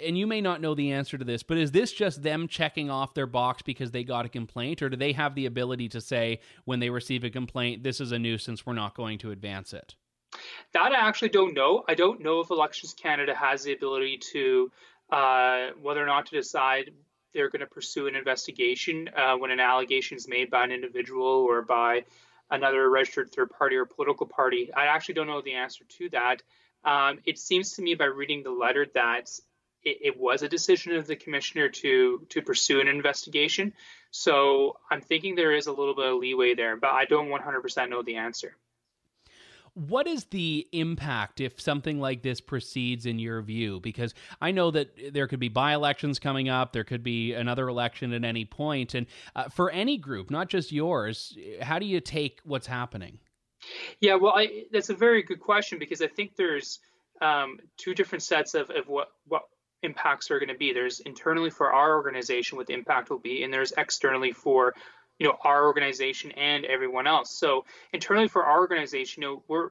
and 0.04 0.16
you 0.16 0.26
may 0.26 0.40
not 0.40 0.60
know 0.60 0.74
the 0.74 0.92
answer 0.92 1.16
to 1.18 1.24
this, 1.24 1.42
but 1.42 1.58
is 1.58 1.72
this 1.72 1.92
just 1.92 2.22
them 2.22 2.48
checking 2.48 2.90
off 2.90 3.14
their 3.14 3.26
box 3.26 3.62
because 3.62 3.90
they 3.90 4.04
got 4.04 4.26
a 4.26 4.28
complaint, 4.28 4.82
or 4.82 4.88
do 4.88 4.96
they 4.96 5.12
have 5.12 5.34
the 5.34 5.46
ability 5.46 5.88
to 5.88 6.00
say 6.00 6.40
when 6.64 6.80
they 6.80 6.90
receive 6.90 7.24
a 7.24 7.30
complaint, 7.30 7.82
this 7.82 8.00
is 8.00 8.12
a 8.12 8.18
nuisance, 8.18 8.66
we're 8.66 8.72
not 8.72 8.94
going 8.94 9.18
to 9.18 9.30
advance 9.30 9.72
it? 9.72 9.94
That 10.72 10.92
I 10.92 11.08
actually 11.08 11.30
don't 11.30 11.54
know. 11.54 11.84
I 11.88 11.94
don't 11.94 12.20
know 12.20 12.40
if 12.40 12.50
Elections 12.50 12.94
Canada 12.94 13.34
has 13.34 13.62
the 13.62 13.72
ability 13.72 14.18
to 14.32 14.70
uh, 15.10 15.68
whether 15.82 16.02
or 16.02 16.06
not 16.06 16.26
to 16.26 16.36
decide 16.36 16.90
they're 17.34 17.48
going 17.48 17.60
to 17.60 17.66
pursue 17.66 18.06
an 18.06 18.16
investigation 18.16 19.08
uh, 19.16 19.36
when 19.36 19.50
an 19.50 19.60
allegation 19.60 20.16
is 20.16 20.28
made 20.28 20.50
by 20.50 20.64
an 20.64 20.72
individual 20.72 21.26
or 21.26 21.62
by 21.62 22.04
another 22.50 22.88
registered 22.90 23.30
third 23.30 23.50
party 23.50 23.76
or 23.76 23.84
political 23.84 24.26
party. 24.26 24.70
I 24.74 24.86
actually 24.86 25.14
don't 25.14 25.26
know 25.26 25.40
the 25.40 25.54
answer 25.54 25.84
to 25.98 26.08
that. 26.10 26.42
Um, 26.84 27.18
it 27.24 27.38
seems 27.38 27.74
to 27.74 27.82
me 27.82 27.94
by 27.94 28.06
reading 28.06 28.42
the 28.42 28.50
letter 28.50 28.86
that 28.94 29.30
it, 29.82 29.98
it, 30.00 30.18
was 30.18 30.42
a 30.42 30.48
decision 30.48 30.94
of 30.96 31.06
the 31.06 31.16
commissioner 31.16 31.68
to 31.68 32.26
to 32.30 32.42
pursue 32.42 32.80
an 32.80 32.88
investigation. 32.88 33.72
So 34.10 34.76
I'm 34.90 35.00
thinking 35.00 35.34
there 35.34 35.54
is 35.54 35.66
a 35.66 35.72
little 35.72 35.94
bit 35.94 36.06
of 36.06 36.18
leeway 36.18 36.54
there, 36.54 36.76
but 36.76 36.90
I 36.90 37.04
don't 37.04 37.28
100% 37.28 37.88
know 37.88 38.02
the 38.02 38.16
answer. 38.16 38.56
What 39.74 40.06
is 40.06 40.24
the 40.26 40.66
impact 40.72 41.40
if 41.40 41.60
something 41.60 42.00
like 42.00 42.22
this 42.22 42.40
proceeds 42.40 43.06
in 43.06 43.18
your 43.18 43.42
view? 43.42 43.80
Because 43.80 44.14
I 44.40 44.50
know 44.50 44.70
that 44.70 45.12
there 45.12 45.26
could 45.26 45.40
be 45.40 45.48
by 45.48 45.74
elections 45.74 46.18
coming 46.18 46.48
up, 46.48 46.72
there 46.72 46.84
could 46.84 47.02
be 47.02 47.34
another 47.34 47.68
election 47.68 48.12
at 48.12 48.24
any 48.24 48.44
point. 48.44 48.94
And 48.94 49.06
uh, 49.36 49.48
for 49.48 49.70
any 49.70 49.96
group, 49.96 50.30
not 50.30 50.48
just 50.48 50.72
yours, 50.72 51.36
how 51.60 51.78
do 51.78 51.86
you 51.86 52.00
take 52.00 52.40
what's 52.44 52.66
happening? 52.66 53.18
Yeah, 54.00 54.14
well, 54.14 54.32
I, 54.34 54.64
that's 54.72 54.90
a 54.90 54.94
very 54.94 55.22
good 55.22 55.40
question 55.40 55.78
because 55.78 56.00
I 56.00 56.06
think 56.06 56.36
there's 56.36 56.78
um, 57.20 57.58
two 57.76 57.94
different 57.94 58.22
sets 58.22 58.54
of, 58.54 58.70
of 58.70 58.88
what, 58.88 59.08
what 59.26 59.42
impacts 59.82 60.30
are 60.30 60.38
going 60.38 60.48
to 60.48 60.58
be. 60.58 60.72
There's 60.72 61.00
internally 61.00 61.50
for 61.50 61.72
our 61.72 61.96
organization 61.96 62.58
what 62.58 62.66
the 62.66 62.74
impact 62.74 63.10
will 63.10 63.18
be, 63.18 63.42
and 63.42 63.52
there's 63.52 63.72
externally 63.76 64.32
for 64.32 64.74
you 65.20 65.26
know 65.26 65.36
our 65.44 65.66
organization 65.66 66.32
and 66.32 66.64
everyone 66.64 67.06
else. 67.06 67.30
So 67.30 67.64
internally 67.92 68.26
for 68.26 68.44
our 68.44 68.58
organization, 68.58 69.22
you 69.22 69.28
know, 69.28 69.42
we're 69.46 69.68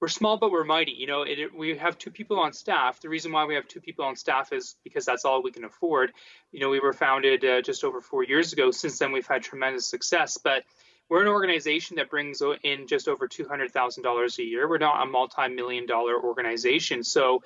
we're 0.00 0.08
small 0.08 0.36
but 0.36 0.50
we're 0.50 0.64
mighty. 0.64 0.92
You 0.92 1.06
know, 1.06 1.22
it, 1.22 1.54
we 1.56 1.78
have 1.78 1.96
two 1.96 2.10
people 2.10 2.38
on 2.38 2.52
staff. 2.52 3.00
The 3.00 3.08
reason 3.08 3.32
why 3.32 3.46
we 3.46 3.54
have 3.54 3.66
two 3.66 3.80
people 3.80 4.04
on 4.04 4.16
staff 4.16 4.52
is 4.52 4.76
because 4.84 5.06
that's 5.06 5.24
all 5.24 5.42
we 5.42 5.52
can 5.52 5.64
afford. 5.64 6.12
You 6.52 6.60
know, 6.60 6.68
we 6.68 6.80
were 6.80 6.92
founded 6.92 7.44
uh, 7.44 7.62
just 7.62 7.84
over 7.84 8.02
four 8.02 8.24
years 8.24 8.52
ago. 8.52 8.70
Since 8.72 8.98
then, 8.98 9.12
we've 9.12 9.26
had 9.26 9.42
tremendous 9.42 9.86
success, 9.86 10.36
but 10.42 10.64
we're 11.08 11.22
an 11.22 11.28
organization 11.28 11.96
that 11.96 12.10
brings 12.10 12.42
in 12.64 12.88
just 12.88 13.08
over 13.08 13.28
$200,000 13.28 14.38
a 14.38 14.42
year. 14.42 14.68
We're 14.68 14.78
not 14.78 15.02
a 15.02 15.06
multi-million 15.06 15.86
dollar 15.86 16.20
organization. 16.20 17.04
So 17.04 17.42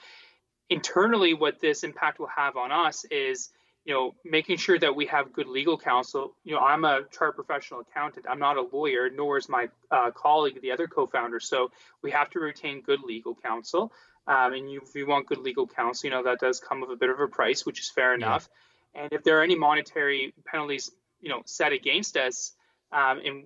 internally, 0.71 1.35
what 1.35 1.61
this 1.61 1.85
impact 1.85 2.19
will 2.19 2.31
have 2.35 2.57
on 2.57 2.73
us 2.73 3.05
is 3.11 3.51
you 3.85 3.95
know, 3.95 4.15
making 4.25 4.59
sure 4.59 4.79
that 4.79 4.95
we 4.95 5.07
have 5.07 5.33
good 5.33 5.49
legal 5.49 5.79
counsel. 5.79 6.37
You 6.45 6.55
know, 6.55 6.61
I'm 6.61 6.85
a 6.85 7.01
chartered 7.11 7.37
professional 7.37 7.81
accountant. 7.81 8.27
I'm 8.29 8.39
not 8.39 8.57
a 8.57 8.63
lawyer, 8.63 9.09
nor 9.11 9.39
is 9.39 9.49
my 9.49 9.69
uh, 9.91 10.11
colleague, 10.11 10.61
the 10.61 10.73
other 10.73 10.87
co-founder. 10.87 11.41
So 11.41 11.71
we 12.03 12.11
have 12.11 12.31
to 12.31 12.41
retain 12.41 12.83
good 12.83 13.01
legal 13.03 13.35
counsel. 13.35 13.93
Um, 14.27 14.53
and 14.53 14.71
you, 14.71 14.83
if 14.83 14.95
you 14.95 15.07
want 15.07 15.27
good 15.27 15.39
legal 15.39 15.67
counsel, 15.67 16.09
you 16.09 16.15
know 16.15 16.23
that 16.25 16.41
does 16.41 16.61
come 16.61 16.81
with 16.83 16.91
a 16.91 16.97
bit 16.97 17.11
of 17.11 17.19
a 17.21 17.27
price, 17.27 17.65
which 17.65 17.81
is 17.81 17.89
fair 17.89 18.15
enough. 18.15 18.49
Yeah. 18.95 19.03
And 19.03 19.13
if 19.13 19.25
there 19.25 19.39
are 19.41 19.43
any 19.43 19.57
monetary 19.57 20.35
penalties, 20.45 20.91
you 21.21 21.31
know, 21.31 21.43
set 21.47 21.73
against 21.73 22.17
us, 22.17 22.53
um, 22.93 23.21
and 23.25 23.45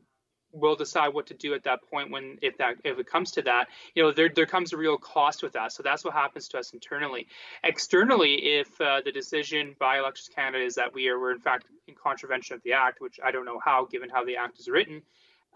we'll 0.55 0.77
decide 0.77 1.09
what 1.09 1.27
to 1.27 1.35
do 1.35 1.53
at 1.55 1.65
that 1.65 1.81
point 1.91 2.11
when 2.11 2.39
if 2.41 2.57
that 2.59 2.77
if 2.85 2.99
it 2.99 3.07
comes 3.07 3.33
to 3.33 3.43
that 3.43 3.67
you 3.95 4.03
know 4.03 4.13
there 4.13 4.31
there 4.35 4.47
comes 4.47 4.73
a 4.73 4.77
real 4.77 4.97
cost 4.97 5.43
with 5.43 5.53
that. 5.53 5.73
So 5.73 5.83
that's 5.83 6.05
what 6.05 6.15
happens 6.15 6.49
to 6.49 6.59
us 6.59 6.73
internally. 6.73 7.27
Externally 7.63 8.35
if 8.59 8.81
uh, 8.81 9.01
the 9.05 9.13
decision 9.13 9.75
by 9.79 9.99
elections 9.99 10.31
canada 10.35 10.65
is 10.65 10.77
that 10.77 10.95
we 10.95 11.09
are 11.09 11.19
we're 11.19 11.33
in 11.33 11.41
fact 11.41 11.67
in 11.89 11.95
contravention 11.95 12.55
of 12.55 12.63
the 12.63 12.73
act 12.73 13.01
which 13.01 13.19
i 13.23 13.31
don't 13.31 13.45
know 13.45 13.61
how 13.63 13.85
given 13.85 14.09
how 14.09 14.25
the 14.25 14.37
act 14.37 14.59
is 14.59 14.69
written 14.69 15.03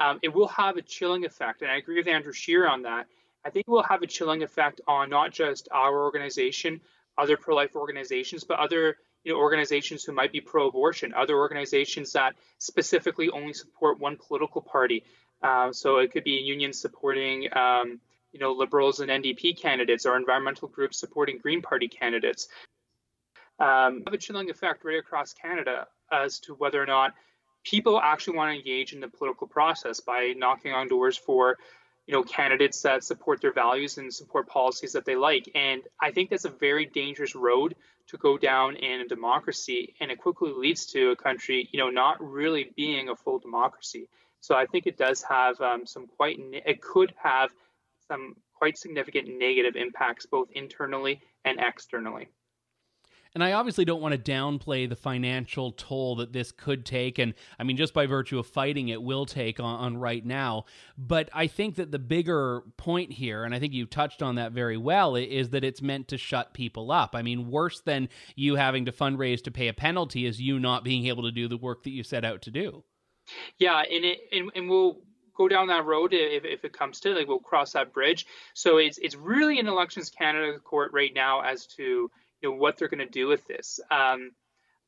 um, 0.00 0.18
it 0.22 0.32
will 0.32 0.48
have 0.48 0.76
a 0.76 0.82
chilling 0.82 1.24
effect. 1.24 1.62
And 1.62 1.70
i 1.70 1.76
agree 1.76 1.96
with 1.96 2.08
andrew 2.08 2.32
scheer 2.32 2.68
on 2.68 2.82
that. 2.82 3.06
I 3.44 3.50
think 3.50 3.66
it 3.68 3.70
will 3.70 3.84
have 3.84 4.02
a 4.02 4.06
chilling 4.06 4.42
effect 4.42 4.80
on 4.86 5.08
not 5.10 5.32
just 5.32 5.68
our 5.72 6.02
organization 6.02 6.80
other 7.16 7.36
pro-life 7.36 7.74
organizations 7.74 8.44
but 8.44 8.58
other 8.58 8.96
you 9.24 9.32
know, 9.32 9.38
organizations 9.38 10.04
who 10.04 10.12
might 10.12 10.32
be 10.32 10.40
pro-abortion, 10.40 11.12
other 11.14 11.36
organizations 11.36 12.12
that 12.12 12.34
specifically 12.58 13.28
only 13.30 13.52
support 13.52 13.98
one 13.98 14.16
political 14.16 14.62
party. 14.62 15.04
Uh, 15.42 15.72
so 15.72 15.98
it 15.98 16.12
could 16.12 16.24
be 16.24 16.32
unions 16.32 16.80
supporting, 16.80 17.48
um, 17.56 18.00
you 18.32 18.40
know, 18.40 18.52
liberals 18.52 19.00
and 19.00 19.10
NDP 19.10 19.60
candidates, 19.60 20.06
or 20.06 20.16
environmental 20.16 20.68
groups 20.68 20.98
supporting 20.98 21.38
Green 21.38 21.62
Party 21.62 21.88
candidates. 21.88 22.48
Um, 23.60 24.02
have 24.04 24.14
a 24.14 24.18
chilling 24.18 24.50
effect 24.50 24.84
right 24.84 24.98
across 24.98 25.32
Canada 25.32 25.86
as 26.12 26.38
to 26.40 26.54
whether 26.54 26.82
or 26.82 26.86
not 26.86 27.14
people 27.64 28.00
actually 28.00 28.36
want 28.36 28.52
to 28.52 28.58
engage 28.58 28.92
in 28.92 29.00
the 29.00 29.08
political 29.08 29.46
process 29.46 30.00
by 30.00 30.34
knocking 30.36 30.72
on 30.72 30.88
doors 30.88 31.16
for 31.16 31.58
you 32.06 32.14
know 32.14 32.22
candidates 32.22 32.82
that 32.82 33.04
support 33.04 33.40
their 33.40 33.52
values 33.52 33.98
and 33.98 34.12
support 34.12 34.48
policies 34.48 34.92
that 34.92 35.04
they 35.04 35.16
like 35.16 35.50
and 35.54 35.82
i 36.00 36.10
think 36.10 36.30
that's 36.30 36.46
a 36.46 36.50
very 36.50 36.86
dangerous 36.86 37.34
road 37.34 37.74
to 38.08 38.16
go 38.16 38.38
down 38.38 38.76
in 38.76 39.00
a 39.00 39.06
democracy 39.06 39.94
and 40.00 40.10
it 40.10 40.18
quickly 40.18 40.52
leads 40.52 40.86
to 40.86 41.10
a 41.10 41.16
country 41.16 41.68
you 41.72 41.78
know 41.78 41.90
not 41.90 42.16
really 42.20 42.72
being 42.76 43.08
a 43.08 43.16
full 43.16 43.38
democracy. 43.38 44.08
So 44.40 44.54
i 44.54 44.66
think 44.66 44.86
it 44.86 44.96
does 44.96 45.22
have 45.22 45.60
um, 45.60 45.86
some 45.86 46.06
quite 46.06 46.38
it 46.38 46.80
could 46.80 47.12
have 47.22 47.50
some 48.06 48.36
quite 48.54 48.78
significant 48.78 49.28
negative 49.28 49.76
impacts 49.76 50.26
both 50.26 50.48
internally 50.52 51.20
and 51.44 51.58
externally 51.60 52.28
and 53.34 53.44
I 53.44 53.52
obviously 53.52 53.84
don't 53.84 54.00
want 54.00 54.12
to 54.12 54.30
downplay 54.30 54.88
the 54.88 54.96
financial 54.96 55.72
toll 55.72 56.16
that 56.16 56.32
this 56.32 56.52
could 56.52 56.84
take. 56.84 57.18
And 57.18 57.34
I 57.58 57.64
mean, 57.64 57.76
just 57.76 57.94
by 57.94 58.06
virtue 58.06 58.38
of 58.38 58.46
fighting 58.46 58.88
it, 58.88 59.02
will 59.02 59.26
take 59.26 59.60
on, 59.60 59.78
on, 59.80 59.96
right 59.96 60.24
now. 60.24 60.64
But 60.96 61.28
I 61.32 61.46
think 61.46 61.76
that 61.76 61.90
the 61.90 61.98
bigger 61.98 62.62
point 62.76 63.12
here, 63.12 63.44
and 63.44 63.54
I 63.54 63.58
think 63.58 63.72
you 63.72 63.86
touched 63.86 64.22
on 64.22 64.36
that 64.36 64.52
very 64.52 64.76
well, 64.76 65.16
is 65.16 65.50
that 65.50 65.64
it's 65.64 65.82
meant 65.82 66.08
to 66.08 66.18
shut 66.18 66.54
people 66.54 66.90
up. 66.90 67.14
I 67.14 67.22
mean, 67.22 67.50
worse 67.50 67.80
than 67.80 68.08
you 68.34 68.56
having 68.56 68.84
to 68.86 68.92
fundraise 68.92 69.42
to 69.44 69.50
pay 69.50 69.68
a 69.68 69.74
penalty 69.74 70.26
is 70.26 70.40
you 70.40 70.58
not 70.58 70.84
being 70.84 71.06
able 71.06 71.24
to 71.24 71.32
do 71.32 71.48
the 71.48 71.56
work 71.56 71.82
that 71.84 71.90
you 71.90 72.02
set 72.02 72.24
out 72.24 72.42
to 72.42 72.50
do. 72.50 72.84
Yeah, 73.58 73.80
and 73.80 74.04
it, 74.04 74.18
and, 74.32 74.50
and 74.54 74.70
we'll 74.70 75.00
go 75.38 75.48
down 75.48 75.68
that 75.68 75.84
road 75.84 76.12
if, 76.12 76.44
if 76.44 76.64
it 76.64 76.72
comes 76.72 77.00
to 77.00 77.14
like 77.14 77.28
we'll 77.28 77.38
cross 77.38 77.72
that 77.72 77.92
bridge. 77.92 78.26
So 78.54 78.78
it's 78.78 78.98
it's 78.98 79.14
really 79.14 79.58
in 79.58 79.68
elections 79.68 80.10
Canada 80.10 80.58
court 80.58 80.92
right 80.92 81.12
now 81.14 81.42
as 81.42 81.66
to 81.76 82.10
you 82.42 82.50
know 82.50 82.56
what 82.56 82.76
they're 82.76 82.88
going 82.88 83.06
to 83.06 83.12
do 83.12 83.26
with 83.26 83.46
this. 83.46 83.80
Um, 83.90 84.32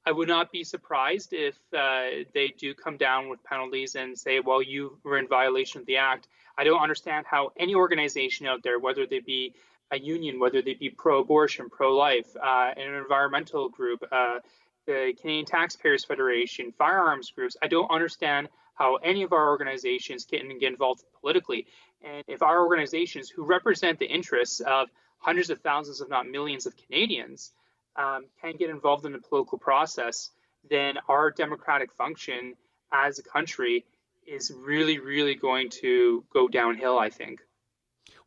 I 0.07 0.13
would 0.13 0.29
not 0.29 0.51
be 0.51 0.65
surprised 0.65 1.33
if 1.33 1.57
uh, 1.77 2.25
they 2.33 2.49
do 2.59 2.75
come 2.75 2.97
down 2.97 3.29
with 3.29 3.45
penalties 3.45 3.97
and 3.97 4.19
say, 4.19 4.41
well, 4.41 4.63
you 4.63 4.99
were 5.05 5.19
in 5.19 5.29
violation 5.29 5.81
of 5.81 5.87
the 5.87 5.99
act. 5.99 6.27
I 6.57 6.65
don't 6.65 6.81
understand 6.81 7.27
how 7.31 7.53
any 7.59 7.75
organization 7.75 8.47
out 8.47 8.63
there, 8.63 8.79
whether 8.79 9.07
they 9.07 9.21
be 9.21 9.55
a 9.91 9.99
union, 9.99 10.39
whether 10.41 10.63
they 10.63 10.75
be 10.75 10.89
pro-abortion, 10.89 11.69
pro-life, 11.69 12.35
uh, 12.37 12.73
an 12.77 12.95
environmental 12.95 13.69
group, 13.69 14.03
uh, 14.11 14.39
the 14.87 15.15
Canadian 15.21 15.45
Taxpayers 15.45 16.05
Federation, 16.05 16.73
firearms 16.79 17.31
groups, 17.31 17.57
I 17.63 17.69
don't 17.69 17.91
understand 17.91 18.49
how 18.75 18.97
any 18.97 19.23
of 19.23 19.33
our 19.33 19.49
organizations 19.49 20.25
can 20.25 20.59
get 20.59 20.71
involved 20.71 21.05
politically. 21.21 21.67
And 22.03 22.25
if 22.27 22.41
our 22.43 22.65
organizations 22.65 23.29
who 23.29 23.45
represent 23.45 23.99
the 23.99 24.07
interests 24.07 24.61
of 24.61 24.89
hundreds 25.21 25.51
of 25.51 25.61
thousands, 25.61 26.01
if 26.01 26.09
not 26.09 26.29
millions, 26.29 26.67
of 26.67 26.75
Canadians 26.77 27.53
um, 27.97 28.27
can 28.41 28.57
get 28.57 28.71
involved 28.71 29.05
in 29.05 29.13
the 29.13 29.19
political 29.19 29.59
process, 29.59 30.31
then 30.69 30.99
our 31.09 31.31
democratic 31.31 31.93
function 31.93 32.55
as 32.93 33.19
a 33.19 33.23
country 33.23 33.85
is 34.27 34.53
really, 34.55 34.99
really 34.99 35.35
going 35.35 35.71
to 35.71 36.25
go 36.33 36.49
downhill, 36.49 36.99
I 36.99 37.11
think. 37.11 37.41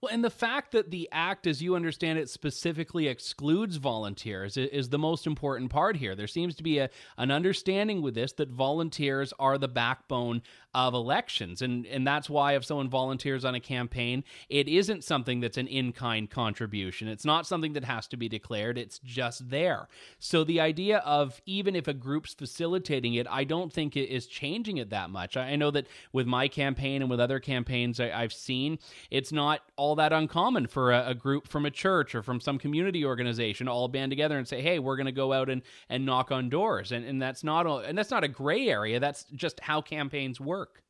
Well, 0.03 0.11
and 0.11 0.21
the 0.21 0.29
fact 0.29 0.73
that 0.73 0.91
the 0.91 1.07
act, 1.13 1.47
as 1.47 1.61
you 1.61 1.77
understand 1.77 2.19
it, 2.19 2.29
specifically 2.29 3.07
excludes 3.07 3.77
volunteers 3.77 4.57
is, 4.57 4.89
the 4.89 4.99
most 4.99 5.25
important 5.25 5.69
part 5.69 5.95
here. 5.95 6.13
There 6.13 6.27
seems 6.27 6.55
to 6.55 6.63
be 6.63 6.79
a, 6.79 6.89
an 7.17 7.31
understanding 7.31 8.01
with 8.01 8.13
this 8.13 8.33
that 8.33 8.49
volunteers 8.49 9.33
are 9.39 9.57
the 9.57 9.69
backbone 9.69 10.41
of 10.75 10.93
elections. 10.93 11.61
And, 11.61 11.85
and 11.85 12.05
that's 12.05 12.29
why 12.29 12.55
if 12.55 12.65
someone 12.65 12.89
volunteers 12.89 13.45
on 13.45 13.55
a 13.55 13.59
campaign, 13.59 14.23
it 14.49 14.67
isn't 14.67 15.03
something 15.03 15.39
that's 15.39 15.57
an 15.57 15.67
in 15.67 15.93
kind 15.93 16.29
contribution. 16.29 17.07
It's 17.07 17.23
not 17.25 17.47
something 17.47 17.73
that 17.73 17.85
has 17.85 18.07
to 18.07 18.17
be 18.17 18.27
declared, 18.27 18.77
it's 18.77 18.99
just 18.99 19.49
there. 19.49 19.87
So 20.19 20.43
the 20.43 20.59
idea 20.59 20.97
of 20.99 21.41
even 21.45 21.75
if 21.75 21.87
a 21.87 21.93
group's 21.93 22.33
facilitating 22.33 23.13
it, 23.13 23.27
I 23.29 23.43
don't 23.43 23.71
think 23.71 23.95
it 23.95 24.09
is 24.09 24.25
changing 24.25 24.77
it 24.77 24.89
that 24.89 25.11
much. 25.11 25.37
I 25.37 25.55
know 25.55 25.71
that 25.71 25.87
with 26.11 26.27
my 26.27 26.47
campaign 26.47 27.01
and 27.01 27.09
with 27.09 27.19
other 27.19 27.39
campaigns 27.39 27.99
I, 27.99 28.11
I've 28.11 28.33
seen, 28.33 28.79
it's 29.11 29.31
not 29.31 29.61
all 29.77 29.92
all 29.93 29.97
that 29.97 30.11
uncommon 30.11 30.65
for 30.65 30.91
a, 30.91 31.09
a, 31.09 31.13
group 31.13 31.47
from 31.47 31.67
a 31.67 31.69
church 31.69 32.15
or 32.15 32.23
from 32.23 32.41
some 32.41 32.57
community 32.57 33.05
organization 33.05 33.67
all 33.67 33.87
band 33.87 34.11
together 34.11 34.39
and 34.39 34.47
say, 34.47 34.59
"Hey, 34.59 34.79
we're 34.79 34.95
going 34.95 35.05
to 35.05 35.11
go 35.11 35.31
out 35.31 35.51
and, 35.51 35.61
and 35.87 36.03
knock 36.03 36.31
on 36.31 36.49
doors." 36.49 36.91
And 36.91 37.05
and 37.05 37.21
that's 37.21 37.43
not 37.43 37.67
a, 37.67 37.87
and 37.87 37.95
that's 37.95 38.09
not 38.09 38.23
a 38.23 38.27
gray 38.27 38.69
area. 38.69 38.99
That's 38.99 39.25
just 39.35 39.59
how 39.59 39.81
campaigns 39.81 40.41
work. 40.41 40.81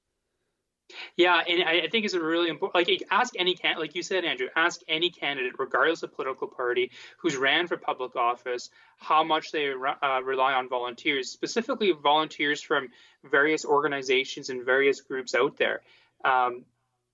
Yeah, 1.18 1.42
and 1.46 1.64
I 1.64 1.90
think 1.90 2.06
it's 2.06 2.14
a 2.14 2.24
really 2.24 2.48
important. 2.48 2.88
Like, 2.88 3.04
ask 3.12 3.34
any 3.38 3.56
can, 3.56 3.78
like 3.78 3.94
you 3.94 4.04
said, 4.04 4.24
Andrew, 4.24 4.48
ask 4.56 4.80
any 4.88 5.10
candidate, 5.10 5.54
regardless 5.60 6.04
of 6.04 6.16
political 6.16 6.48
party, 6.48 6.92
who's 7.18 7.36
ran 7.36 7.68
for 7.68 7.76
public 7.76 8.16
office, 8.16 8.70
how 8.98 9.26
much 9.26 9.52
they 9.52 9.72
uh, 9.72 10.22
rely 10.24 10.54
on 10.54 10.70
volunteers, 10.70 11.30
specifically 11.30 11.92
volunteers 11.92 12.62
from 12.62 12.88
various 13.30 13.66
organizations 13.66 14.50
and 14.50 14.64
various 14.66 15.02
groups 15.02 15.36
out 15.36 15.58
there. 15.58 15.82
Um, 16.24 16.64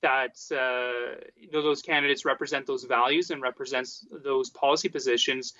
that 0.02 0.38
uh, 0.52 1.20
you 1.36 1.52
know, 1.52 1.62
those 1.62 1.82
candidates 1.82 2.26
represent 2.26 2.66
those 2.66 2.84
values 2.84 3.32
and 3.32 3.42
represents 3.42 4.06
those 4.24 4.50
policy 4.50 4.90
positions 4.90 5.54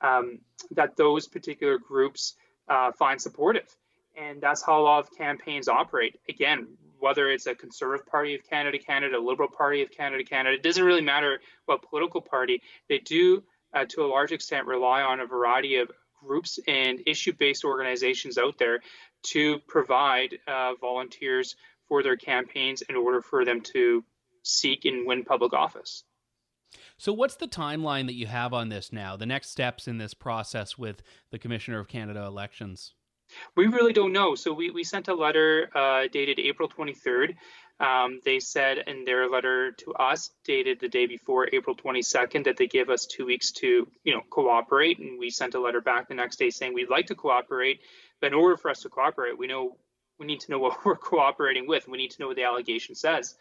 um, 0.00 0.38
that 0.72 0.96
those 0.96 1.26
particular 1.26 1.78
groups 1.78 2.34
uh, 2.68 2.92
find 2.92 3.20
supportive. 3.20 3.68
And 4.16 4.40
that's 4.40 4.62
how 4.62 4.80
a 4.80 4.82
lot 4.82 5.00
of 5.00 5.16
campaigns 5.16 5.68
operate. 5.68 6.20
Again, 6.28 6.68
whether 7.00 7.30
it's 7.30 7.46
a 7.46 7.54
Conservative 7.54 8.06
Party 8.06 8.34
of 8.34 8.48
Canada, 8.48 8.78
Canada, 8.78 9.18
Liberal 9.18 9.48
Party 9.48 9.82
of 9.82 9.90
Canada, 9.90 10.24
Canada, 10.24 10.56
it 10.56 10.62
doesn't 10.62 10.84
really 10.84 11.02
matter 11.02 11.40
what 11.66 11.82
political 11.82 12.20
party. 12.20 12.62
They 12.88 12.98
do, 12.98 13.42
uh, 13.72 13.84
to 13.90 14.04
a 14.04 14.06
large 14.06 14.32
extent, 14.32 14.66
rely 14.66 15.02
on 15.02 15.20
a 15.20 15.26
variety 15.26 15.76
of 15.76 15.90
groups 16.24 16.58
and 16.66 17.00
issue-based 17.06 17.64
organizations 17.64 18.38
out 18.38 18.56
there 18.58 18.80
to 19.22 19.58
provide 19.66 20.38
uh, 20.46 20.72
volunteers 20.80 21.56
for 21.88 22.02
their 22.02 22.16
campaigns 22.16 22.82
in 22.82 22.96
order 22.96 23.20
for 23.20 23.44
them 23.44 23.60
to 23.60 24.04
seek 24.42 24.84
and 24.84 25.06
win 25.06 25.24
public 25.24 25.52
office. 25.52 26.04
So, 26.96 27.12
what's 27.12 27.36
the 27.36 27.48
timeline 27.48 28.06
that 28.06 28.14
you 28.14 28.26
have 28.26 28.52
on 28.52 28.68
this 28.68 28.92
now? 28.92 29.16
The 29.16 29.26
next 29.26 29.50
steps 29.50 29.86
in 29.86 29.98
this 29.98 30.14
process 30.14 30.76
with 30.76 31.02
the 31.30 31.38
Commissioner 31.38 31.78
of 31.78 31.88
Canada 31.88 32.24
elections? 32.24 32.94
We 33.56 33.66
really 33.66 33.92
don't 33.92 34.12
know. 34.12 34.34
So 34.34 34.52
we, 34.52 34.70
we 34.70 34.84
sent 34.84 35.08
a 35.08 35.14
letter 35.14 35.70
uh, 35.74 36.08
dated 36.12 36.38
April 36.38 36.68
23rd. 36.68 37.34
Um, 37.80 38.20
they 38.24 38.38
said 38.38 38.84
in 38.86 39.04
their 39.04 39.28
letter 39.28 39.72
to 39.72 39.94
us, 39.94 40.30
dated 40.44 40.78
the 40.78 40.88
day 40.88 41.06
before 41.06 41.48
April 41.52 41.74
22nd, 41.74 42.44
that 42.44 42.56
they 42.56 42.66
give 42.66 42.88
us 42.90 43.06
two 43.06 43.26
weeks 43.26 43.50
to, 43.52 43.88
you 44.04 44.14
know, 44.14 44.22
cooperate. 44.30 44.98
And 44.98 45.18
we 45.18 45.30
sent 45.30 45.54
a 45.54 45.60
letter 45.60 45.80
back 45.80 46.08
the 46.08 46.14
next 46.14 46.36
day 46.36 46.50
saying 46.50 46.74
we'd 46.74 46.90
like 46.90 47.06
to 47.06 47.14
cooperate, 47.14 47.80
but 48.20 48.28
in 48.28 48.34
order 48.34 48.56
for 48.56 48.70
us 48.70 48.82
to 48.82 48.88
cooperate, 48.88 49.36
we 49.36 49.46
know 49.46 49.76
we 50.18 50.26
need 50.26 50.40
to 50.40 50.50
know 50.50 50.58
what 50.58 50.78
we're 50.84 50.96
cooperating 50.96 51.66
with. 51.66 51.88
We 51.88 51.98
need 51.98 52.12
to 52.12 52.20
know 52.20 52.28
what 52.28 52.36
the 52.36 52.44
allegation 52.44 52.94
says. 52.94 53.34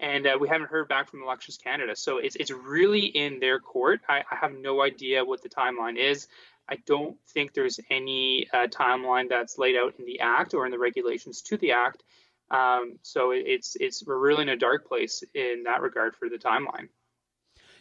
And 0.00 0.26
uh, 0.26 0.38
we 0.40 0.48
haven't 0.48 0.70
heard 0.70 0.88
back 0.88 1.10
from 1.10 1.22
Elections 1.22 1.58
Canada, 1.58 1.96
so 1.96 2.18
it's 2.18 2.36
it's 2.36 2.52
really 2.52 3.06
in 3.06 3.40
their 3.40 3.58
court. 3.58 4.00
I, 4.08 4.22
I 4.30 4.36
have 4.36 4.52
no 4.52 4.80
idea 4.80 5.24
what 5.24 5.42
the 5.42 5.48
timeline 5.48 5.96
is. 5.96 6.28
I 6.68 6.76
don't 6.86 7.16
think 7.28 7.52
there's 7.52 7.80
any 7.90 8.46
uh, 8.52 8.68
timeline 8.68 9.28
that's 9.28 9.58
laid 9.58 9.76
out 9.76 9.94
in 9.98 10.04
the 10.04 10.20
Act 10.20 10.54
or 10.54 10.66
in 10.66 10.70
the 10.70 10.78
regulations 10.78 11.42
to 11.42 11.56
the 11.56 11.72
Act. 11.72 12.04
Um, 12.50 12.98
so 13.02 13.32
it's 13.32 13.76
it's 13.80 14.06
we're 14.06 14.18
really 14.18 14.42
in 14.42 14.48
a 14.50 14.56
dark 14.56 14.86
place 14.86 15.24
in 15.34 15.64
that 15.64 15.82
regard 15.82 16.14
for 16.14 16.28
the 16.28 16.38
timeline. 16.38 16.88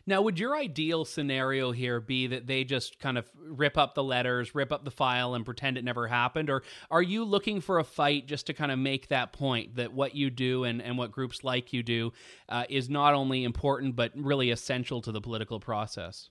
Now, 0.07 0.21
would 0.21 0.39
your 0.39 0.55
ideal 0.55 1.03
scenario 1.03 1.71
here 1.71 1.99
be 1.99 2.27
that 2.27 2.47
they 2.47 2.63
just 2.63 2.97
kind 2.97 3.17
of 3.17 3.29
rip 3.35 3.77
up 3.77 3.93
the 3.93 4.03
letters, 4.03 4.55
rip 4.55 4.71
up 4.71 4.85
the 4.85 4.91
file, 4.91 5.35
and 5.35 5.43
pretend 5.43 5.77
it 5.77 5.83
never 5.83 6.07
happened? 6.07 6.49
Or 6.49 6.63
are 6.89 7.01
you 7.01 7.25
looking 7.25 7.59
for 7.59 7.79
a 7.79 7.83
fight 7.83 8.25
just 8.25 8.47
to 8.47 8.53
kind 8.53 8.71
of 8.71 8.79
make 8.79 9.09
that 9.09 9.33
point 9.33 9.75
that 9.75 9.93
what 9.93 10.15
you 10.15 10.29
do 10.29 10.63
and, 10.63 10.81
and 10.81 10.97
what 10.97 11.11
groups 11.11 11.43
like 11.43 11.73
you 11.73 11.83
do 11.83 12.13
uh, 12.47 12.63
is 12.69 12.89
not 12.89 13.13
only 13.13 13.43
important, 13.43 13.97
but 13.97 14.13
really 14.15 14.49
essential 14.49 15.01
to 15.01 15.11
the 15.11 15.21
political 15.21 15.59
process? 15.59 16.29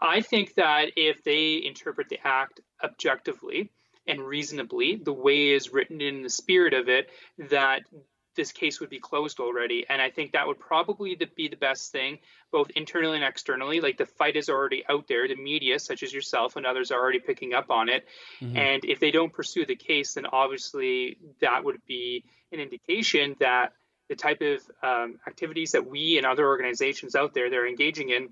I 0.00 0.22
think 0.22 0.54
that 0.54 0.92
if 0.96 1.22
they 1.22 1.62
interpret 1.64 2.08
the 2.08 2.18
act 2.24 2.60
objectively 2.82 3.70
and 4.06 4.20
reasonably, 4.20 4.96
the 4.96 5.12
way 5.12 5.48
is 5.48 5.72
written 5.72 6.00
in 6.00 6.22
the 6.22 6.30
spirit 6.30 6.72
of 6.72 6.88
it, 6.88 7.10
that 7.50 7.82
this 8.36 8.52
case 8.52 8.80
would 8.80 8.90
be 8.90 8.98
closed 8.98 9.40
already. 9.40 9.84
And 9.88 10.00
I 10.00 10.10
think 10.10 10.32
that 10.32 10.46
would 10.46 10.58
probably 10.58 11.14
be 11.36 11.48
the 11.48 11.56
best 11.56 11.92
thing, 11.92 12.18
both 12.52 12.70
internally 12.70 13.16
and 13.16 13.24
externally. 13.24 13.80
Like 13.80 13.98
the 13.98 14.06
fight 14.06 14.36
is 14.36 14.48
already 14.48 14.84
out 14.88 15.08
there. 15.08 15.26
The 15.26 15.36
media, 15.36 15.78
such 15.78 16.02
as 16.02 16.12
yourself 16.12 16.56
and 16.56 16.66
others, 16.66 16.90
are 16.90 17.00
already 17.00 17.18
picking 17.18 17.54
up 17.54 17.70
on 17.70 17.88
it. 17.88 18.06
Mm-hmm. 18.40 18.56
And 18.56 18.84
if 18.84 19.00
they 19.00 19.10
don't 19.10 19.32
pursue 19.32 19.66
the 19.66 19.76
case, 19.76 20.14
then 20.14 20.26
obviously 20.26 21.18
that 21.40 21.64
would 21.64 21.80
be 21.86 22.24
an 22.52 22.60
indication 22.60 23.34
that 23.40 23.72
the 24.08 24.14
type 24.14 24.40
of 24.40 24.60
um, 24.82 25.18
activities 25.26 25.72
that 25.72 25.88
we 25.88 26.16
and 26.16 26.26
other 26.26 26.46
organizations 26.46 27.16
out 27.16 27.34
there 27.34 27.50
they're 27.50 27.66
engaging 27.66 28.10
in 28.10 28.28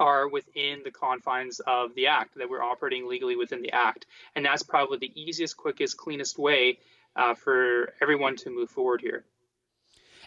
are 0.00 0.28
within 0.28 0.80
the 0.84 0.90
confines 0.90 1.60
of 1.66 1.94
the 1.94 2.08
act, 2.08 2.36
that 2.36 2.48
we're 2.48 2.62
operating 2.62 3.08
legally 3.08 3.36
within 3.36 3.62
the 3.62 3.72
act. 3.72 4.06
And 4.34 4.44
that's 4.44 4.62
probably 4.62 4.98
the 4.98 5.20
easiest, 5.20 5.56
quickest, 5.56 5.96
cleanest 5.96 6.38
way 6.38 6.78
uh, 7.16 7.34
for 7.34 7.92
everyone 8.00 8.36
to 8.36 8.50
move 8.50 8.70
forward 8.70 9.00
here. 9.00 9.24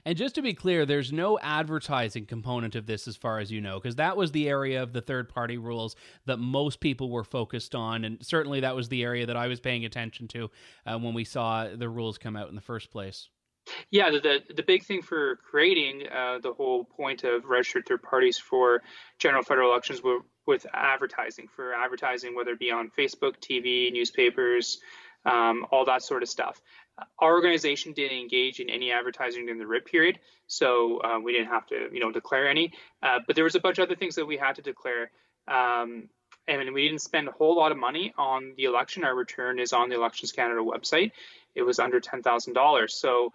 And 0.06 0.18
just 0.18 0.36
to 0.36 0.42
be 0.42 0.54
clear, 0.54 0.86
there's 0.86 1.12
no 1.12 1.38
advertising 1.40 2.26
component 2.26 2.76
of 2.76 2.86
this 2.86 3.08
as 3.08 3.16
far 3.16 3.40
as 3.40 3.52
you 3.52 3.60
know, 3.60 3.80
because 3.80 3.96
that 3.98 4.16
was 4.16 4.32
the 4.32 4.48
area 4.48 4.82
of 4.82 4.94
the 4.94 5.02
third 5.02 5.28
party 5.28 5.58
rules 5.58 5.96
that 6.26 6.38
most 6.38 6.80
people 6.80 7.10
were 7.10 7.24
focused 7.24 7.76
on. 7.76 8.06
And 8.06 8.26
certainly 8.26 8.62
that 8.62 8.76
was 8.76 8.90
the 8.90 9.04
area 9.04 9.26
that 9.26 9.36
I 9.36 9.48
was 9.48 9.60
paying 9.60 9.86
attention 9.86 10.28
to 10.30 10.50
uh, 10.86 10.98
when 10.98 11.14
we 11.14 11.24
saw 11.24 11.68
the 11.68 11.90
rules 11.90 12.18
come 12.18 12.36
out 12.36 12.50
in 12.50 12.56
the 12.56 12.62
first 12.62 12.92
place. 12.92 13.30
Yeah, 13.90 14.12
the, 14.12 14.20
the, 14.20 14.54
the 14.56 14.64
big 14.64 14.84
thing 14.84 15.02
for 15.02 15.38
creating 15.38 16.08
uh, 16.08 16.40
the 16.40 16.54
whole 16.54 16.86
point 16.86 17.26
of 17.26 17.44
registered 17.44 17.86
third 17.86 18.02
parties 18.02 18.38
for 18.38 18.82
general 19.20 19.44
federal 19.44 19.72
elections 19.72 20.02
were 20.02 20.20
with 20.46 20.66
advertising, 20.74 21.50
for 21.54 21.74
advertising, 21.74 22.34
whether 22.34 22.52
it 22.52 22.60
be 22.60 22.72
on 22.72 22.90
Facebook, 22.98 23.36
TV, 23.42 23.92
newspapers, 23.92 24.80
um, 25.28 25.66
all 25.72 25.86
that 25.86 26.02
sort 26.02 26.24
of 26.24 26.30
stuff. 26.30 26.62
Our 27.20 27.34
organization 27.34 27.94
didn't 27.94 28.18
engage 28.18 28.60
in 28.60 28.70
any 28.70 28.92
advertising 28.92 29.46
during 29.46 29.60
the 29.60 29.68
RIP 29.68 29.86
period, 29.86 30.20
so 30.48 31.00
uh, 31.04 31.20
we 31.20 31.32
didn't 31.34 31.50
have 31.50 31.68
to, 31.68 31.90
you 31.92 32.00
know, 32.00 32.12
declare 32.12 32.48
any. 32.48 32.74
Uh, 33.04 33.20
but 33.28 33.36
there 33.36 33.44
was 33.44 33.56
a 33.56 33.60
bunch 33.60 33.78
of 33.78 33.84
other 33.84 33.96
things 33.96 34.16
that 34.16 34.26
we 34.26 34.38
had 34.38 34.56
to 34.56 34.62
declare. 34.64 35.12
Um, 35.48 36.10
and 36.48 36.74
we 36.74 36.88
didn't 36.88 37.02
spend 37.02 37.28
a 37.28 37.32
whole 37.32 37.56
lot 37.56 37.72
of 37.72 37.78
money 37.78 38.14
on 38.18 38.54
the 38.58 38.64
election. 38.64 39.04
Our 39.04 39.14
return 39.14 39.60
is 39.60 39.74
on 39.74 39.90
the 39.90 39.96
Elections 39.96 40.32
Canada 40.32 40.62
website. 40.62 41.12
It 41.56 41.62
was 41.62 41.78
under 41.78 42.00
ten 42.00 42.24
thousand 42.24 42.54
dollars. 42.54 42.96
So 42.96 43.34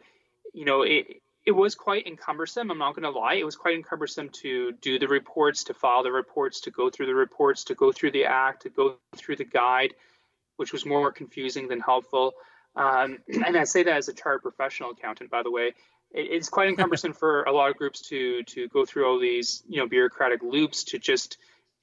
you 0.52 0.64
know, 0.64 0.82
it 0.82 1.22
it 1.44 1.52
was 1.52 1.74
quite 1.74 2.06
encumbersome. 2.06 2.70
I'm 2.70 2.78
not 2.78 2.94
going 2.94 3.02
to 3.02 3.18
lie. 3.18 3.34
It 3.34 3.44
was 3.44 3.56
quite 3.56 3.74
encumbersome 3.74 4.28
to 4.42 4.72
do 4.80 4.98
the 4.98 5.08
reports, 5.08 5.64
to 5.64 5.74
file 5.74 6.02
the 6.02 6.12
reports, 6.12 6.60
to 6.62 6.70
go 6.70 6.88
through 6.88 7.06
the 7.06 7.14
reports, 7.14 7.64
to 7.64 7.74
go 7.74 7.90
through 7.90 8.12
the 8.12 8.26
act, 8.26 8.62
to 8.62 8.70
go 8.70 8.96
through 9.16 9.36
the 9.36 9.44
guide, 9.44 9.94
which 10.56 10.72
was 10.72 10.86
more 10.86 11.12
confusing 11.12 11.68
than 11.68 11.80
helpful. 11.80 12.34
Um, 12.76 13.18
and 13.28 13.56
I 13.56 13.64
say 13.64 13.82
that 13.82 13.96
as 13.96 14.08
a 14.08 14.12
chartered 14.12 14.42
professional 14.42 14.90
accountant, 14.90 15.30
by 15.30 15.42
the 15.42 15.50
way. 15.50 15.74
It, 16.12 16.26
it's 16.30 16.48
quite 16.48 16.68
encumbersome 16.70 17.14
for 17.14 17.44
a 17.44 17.52
lot 17.52 17.70
of 17.70 17.76
groups 17.76 18.02
to 18.08 18.42
to 18.44 18.68
go 18.68 18.84
through 18.84 19.06
all 19.06 19.18
these 19.18 19.62
you 19.68 19.78
know 19.78 19.88
bureaucratic 19.88 20.42
loops 20.42 20.84
to 20.84 20.98
just 20.98 21.38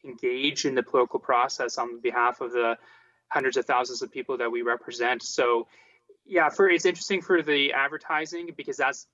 engage 0.06 0.66
in 0.66 0.76
the 0.76 0.84
political 0.84 1.20
process 1.20 1.78
on 1.78 2.00
behalf 2.00 2.42
of 2.42 2.52
the 2.52 2.78
hundreds 3.28 3.58
of 3.58 3.66
thousands 3.66 4.02
of 4.02 4.12
people 4.12 4.38
that 4.38 4.52
we 4.52 4.62
represent. 4.62 5.22
So 5.22 5.68
yeah, 6.26 6.50
for 6.50 6.70
it's 6.70 6.86
interesting 6.86 7.22
for 7.22 7.42
the 7.42 7.74
advertising 7.74 8.52
because 8.56 8.78
that's 8.78 9.08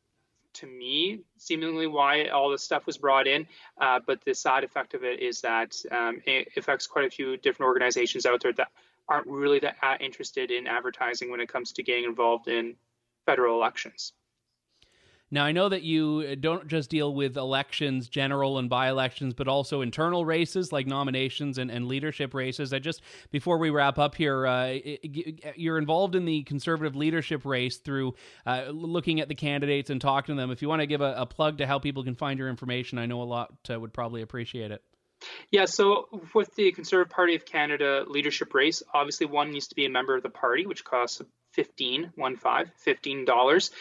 to 0.55 0.67
me 0.67 1.21
seemingly 1.37 1.87
why 1.87 2.27
all 2.27 2.49
this 2.49 2.63
stuff 2.63 2.85
was 2.85 2.97
brought 2.97 3.27
in. 3.27 3.47
Uh, 3.79 3.99
but 4.05 4.23
the 4.23 4.33
side 4.33 4.63
effect 4.63 4.93
of 4.93 5.03
it 5.03 5.19
is 5.19 5.41
that 5.41 5.75
um, 5.91 6.21
it 6.25 6.49
affects 6.57 6.87
quite 6.87 7.05
a 7.05 7.09
few 7.09 7.37
different 7.37 7.67
organizations 7.67 8.25
out 8.25 8.41
there 8.41 8.53
that 8.53 8.69
aren't 9.07 9.27
really 9.27 9.59
that 9.59 9.75
interested 10.01 10.51
in 10.51 10.67
advertising 10.67 11.29
when 11.31 11.39
it 11.39 11.49
comes 11.49 11.71
to 11.73 11.83
getting 11.83 12.05
involved 12.05 12.47
in 12.47 12.75
federal 13.25 13.55
elections. 13.55 14.13
Now, 15.31 15.43
I 15.43 15.51
know 15.51 15.69
that 15.69 15.81
you 15.81 16.35
don't 16.35 16.67
just 16.67 16.91
deal 16.91 17.13
with 17.13 17.35
elections, 17.35 18.07
general 18.07 18.59
and 18.59 18.69
by 18.69 18.89
elections, 18.89 19.33
but 19.33 19.47
also 19.47 19.81
internal 19.81 20.23
races 20.23 20.71
like 20.71 20.85
nominations 20.85 21.57
and, 21.57 21.71
and 21.71 21.87
leadership 21.87 22.35
races. 22.35 22.71
I 22.71 22.79
just, 22.79 23.01
before 23.31 23.57
we 23.57 23.71
wrap 23.71 23.97
up 23.97 24.13
here, 24.13 24.45
uh, 24.45 24.77
you're 25.55 25.79
involved 25.79 26.13
in 26.13 26.25
the 26.25 26.43
conservative 26.43 26.95
leadership 26.95 27.43
race 27.43 27.77
through 27.77 28.13
uh, 28.45 28.65
looking 28.69 29.19
at 29.19 29.27
the 29.27 29.35
candidates 29.35 29.89
and 29.89 29.99
talking 29.99 30.35
to 30.35 30.39
them. 30.39 30.51
If 30.51 30.61
you 30.61 30.69
want 30.69 30.81
to 30.81 30.87
give 30.87 31.01
a, 31.01 31.15
a, 31.17 31.25
plug 31.25 31.57
to 31.57 31.65
how 31.65 31.79
people 31.79 32.03
can 32.03 32.15
find 32.15 32.37
your 32.37 32.47
information, 32.47 32.99
I 32.99 33.07
know 33.07 33.21
a 33.21 33.23
lot 33.23 33.51
uh, 33.69 33.79
would 33.79 33.93
probably 33.93 34.21
appreciate 34.21 34.69
it. 34.69 34.83
Yeah, 35.51 35.65
so 35.65 36.07
with 36.33 36.53
the 36.55 36.71
Conservative 36.71 37.11
Party 37.11 37.35
of 37.35 37.45
Canada 37.45 38.03
leadership 38.07 38.53
race, 38.53 38.83
obviously 38.93 39.27
one 39.27 39.51
needs 39.51 39.67
to 39.67 39.75
be 39.75 39.85
a 39.85 39.89
member 39.89 40.15
of 40.15 40.23
the 40.23 40.29
party, 40.29 40.65
which 40.65 40.83
costs 40.83 41.21
15 41.53 42.11
one 42.15 42.35
five 42.35 42.69
fifteen 42.75 43.23
dollars 43.23 43.71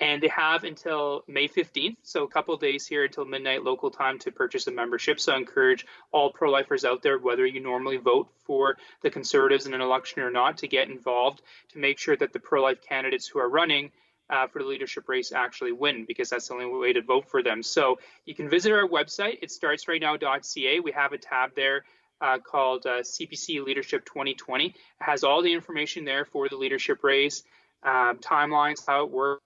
and 0.00 0.22
they 0.22 0.28
have 0.28 0.64
until 0.64 1.22
May 1.28 1.46
15th, 1.46 1.96
so 2.02 2.24
a 2.24 2.28
couple 2.28 2.56
days 2.56 2.86
here 2.86 3.04
until 3.04 3.26
midnight 3.26 3.62
local 3.62 3.90
time 3.90 4.18
to 4.20 4.32
purchase 4.32 4.66
a 4.66 4.70
membership. 4.70 5.20
So 5.20 5.34
I 5.34 5.36
encourage 5.36 5.84
all 6.10 6.32
pro-lifers 6.32 6.86
out 6.86 7.02
there, 7.02 7.18
whether 7.18 7.44
you 7.44 7.60
normally 7.60 7.98
vote 7.98 8.30
for 8.46 8.78
the 9.02 9.10
Conservatives 9.10 9.66
in 9.66 9.74
an 9.74 9.82
election 9.82 10.22
or 10.22 10.30
not, 10.30 10.58
to 10.58 10.68
get 10.68 10.88
involved 10.88 11.42
to 11.72 11.78
make 11.78 11.98
sure 11.98 12.16
that 12.16 12.32
the 12.32 12.40
pro-life 12.40 12.80
candidates 12.80 13.28
who 13.28 13.40
are 13.40 13.48
running 13.48 13.92
uh, 14.30 14.46
for 14.46 14.60
the 14.60 14.64
leadership 14.68 15.08
race 15.08 15.32
actually 15.32 15.72
win 15.72 16.04
because 16.06 16.30
that's 16.30 16.48
the 16.48 16.54
only 16.54 16.66
way 16.66 16.92
to 16.92 17.02
vote 17.02 17.28
for 17.28 17.42
them. 17.42 17.62
So 17.62 17.98
you 18.24 18.34
can 18.34 18.48
visit 18.48 18.72
our 18.72 18.88
website. 18.88 19.38
It 19.42 19.50
starts 19.50 19.88
right 19.88 20.00
now.ca. 20.00 20.80
We 20.80 20.92
have 20.92 21.12
a 21.12 21.18
tab 21.18 21.54
there 21.54 21.84
uh, 22.20 22.38
called 22.38 22.86
uh, 22.86 23.00
CPC 23.00 23.64
Leadership 23.64 24.04
2020. 24.04 24.66
It 24.66 24.74
has 25.00 25.24
all 25.24 25.42
the 25.42 25.52
information 25.52 26.04
there 26.04 26.24
for 26.24 26.48
the 26.48 26.56
leadership 26.56 27.02
race, 27.02 27.42
um, 27.82 28.18
timelines, 28.18 28.86
how 28.86 29.04
it 29.04 29.10
works, 29.10 29.42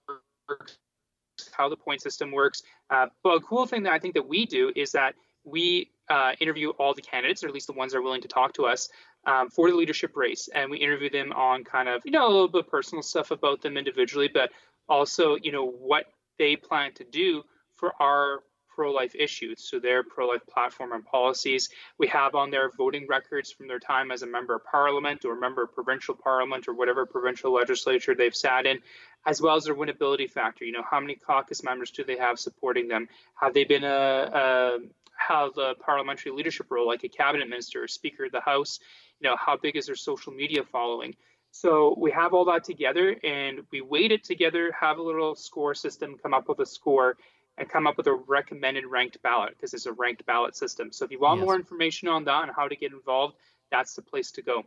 how 1.52 1.68
the 1.68 1.76
point 1.76 2.02
system 2.02 2.30
works. 2.30 2.62
Uh, 2.90 3.06
but 3.22 3.36
a 3.36 3.40
cool 3.40 3.66
thing 3.66 3.84
that 3.84 3.92
I 3.92 3.98
think 3.98 4.14
that 4.14 4.28
we 4.28 4.44
do 4.44 4.72
is 4.74 4.92
that 4.92 5.14
we 5.44 5.90
uh, 6.08 6.32
interview 6.40 6.70
all 6.70 6.94
the 6.94 7.02
candidates, 7.02 7.44
or 7.44 7.48
at 7.48 7.54
least 7.54 7.66
the 7.66 7.72
ones 7.72 7.92
that 7.92 7.98
are 7.98 8.02
willing 8.02 8.22
to 8.22 8.28
talk 8.28 8.54
to 8.54 8.66
us, 8.66 8.88
um, 9.26 9.48
for 9.48 9.70
the 9.70 9.76
leadership 9.76 10.16
race, 10.16 10.48
and 10.54 10.70
we 10.70 10.78
interview 10.78 11.08
them 11.08 11.32
on 11.32 11.64
kind 11.64 11.88
of 11.88 12.02
you 12.04 12.10
know 12.10 12.26
a 12.26 12.28
little 12.28 12.48
bit 12.48 12.68
personal 12.68 13.02
stuff 13.02 13.30
about 13.30 13.62
them 13.62 13.76
individually, 13.76 14.28
but 14.32 14.50
also 14.88 15.36
you 15.36 15.52
know 15.52 15.66
what 15.66 16.04
they 16.38 16.56
plan 16.56 16.92
to 16.94 17.04
do 17.04 17.42
for 17.76 17.92
our 18.00 18.40
pro-life 18.74 19.14
issues, 19.14 19.68
so 19.68 19.78
their 19.78 20.02
pro-life 20.02 20.44
platform 20.52 20.92
and 20.92 21.04
policies. 21.04 21.68
We 21.98 22.08
have 22.08 22.34
on 22.34 22.50
their 22.50 22.70
voting 22.76 23.06
records 23.08 23.52
from 23.52 23.68
their 23.68 23.78
time 23.78 24.10
as 24.10 24.22
a 24.22 24.26
member 24.26 24.54
of 24.54 24.64
parliament 24.64 25.24
or 25.24 25.38
member 25.38 25.62
of 25.62 25.72
provincial 25.72 26.14
parliament 26.14 26.66
or 26.66 26.74
whatever 26.74 27.06
provincial 27.06 27.54
legislature 27.54 28.14
they've 28.14 28.34
sat 28.34 28.66
in, 28.66 28.80
as 29.26 29.40
well 29.40 29.56
as 29.56 29.64
their 29.64 29.76
winnability 29.76 30.28
factor. 30.28 30.64
You 30.64 30.72
know, 30.72 30.82
how 30.88 31.00
many 31.00 31.14
caucus 31.14 31.62
members 31.62 31.90
do 31.92 32.04
they 32.04 32.18
have 32.18 32.38
supporting 32.38 32.88
them? 32.88 33.08
Have 33.34 33.54
they 33.54 33.64
been 33.64 33.84
a, 33.84 34.30
a 34.34 34.78
have 35.16 35.56
a 35.56 35.74
parliamentary 35.76 36.32
leadership 36.32 36.66
role 36.70 36.86
like 36.88 37.04
a 37.04 37.08
cabinet 37.08 37.48
minister 37.48 37.84
or 37.84 37.88
speaker 37.88 38.24
of 38.24 38.32
the 38.32 38.40
house? 38.40 38.80
You 39.20 39.30
know, 39.30 39.36
how 39.38 39.56
big 39.56 39.76
is 39.76 39.86
their 39.86 39.94
social 39.94 40.32
media 40.32 40.64
following? 40.64 41.14
So 41.54 41.94
we 41.96 42.10
have 42.10 42.34
all 42.34 42.44
that 42.46 42.64
together 42.64 43.14
and 43.22 43.60
we 43.70 43.80
weight 43.80 44.10
it 44.10 44.24
together, 44.24 44.72
have 44.72 44.98
a 44.98 45.02
little 45.02 45.36
score 45.36 45.72
system, 45.72 46.18
come 46.20 46.34
up 46.34 46.48
with 46.48 46.58
a 46.58 46.66
score, 46.66 47.16
and 47.56 47.68
come 47.68 47.86
up 47.86 47.96
with 47.96 48.08
a 48.08 48.12
recommended 48.12 48.84
ranked 48.86 49.22
ballot 49.22 49.50
because 49.50 49.72
it's 49.72 49.86
a 49.86 49.92
ranked 49.92 50.26
ballot 50.26 50.56
system. 50.56 50.90
So 50.90 51.04
if 51.04 51.12
you 51.12 51.20
want 51.20 51.38
yes. 51.38 51.46
more 51.46 51.54
information 51.54 52.08
on 52.08 52.24
that 52.24 52.42
and 52.42 52.52
how 52.56 52.66
to 52.66 52.74
get 52.74 52.90
involved, 52.90 53.36
that's 53.70 53.94
the 53.94 54.02
place 54.02 54.32
to 54.32 54.42
go. 54.42 54.64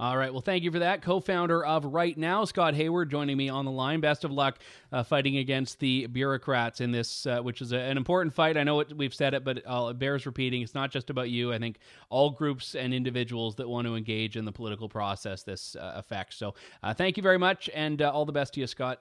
All 0.00 0.16
right. 0.18 0.32
Well, 0.32 0.40
thank 0.40 0.64
you 0.64 0.72
for 0.72 0.80
that. 0.80 1.02
Co 1.02 1.20
founder 1.20 1.64
of 1.64 1.84
RightNow, 1.84 2.48
Scott 2.48 2.74
Hayward, 2.74 3.10
joining 3.10 3.36
me 3.36 3.48
on 3.48 3.64
the 3.64 3.70
line. 3.70 4.00
Best 4.00 4.24
of 4.24 4.32
luck 4.32 4.58
uh, 4.90 5.04
fighting 5.04 5.36
against 5.36 5.78
the 5.78 6.08
bureaucrats 6.08 6.80
in 6.80 6.90
this, 6.90 7.26
uh, 7.26 7.40
which 7.40 7.62
is 7.62 7.70
a, 7.70 7.78
an 7.78 7.96
important 7.96 8.34
fight. 8.34 8.56
I 8.56 8.64
know 8.64 8.80
it, 8.80 8.96
we've 8.96 9.14
said 9.14 9.34
it, 9.34 9.44
but 9.44 9.58
it 9.58 9.98
bears 10.00 10.26
repeating. 10.26 10.62
It's 10.62 10.74
not 10.74 10.90
just 10.90 11.10
about 11.10 11.30
you. 11.30 11.52
I 11.52 11.60
think 11.60 11.78
all 12.10 12.30
groups 12.30 12.74
and 12.74 12.92
individuals 12.92 13.54
that 13.54 13.68
want 13.68 13.86
to 13.86 13.94
engage 13.94 14.36
in 14.36 14.44
the 14.44 14.50
political 14.50 14.88
process 14.88 15.44
this 15.44 15.76
uh, 15.76 15.92
affects. 15.94 16.36
So 16.36 16.54
uh, 16.82 16.92
thank 16.92 17.16
you 17.16 17.22
very 17.22 17.38
much, 17.38 17.70
and 17.72 18.02
uh, 18.02 18.10
all 18.10 18.24
the 18.24 18.32
best 18.32 18.54
to 18.54 18.60
you, 18.60 18.66
Scott. 18.66 19.00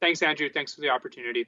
Thanks, 0.00 0.22
Andrew. 0.22 0.48
Thanks 0.52 0.74
for 0.74 0.80
the 0.80 0.90
opportunity. 0.90 1.46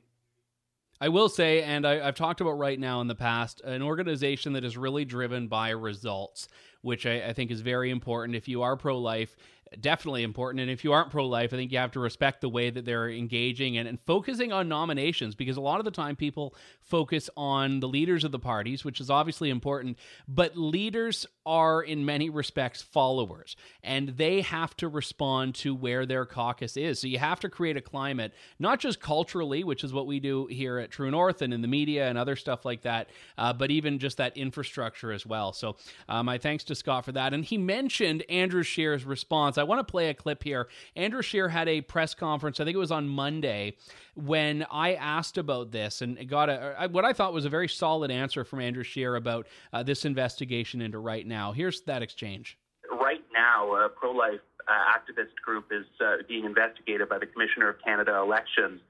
I 1.00 1.08
will 1.08 1.28
say, 1.28 1.62
and 1.62 1.84
I, 1.86 1.96
have 1.96 2.14
talked 2.14 2.40
about 2.40 2.54
RightNow 2.54 3.00
in 3.00 3.08
the 3.08 3.16
past, 3.16 3.60
an 3.62 3.82
organization 3.82 4.52
that 4.52 4.64
is 4.64 4.76
really 4.76 5.04
driven 5.04 5.48
by 5.48 5.70
results, 5.70 6.48
which 6.84 7.06
I, 7.06 7.28
I 7.28 7.32
think 7.32 7.50
is 7.50 7.60
very 7.60 7.90
important. 7.90 8.36
If 8.36 8.46
you 8.48 8.62
are 8.62 8.76
pro 8.76 8.98
life, 8.98 9.36
definitely 9.80 10.22
important. 10.22 10.60
And 10.60 10.70
if 10.70 10.84
you 10.84 10.92
aren't 10.92 11.10
pro 11.10 11.26
life, 11.26 11.52
I 11.52 11.56
think 11.56 11.72
you 11.72 11.78
have 11.78 11.92
to 11.92 12.00
respect 12.00 12.40
the 12.40 12.48
way 12.48 12.70
that 12.70 12.84
they're 12.84 13.10
engaging 13.10 13.76
and, 13.76 13.88
and 13.88 13.98
focusing 14.00 14.52
on 14.52 14.68
nominations 14.68 15.34
because 15.34 15.56
a 15.56 15.60
lot 15.60 15.78
of 15.78 15.84
the 15.84 15.90
time 15.90 16.16
people 16.16 16.54
focus 16.80 17.30
on 17.36 17.80
the 17.80 17.88
leaders 17.88 18.24
of 18.24 18.32
the 18.32 18.38
parties, 18.38 18.84
which 18.84 19.00
is 19.00 19.10
obviously 19.10 19.50
important, 19.50 19.98
but 20.28 20.56
leaders 20.56 21.26
are 21.46 21.82
in 21.82 22.04
many 22.04 22.30
respects 22.30 22.82
followers 22.82 23.56
and 23.82 24.10
they 24.10 24.40
have 24.40 24.76
to 24.76 24.88
respond 24.88 25.54
to 25.54 25.74
where 25.74 26.06
their 26.06 26.24
caucus 26.24 26.76
is. 26.76 26.98
So 27.00 27.06
you 27.06 27.18
have 27.18 27.40
to 27.40 27.48
create 27.48 27.76
a 27.76 27.80
climate, 27.80 28.32
not 28.58 28.80
just 28.80 29.00
culturally, 29.00 29.64
which 29.64 29.84
is 29.84 29.92
what 29.92 30.06
we 30.06 30.20
do 30.20 30.46
here 30.46 30.78
at 30.78 30.90
True 30.90 31.10
North 31.10 31.42
and 31.42 31.52
in 31.52 31.62
the 31.62 31.68
media 31.68 32.08
and 32.08 32.16
other 32.16 32.36
stuff 32.36 32.64
like 32.64 32.82
that, 32.82 33.08
uh, 33.36 33.52
but 33.52 33.70
even 33.70 33.98
just 33.98 34.16
that 34.16 34.36
infrastructure 34.36 35.12
as 35.12 35.26
well. 35.26 35.52
So 35.52 35.76
uh, 36.08 36.22
my 36.22 36.38
thanks 36.38 36.64
to 36.64 36.74
Scott 36.74 37.04
for 37.04 37.12
that. 37.12 37.34
And 37.34 37.44
he 37.44 37.58
mentioned 37.58 38.22
Andrew 38.28 38.62
Scheer's 38.62 39.04
response. 39.04 39.58
I 39.58 39.64
want 39.64 39.86
to 39.86 39.90
play 39.90 40.08
a 40.08 40.14
clip 40.14 40.42
here. 40.42 40.68
Andrew 40.96 41.22
Scheer 41.22 41.48
had 41.48 41.68
a 41.68 41.80
press 41.82 42.14
conference, 42.14 42.60
I 42.60 42.64
think 42.64 42.74
it 42.74 42.78
was 42.78 42.92
on 42.92 43.08
Monday, 43.08 43.76
when 44.14 44.64
I 44.70 44.94
asked 44.94 45.38
about 45.38 45.72
this 45.72 46.00
and 46.00 46.28
got 46.28 46.48
a 46.48 46.88
what 46.90 47.04
I 47.04 47.12
thought 47.12 47.32
was 47.32 47.44
a 47.44 47.48
very 47.48 47.68
solid 47.68 48.10
answer 48.10 48.44
from 48.44 48.60
Andrew 48.60 48.84
Scheer 48.84 49.16
about 49.16 49.46
uh, 49.72 49.82
this 49.82 50.04
investigation 50.04 50.80
into 50.80 50.98
RightNow. 50.98 51.33
Here's 51.54 51.80
that 51.82 52.02
exchange. 52.02 52.58
RightNow, 52.92 53.86
a 53.86 53.88
pro 53.88 54.12
life 54.12 54.40
uh, 54.68 54.72
activist 54.72 55.34
group 55.44 55.66
is 55.70 55.86
uh, 56.00 56.16
being 56.28 56.44
investigated 56.44 57.08
by 57.08 57.18
the 57.18 57.26
Commissioner 57.26 57.68
of 57.68 57.76
Canada 57.84 58.16
Elections 58.16 58.80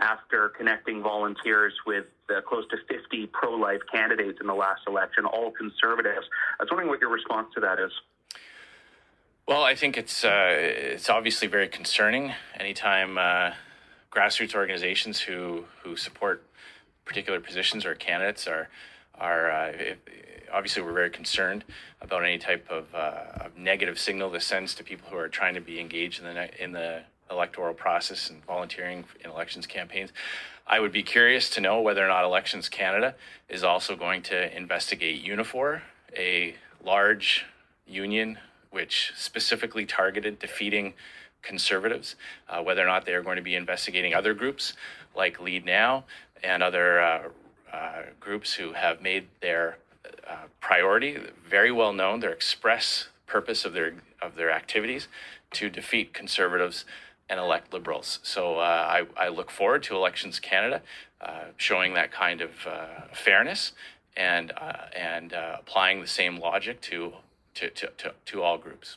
after 0.00 0.48
connecting 0.50 1.02
volunteers 1.02 1.72
with 1.86 2.06
uh, 2.28 2.40
close 2.40 2.64
to 2.68 2.76
50 2.88 3.26
pro 3.28 3.52
life 3.54 3.80
candidates 3.92 4.38
in 4.40 4.46
the 4.46 4.54
last 4.54 4.82
election, 4.86 5.24
all 5.24 5.52
conservatives. 5.52 6.26
I 6.58 6.64
was 6.64 6.70
wondering 6.70 6.88
what 6.88 7.00
your 7.00 7.10
response 7.10 7.48
to 7.54 7.60
that 7.60 7.78
is. 7.78 7.92
Well, 9.46 9.62
I 9.62 9.74
think 9.74 9.98
it's 9.98 10.24
uh, 10.24 10.56
it's 10.56 11.10
obviously 11.10 11.48
very 11.48 11.68
concerning 11.68 12.32
anytime 12.58 13.18
uh, 13.18 13.52
grassroots 14.10 14.54
organizations 14.54 15.20
who 15.20 15.66
who 15.82 15.96
support 15.96 16.42
particular 17.04 17.40
positions 17.40 17.84
or 17.84 17.94
candidates 17.94 18.46
are 18.46 18.68
are 19.18 19.50
uh, 19.50 19.72
obviously 20.52 20.82
we're 20.82 20.92
very 20.92 21.10
concerned 21.10 21.64
about 22.00 22.24
any 22.24 22.38
type 22.38 22.66
of, 22.70 22.94
uh, 22.94 23.44
of, 23.44 23.56
negative 23.56 23.98
signal 23.98 24.30
this 24.30 24.44
sends 24.44 24.74
to 24.74 24.84
people 24.84 25.08
who 25.10 25.16
are 25.16 25.28
trying 25.28 25.54
to 25.54 25.60
be 25.60 25.80
engaged 25.80 26.22
in 26.22 26.34
the 26.34 26.62
in 26.62 26.72
the 26.72 27.02
electoral 27.30 27.74
process 27.74 28.30
and 28.30 28.44
volunteering 28.44 29.04
in 29.24 29.30
elections 29.30 29.66
campaigns. 29.66 30.12
I 30.66 30.80
would 30.80 30.92
be 30.92 31.02
curious 31.02 31.50
to 31.50 31.60
know 31.60 31.80
whether 31.80 32.04
or 32.04 32.08
not 32.08 32.24
Elections 32.24 32.68
Canada 32.68 33.14
is 33.48 33.62
also 33.62 33.96
going 33.96 34.22
to 34.22 34.56
investigate 34.56 35.24
Unifor, 35.24 35.82
a 36.16 36.54
large 36.82 37.44
union 37.86 38.38
which 38.70 39.12
specifically 39.14 39.84
targeted 39.84 40.38
defeating 40.38 40.94
conservatives, 41.42 42.16
uh, 42.48 42.62
whether 42.62 42.82
or 42.82 42.86
not 42.86 43.04
they 43.04 43.12
are 43.12 43.22
going 43.22 43.36
to 43.36 43.42
be 43.42 43.54
investigating 43.54 44.14
other 44.14 44.32
groups 44.32 44.72
like 45.14 45.38
Leadnow 45.38 46.02
and 46.42 46.62
other 46.62 47.00
uh, 47.00 47.22
groups 48.20 48.54
who 48.54 48.72
have 48.72 49.00
made 49.00 49.28
their 49.40 49.78
uh, 50.28 50.46
priority 50.60 51.18
very 51.48 51.70
well 51.70 51.92
known, 51.92 52.20
their 52.20 52.32
express 52.32 53.08
purpose 53.26 53.64
of 53.64 53.72
their 53.72 53.94
of 54.22 54.36
their 54.36 54.50
activities 54.50 55.08
to 55.52 55.68
defeat 55.68 56.14
conservatives 56.14 56.84
and 57.28 57.38
elect 57.38 57.72
liberals. 57.72 58.18
So 58.22 58.58
uh, 58.58 58.62
I, 58.62 59.06
I, 59.16 59.28
look 59.28 59.50
forward 59.50 59.82
to 59.84 59.96
Elections 59.96 60.38
Canada 60.38 60.82
uh, 61.20 61.44
showing 61.56 61.94
that 61.94 62.12
kind 62.12 62.40
of 62.40 62.50
fairness 63.12 63.72
and 64.16 64.52
and 64.94 65.32
applying 65.32 66.00
the 66.00 66.06
same 66.06 66.38
logic 66.38 66.80
to 66.82 67.14
to, 67.54 67.70
to, 67.70 67.90
to, 67.98 68.14
to 68.26 68.42
all 68.42 68.58
groups. 68.58 68.96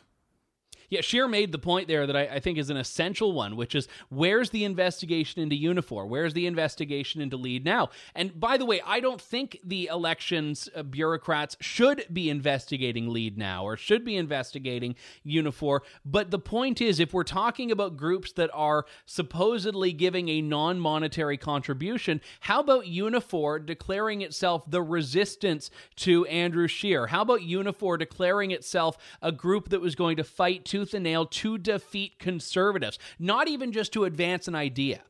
Yeah, 0.89 1.01
Scheer 1.01 1.27
made 1.27 1.51
the 1.51 1.59
point 1.59 1.89
there 1.89 2.07
that 2.07 2.15
I, 2.15 2.35
I, 2.35 2.39
think 2.39 2.57
is 2.57 2.69
an 2.69 2.77
essential 2.77 3.33
one, 3.33 3.57
which 3.57 3.75
is 3.75 3.89
where's 4.07 4.51
the 4.51 4.63
investigation 4.63 5.41
into 5.41 5.55
Unifor? 5.55 6.07
Where's 6.07 6.33
the 6.33 6.47
investigation 6.47 7.19
into 7.19 7.37
Leadnow? 7.37 7.89
And 8.15 8.39
by 8.39 8.55
the 8.55 8.65
way, 8.65 8.81
I 8.85 9.01
don't 9.01 9.19
think 9.19 9.59
the 9.65 9.87
elections 9.91 10.69
uh, 10.73 10.83
bureaucrats 10.83 11.57
should 11.59 12.05
be 12.13 12.29
investigating 12.29 13.07
Leadnow 13.07 13.63
or 13.63 13.75
should 13.75 14.05
be 14.05 14.15
investigating 14.15 14.95
Unifor. 15.25 15.81
But 16.05 16.31
the 16.31 16.39
point 16.39 16.79
is, 16.79 17.01
if 17.01 17.13
we're 17.13 17.25
talking 17.25 17.69
about 17.69 17.97
groups 17.97 18.31
that 18.33 18.49
are 18.53 18.85
supposedly 19.05 19.91
giving 19.91 20.29
a 20.29 20.41
non 20.41 20.79
monetary 20.79 21.37
contribution, 21.37 22.21
how 22.39 22.61
about 22.61 22.85
Unifor 22.85 23.65
declaring 23.65 24.21
itself 24.21 24.63
the 24.71 24.81
resistance 24.81 25.69
to 25.97 26.25
Andrew 26.27 26.67
Scheer? 26.67 27.07
How 27.07 27.23
about 27.23 27.41
Unifor 27.41 27.99
declaring 27.99 28.51
itself 28.51 28.97
a 29.21 29.33
group 29.33 29.67
that 29.69 29.81
was 29.81 29.93
going 29.93 30.15
to 30.15 30.23
fight 30.23 30.63
to 30.65 30.76
tooth 30.77 30.93
and 30.93 31.03
nail 31.03 31.25
to 31.25 31.57
defeat 31.57 32.19
conservatives, 32.19 32.99
not 33.17 33.47
even 33.47 33.71
just 33.71 33.91
to 33.93 34.05
advance 34.05 34.47
an 34.47 34.53
idea 34.53 35.01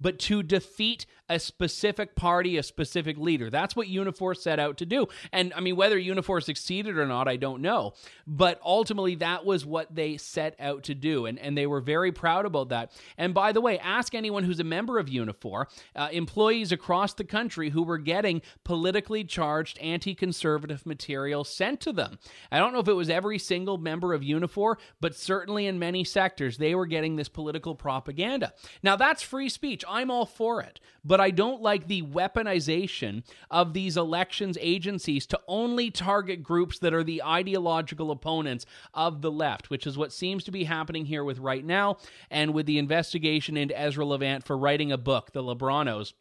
but 0.00 0.18
to 0.20 0.42
defeat 0.42 1.06
a 1.28 1.38
specific 1.38 2.14
party, 2.14 2.56
a 2.56 2.62
specific 2.62 3.18
leader. 3.18 3.50
That's 3.50 3.74
what 3.74 3.88
Unifor 3.88 4.36
set 4.36 4.58
out 4.58 4.76
to 4.78 4.86
do. 4.86 5.08
And 5.32 5.52
I 5.54 5.60
mean, 5.60 5.76
whether 5.76 5.98
Unifor 5.98 6.42
succeeded 6.42 6.96
or 6.96 7.06
not, 7.06 7.26
I 7.26 7.36
don't 7.36 7.62
know. 7.62 7.94
But 8.26 8.60
ultimately, 8.64 9.16
that 9.16 9.44
was 9.44 9.66
what 9.66 9.94
they 9.94 10.16
set 10.18 10.54
out 10.60 10.84
to 10.84 10.94
do. 10.94 11.26
And, 11.26 11.38
and 11.38 11.56
they 11.56 11.66
were 11.66 11.80
very 11.80 12.12
proud 12.12 12.46
about 12.46 12.68
that. 12.68 12.92
And 13.18 13.34
by 13.34 13.52
the 13.52 13.60
way, 13.60 13.78
ask 13.78 14.14
anyone 14.14 14.44
who's 14.44 14.60
a 14.60 14.64
member 14.64 14.98
of 14.98 15.06
Unifor, 15.06 15.66
uh, 15.96 16.08
employees 16.12 16.70
across 16.70 17.14
the 17.14 17.24
country 17.24 17.70
who 17.70 17.82
were 17.82 17.98
getting 17.98 18.42
politically 18.64 19.24
charged 19.24 19.78
anti 19.80 20.14
conservative 20.14 20.86
material 20.86 21.42
sent 21.44 21.80
to 21.80 21.92
them. 21.92 22.18
I 22.52 22.58
don't 22.58 22.72
know 22.72 22.80
if 22.80 22.88
it 22.88 22.92
was 22.92 23.10
every 23.10 23.38
single 23.38 23.78
member 23.78 24.14
of 24.14 24.22
Unifor, 24.22 24.76
but 25.00 25.14
certainly 25.14 25.66
in 25.66 25.78
many 25.78 26.04
sectors, 26.04 26.58
they 26.58 26.74
were 26.74 26.86
getting 26.86 27.16
this 27.16 27.28
political 27.28 27.74
propaganda. 27.74 28.52
Now, 28.82 28.96
that's 28.96 29.22
free 29.22 29.48
speech. 29.48 29.84
I'm 29.88 30.10
all 30.10 30.26
for 30.26 30.60
it. 30.60 30.80
But 31.04 31.20
I 31.20 31.30
don't 31.30 31.62
like 31.62 31.86
the 31.86 32.02
weaponization 32.02 33.22
of 33.50 33.72
these 33.72 33.96
elections 33.96 34.58
agencies 34.60 35.26
to 35.26 35.40
only 35.46 35.90
target 35.90 36.42
groups 36.42 36.78
that 36.80 36.92
are 36.94 37.04
the 37.04 37.22
ideological 37.22 38.10
opponents 38.10 38.66
of 38.92 39.22
the 39.22 39.30
left, 39.30 39.70
which 39.70 39.86
is 39.86 39.96
what 39.96 40.12
seems 40.12 40.44
to 40.44 40.50
be 40.50 40.64
happening 40.64 41.06
here 41.06 41.24
with 41.24 41.38
RightNow 41.38 41.98
and 42.30 42.54
with 42.54 42.66
the 42.66 42.78
investigation 42.78 43.56
into 43.56 43.78
Ezra 43.78 44.04
Levant 44.04 44.44
for 44.44 44.58
writing 44.58 44.90
a 44.90 44.98
book, 44.98 45.32
The 45.32 45.42
Libranos 45.42 46.12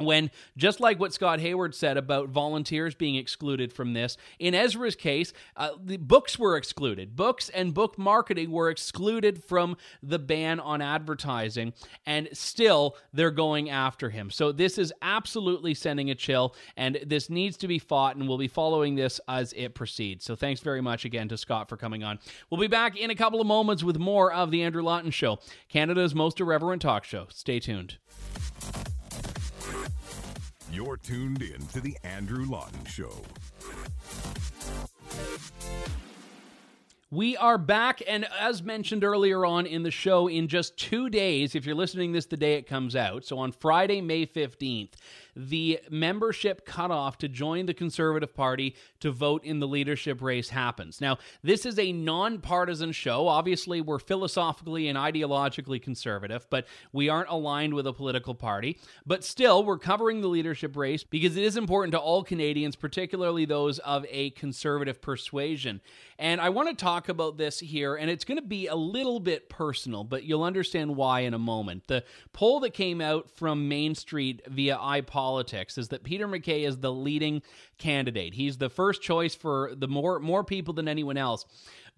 when 0.00 0.30
just 0.56 0.80
like 0.80 0.98
what 0.98 1.12
Scott 1.12 1.40
Hayward 1.40 1.74
said 1.74 1.96
about 1.96 2.28
volunteers 2.28 2.94
being 2.94 3.16
excluded 3.16 3.72
from 3.72 3.92
this, 3.92 4.16
in 4.38 4.54
Ezra's 4.54 4.96
case, 4.96 5.32
uh, 5.56 5.70
the 5.82 5.96
books 5.96 6.38
were 6.38 6.56
excluded. 6.56 7.16
Books 7.16 7.48
and 7.50 7.74
book 7.74 7.98
marketing 7.98 8.50
were 8.50 8.70
excluded 8.70 9.42
from 9.44 9.76
the 10.02 10.18
ban 10.18 10.60
on 10.60 10.80
advertising, 10.80 11.72
and 12.06 12.28
still 12.32 12.96
they're 13.12 13.30
going 13.30 13.70
after 13.70 14.10
him. 14.10 14.30
So 14.30 14.52
this 14.52 14.78
is 14.78 14.92
absolutely 15.02 15.74
sending 15.74 16.10
a 16.10 16.14
chill, 16.14 16.54
and 16.76 16.98
this 17.06 17.30
needs 17.30 17.56
to 17.58 17.68
be 17.68 17.78
fought, 17.78 18.16
and 18.16 18.28
we'll 18.28 18.38
be 18.38 18.48
following 18.48 18.94
this 18.94 19.20
as 19.28 19.52
it 19.54 19.74
proceeds. 19.74 20.24
So 20.24 20.36
thanks 20.36 20.60
very 20.60 20.80
much 20.80 21.04
again 21.04 21.28
to 21.28 21.36
Scott 21.36 21.68
for 21.68 21.76
coming 21.76 22.02
on. 22.02 22.18
We'll 22.48 22.60
be 22.60 22.66
back 22.66 22.96
in 22.96 23.10
a 23.10 23.14
couple 23.14 23.40
of 23.40 23.46
moments 23.46 23.84
with 23.84 23.98
more 23.98 24.32
of 24.32 24.50
the 24.50 24.62
Andrew 24.62 24.82
Lawton 24.82 25.10
Show, 25.10 25.38
Canada's 25.68 26.14
most 26.14 26.40
irreverent 26.40 26.82
talk 26.82 27.04
show. 27.04 27.26
Stay 27.30 27.60
tuned. 27.60 27.98
You're 30.72 30.96
tuned 30.96 31.42
in 31.42 31.66
to 31.68 31.80
The 31.80 31.96
Andrew 32.04 32.44
Lawton 32.44 32.84
Show. 32.84 33.10
We 37.10 37.36
are 37.36 37.58
back, 37.58 38.00
and 38.06 38.24
as 38.38 38.62
mentioned 38.62 39.02
earlier 39.02 39.44
on 39.44 39.66
in 39.66 39.82
the 39.82 39.90
show, 39.90 40.28
in 40.28 40.46
just 40.46 40.76
two 40.76 41.10
days, 41.10 41.56
if 41.56 41.66
you're 41.66 41.74
listening 41.74 42.12
this 42.12 42.26
the 42.26 42.36
day 42.36 42.54
it 42.54 42.68
comes 42.68 42.94
out, 42.94 43.24
so 43.24 43.36
on 43.38 43.50
Friday, 43.50 44.00
May 44.00 44.26
15th, 44.26 44.92
the 45.36 45.80
membership 45.90 46.64
cutoff 46.64 47.18
to 47.18 47.28
join 47.28 47.66
the 47.66 47.74
Conservative 47.74 48.34
Party 48.34 48.74
to 49.00 49.10
vote 49.10 49.44
in 49.44 49.60
the 49.60 49.68
leadership 49.68 50.20
race 50.20 50.50
happens. 50.50 51.00
Now, 51.00 51.18
this 51.42 51.64
is 51.64 51.78
a 51.78 51.92
nonpartisan 51.92 52.92
show. 52.92 53.28
Obviously, 53.28 53.80
we're 53.80 53.98
philosophically 53.98 54.88
and 54.88 54.98
ideologically 54.98 55.80
conservative, 55.80 56.46
but 56.50 56.66
we 56.92 57.08
aren't 57.08 57.28
aligned 57.28 57.74
with 57.74 57.86
a 57.86 57.92
political 57.92 58.34
party. 58.34 58.78
But 59.06 59.24
still, 59.24 59.64
we're 59.64 59.78
covering 59.78 60.20
the 60.20 60.28
leadership 60.28 60.76
race 60.76 61.04
because 61.04 61.36
it 61.36 61.44
is 61.44 61.56
important 61.56 61.92
to 61.92 61.98
all 61.98 62.24
Canadians, 62.24 62.76
particularly 62.76 63.44
those 63.44 63.78
of 63.80 64.04
a 64.10 64.30
conservative 64.30 65.00
persuasion. 65.00 65.80
And 66.18 66.40
I 66.40 66.50
want 66.50 66.68
to 66.68 66.74
talk 66.74 67.08
about 67.08 67.38
this 67.38 67.60
here, 67.60 67.94
and 67.94 68.10
it's 68.10 68.24
going 68.24 68.36
to 68.36 68.46
be 68.46 68.66
a 68.66 68.74
little 68.74 69.20
bit 69.20 69.48
personal, 69.48 70.04
but 70.04 70.24
you'll 70.24 70.42
understand 70.42 70.96
why 70.96 71.20
in 71.20 71.34
a 71.34 71.38
moment. 71.38 71.86
The 71.86 72.04
poll 72.32 72.60
that 72.60 72.74
came 72.74 73.00
out 73.00 73.30
from 73.30 73.68
Mainstreet 73.68 74.46
via 74.46 74.76
iPod 74.76 75.19
politics 75.20 75.76
is 75.76 75.88
that 75.88 76.02
Peter 76.02 76.26
MacKay 76.26 76.64
is 76.64 76.78
the 76.78 76.90
leading 76.90 77.42
candidate. 77.76 78.32
He's 78.32 78.56
the 78.56 78.70
first 78.70 79.02
choice 79.02 79.34
for 79.34 79.72
the 79.76 79.86
more 79.86 80.18
more 80.18 80.42
people 80.42 80.72
than 80.72 80.88
anyone 80.88 81.18
else. 81.18 81.44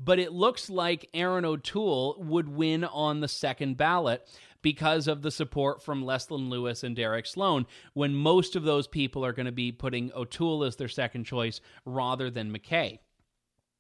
But 0.01 0.19
it 0.19 0.33
looks 0.33 0.69
like 0.69 1.09
Erin 1.15 1.45
O'Toole 1.45 2.17
would 2.19 2.49
win 2.49 2.83
on 2.83 3.21
the 3.21 3.29
second 3.29 3.77
ballot 3.77 4.29
because 4.61 5.07
of 5.07 5.23
the 5.23 5.31
support 5.31 5.85
from 5.85 6.05
Leslyn 6.05 6.49
Lewis 6.49 6.83
and 6.83 6.97
Derek 6.97 7.27
Sloan, 7.27 7.67
when 7.95 8.13
most 8.13 8.57
of 8.57 8.65
those 8.65 8.89
people 8.89 9.25
are 9.25 9.33
going 9.33 9.47
to 9.47 9.53
be 9.53 9.71
putting 9.71 10.13
O'Toole 10.15 10.65
as 10.65 10.75
their 10.75 10.89
second 10.89 11.25
choice 11.25 11.61
rather 11.85 12.29
than 12.29 12.51
MacKay. 12.51 12.99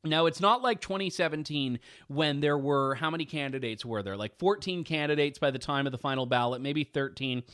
Now, 0.04 0.26
it's 0.26 0.40
not 0.40 0.62
like 0.62 0.80
2017 0.80 1.78
when 2.08 2.40
there 2.40 2.58
were, 2.58 2.96
how 2.96 3.10
many 3.10 3.24
candidates 3.24 3.84
were 3.84 4.02
there? 4.02 4.16
Like 4.16 4.36
14 4.38 4.82
candidates 4.82 5.38
by 5.38 5.52
the 5.52 5.60
time 5.60 5.86
of 5.86 5.92
the 5.92 5.98
final 5.98 6.26
ballot, 6.26 6.60
maybe 6.60 6.82
13 6.82 7.44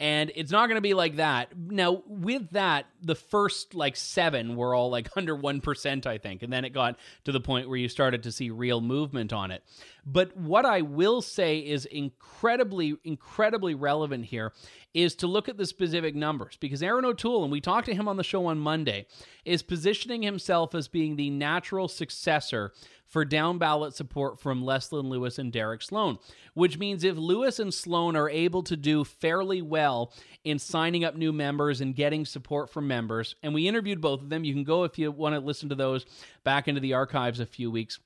and 0.00 0.30
it's 0.36 0.52
not 0.52 0.66
going 0.68 0.76
to 0.76 0.80
be 0.80 0.94
like 0.94 1.16
that. 1.16 1.56
Now, 1.56 2.02
with 2.06 2.50
that, 2.52 2.86
the 3.02 3.16
first 3.16 3.74
like 3.74 3.96
seven 3.96 4.54
were 4.54 4.74
all 4.74 4.90
like 4.90 5.08
under 5.16 5.36
1%, 5.36 6.06
I 6.06 6.18
think, 6.18 6.42
and 6.42 6.52
then 6.52 6.64
it 6.64 6.70
got 6.70 6.98
to 7.24 7.32
the 7.32 7.40
point 7.40 7.68
where 7.68 7.78
you 7.78 7.88
started 7.88 8.22
to 8.22 8.32
see 8.32 8.50
real 8.50 8.80
movement 8.80 9.32
on 9.32 9.50
it. 9.50 9.64
But 10.06 10.36
what 10.36 10.64
I 10.64 10.82
will 10.82 11.20
say 11.20 11.58
is 11.58 11.84
incredibly, 11.84 12.96
incredibly 13.04 13.74
relevant 13.74 14.26
here 14.26 14.52
is 14.94 15.14
to 15.16 15.26
look 15.26 15.48
at 15.48 15.58
the 15.58 15.66
specific 15.66 16.14
numbers 16.14 16.56
because 16.58 16.82
Erin 16.82 17.04
O'Toole, 17.04 17.42
and 17.42 17.52
we 17.52 17.60
talked 17.60 17.86
to 17.86 17.94
him 17.94 18.08
on 18.08 18.16
the 18.16 18.24
show 18.24 18.46
on 18.46 18.58
Monday, 18.58 19.06
is 19.44 19.62
positioning 19.62 20.22
himself 20.22 20.74
as 20.74 20.88
being 20.88 21.16
the 21.16 21.30
natural 21.30 21.88
successor 21.88 22.72
for 23.08 23.24
down 23.24 23.58
ballot 23.58 23.94
support 23.94 24.38
from 24.38 24.62
Leslyn 24.62 25.08
Lewis 25.08 25.38
and 25.38 25.50
Derek 25.50 25.82
Sloan, 25.82 26.18
which 26.54 26.78
means 26.78 27.04
if 27.04 27.16
Lewis 27.16 27.58
and 27.58 27.72
Sloan 27.72 28.14
are 28.16 28.28
able 28.28 28.62
to 28.64 28.76
do 28.76 29.02
fairly 29.02 29.62
well 29.62 30.12
in 30.44 30.58
signing 30.58 31.04
up 31.04 31.16
new 31.16 31.32
members 31.32 31.80
and 31.80 31.96
getting 31.96 32.24
support 32.24 32.70
from 32.70 32.86
members, 32.86 33.34
and 33.42 33.54
we 33.54 33.66
interviewed 33.66 34.00
both 34.00 34.20
of 34.20 34.28
them, 34.28 34.44
you 34.44 34.54
can 34.54 34.64
go 34.64 34.84
if 34.84 34.98
you 34.98 35.10
want 35.10 35.34
to 35.34 35.40
listen 35.40 35.70
to 35.70 35.74
those 35.74 36.06
back 36.44 36.68
into 36.68 36.80
the 36.80 36.94
archives 36.94 37.40
a 37.40 37.46
few 37.46 37.70
weeks, 37.70 37.98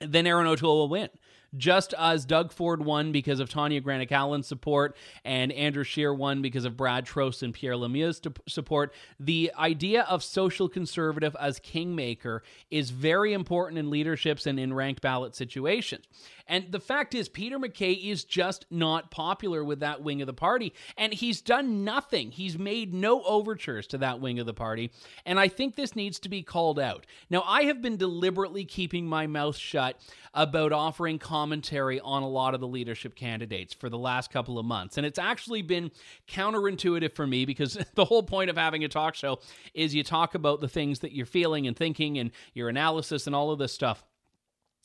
then 0.00 0.26
Erin 0.26 0.46
O'Toole 0.46 0.78
will 0.78 0.88
win 0.88 1.10
just 1.56 1.94
as 1.98 2.24
Doug 2.24 2.52
Ford 2.52 2.84
won 2.84 3.12
because 3.12 3.40
of 3.40 3.48
Tanya 3.48 3.80
Granic 3.80 4.10
Allen's 4.12 4.46
support 4.46 4.96
and 5.24 5.52
Andrew 5.52 5.84
Scheer 5.84 6.12
won 6.12 6.42
because 6.42 6.64
of 6.64 6.76
Brad 6.76 7.06
Trost 7.06 7.42
and 7.42 7.54
Pierre 7.54 7.74
Lemieux's 7.74 8.20
support, 8.48 8.92
the 9.18 9.52
idea 9.58 10.02
of 10.02 10.22
social 10.22 10.68
conservative 10.68 11.36
as 11.40 11.58
kingmaker 11.58 12.42
is 12.70 12.90
very 12.90 13.32
important 13.32 13.78
in 13.78 13.90
leaderships 13.90 14.46
and 14.46 14.58
in 14.58 14.72
ranked 14.72 15.00
ballot 15.00 15.34
situations. 15.34 16.04
And 16.46 16.70
the 16.70 16.80
fact 16.80 17.14
is, 17.14 17.28
Peter 17.28 17.58
MacKay 17.58 17.92
is 17.92 18.24
just 18.24 18.66
not 18.70 19.10
popular 19.10 19.64
with 19.64 19.80
that 19.80 20.02
wing 20.02 20.20
of 20.20 20.26
the 20.26 20.34
party. 20.34 20.74
And 20.96 21.12
he's 21.12 21.40
done 21.40 21.84
nothing. 21.84 22.30
He's 22.30 22.58
made 22.58 22.92
no 22.92 23.22
overtures 23.22 23.86
to 23.88 23.98
that 23.98 24.20
wing 24.20 24.38
of 24.38 24.46
the 24.46 24.54
party. 24.54 24.90
And 25.24 25.40
I 25.40 25.48
think 25.48 25.74
this 25.76 25.96
needs 25.96 26.18
to 26.20 26.28
be 26.28 26.42
called 26.42 26.78
out. 26.78 27.06
Now, 27.30 27.42
I 27.46 27.64
have 27.64 27.80
been 27.80 27.96
deliberately 27.96 28.64
keeping 28.64 29.06
my 29.06 29.26
mouth 29.26 29.56
shut 29.56 29.98
about 30.34 30.72
offering 30.72 31.18
commentary 31.18 32.00
on 32.00 32.22
a 32.22 32.28
lot 32.28 32.54
of 32.54 32.60
the 32.60 32.66
leadership 32.66 33.14
candidates 33.14 33.72
for 33.72 33.88
the 33.88 33.98
last 33.98 34.30
couple 34.30 34.58
of 34.58 34.66
months. 34.66 34.96
And 34.96 35.06
it's 35.06 35.18
actually 35.18 35.62
been 35.62 35.90
counterintuitive 36.28 37.14
for 37.14 37.26
me 37.26 37.44
because 37.46 37.78
the 37.94 38.04
whole 38.04 38.22
point 38.22 38.50
of 38.50 38.56
having 38.56 38.84
a 38.84 38.88
talk 38.88 39.14
show 39.14 39.38
is 39.72 39.94
you 39.94 40.02
talk 40.02 40.34
about 40.34 40.60
the 40.60 40.68
things 40.68 41.00
that 41.00 41.12
you're 41.12 41.26
feeling 41.26 41.66
and 41.66 41.76
thinking 41.76 42.18
and 42.18 42.32
your 42.52 42.68
analysis 42.68 43.26
and 43.26 43.34
all 43.34 43.50
of 43.50 43.58
this 43.58 43.72
stuff. 43.72 44.04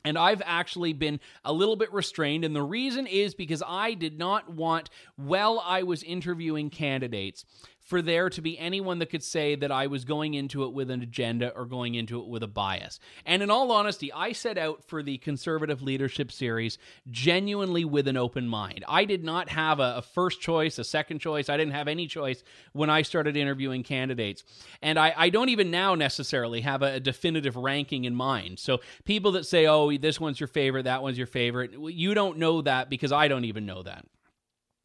And 0.06 0.18
I've 0.18 0.41
actually 0.45 0.93
been 0.93 1.20
a 1.43 1.52
little 1.52 1.76
bit 1.76 1.91
restrained. 1.91 2.45
And 2.45 2.56
the 2.56 2.64
reason 2.64 3.06
is 3.08 3.36
because 3.36 3.62
I 3.66 3.93
did 3.93 4.18
not 4.18 4.50
want, 4.50 4.89
while 5.18 5.62
I 5.66 5.84
was 5.84 6.04
interviewing 6.04 6.70
candidates, 6.70 7.45
for 7.89 8.03
there 8.03 8.29
to 8.29 8.39
be 8.39 8.57
anyone 8.59 8.99
that 8.99 9.09
could 9.09 9.23
say 9.23 9.55
that 9.55 9.71
I 9.71 9.87
was 9.87 10.05
going 10.05 10.35
into 10.35 10.63
it 10.63 10.73
with 10.73 10.91
an 10.91 11.01
agenda 11.01 11.49
or 11.55 11.65
going 11.65 11.95
into 11.95 12.21
it 12.21 12.27
with 12.27 12.43
a 12.43 12.47
bias. 12.47 12.99
And 13.25 13.41
in 13.41 13.49
all 13.49 13.71
honesty, 13.71 14.13
I 14.13 14.31
set 14.31 14.59
out 14.59 14.83
for 14.83 15.01
the 15.01 15.17
conservative 15.17 15.81
leadership 15.81 16.31
series 16.31 16.77
genuinely 17.09 17.83
with 17.85 18.07
an 18.07 18.15
open 18.15 18.47
mind. 18.47 18.85
I 18.87 19.05
did 19.05 19.23
not 19.23 19.49
have 19.49 19.79
a, 19.79 19.95
a 19.97 20.01
first 20.03 20.39
choice, 20.39 20.77
a 20.77 20.83
second 20.83 21.17
choice. 21.17 21.49
I 21.49 21.57
didn't 21.57 21.73
have 21.73 21.87
any 21.87 22.05
choice 22.05 22.43
when 22.73 22.91
I 22.91 23.01
started 23.01 23.35
interviewing 23.35 23.81
candidates. 23.81 24.43
And 24.83 24.99
I, 24.99 25.11
I 25.17 25.29
don't 25.29 25.49
even 25.49 25.71
now 25.71 25.95
necessarily 25.95 26.61
have 26.61 26.83
a, 26.83 26.93
a 26.93 26.99
definitive 26.99 27.55
ranking 27.55 28.05
in 28.05 28.13
mind. 28.13 28.59
So 28.59 28.81
people 29.03 29.31
that 29.31 29.47
say, 29.47 29.65
oh, 29.65 29.97
this 29.97 30.19
one's 30.19 30.39
your 30.39 30.45
favorite, 30.45 30.83
that 30.83 31.01
one's 31.01 31.17
your 31.17 31.25
favorite, 31.25 31.71
you 31.73 32.13
don't 32.13 32.37
know 32.37 32.61
that 32.61 32.87
because 32.91 33.11
I 33.11 33.27
don't 33.27 33.45
even 33.45 33.65
know 33.65 33.81
that. 33.81 34.05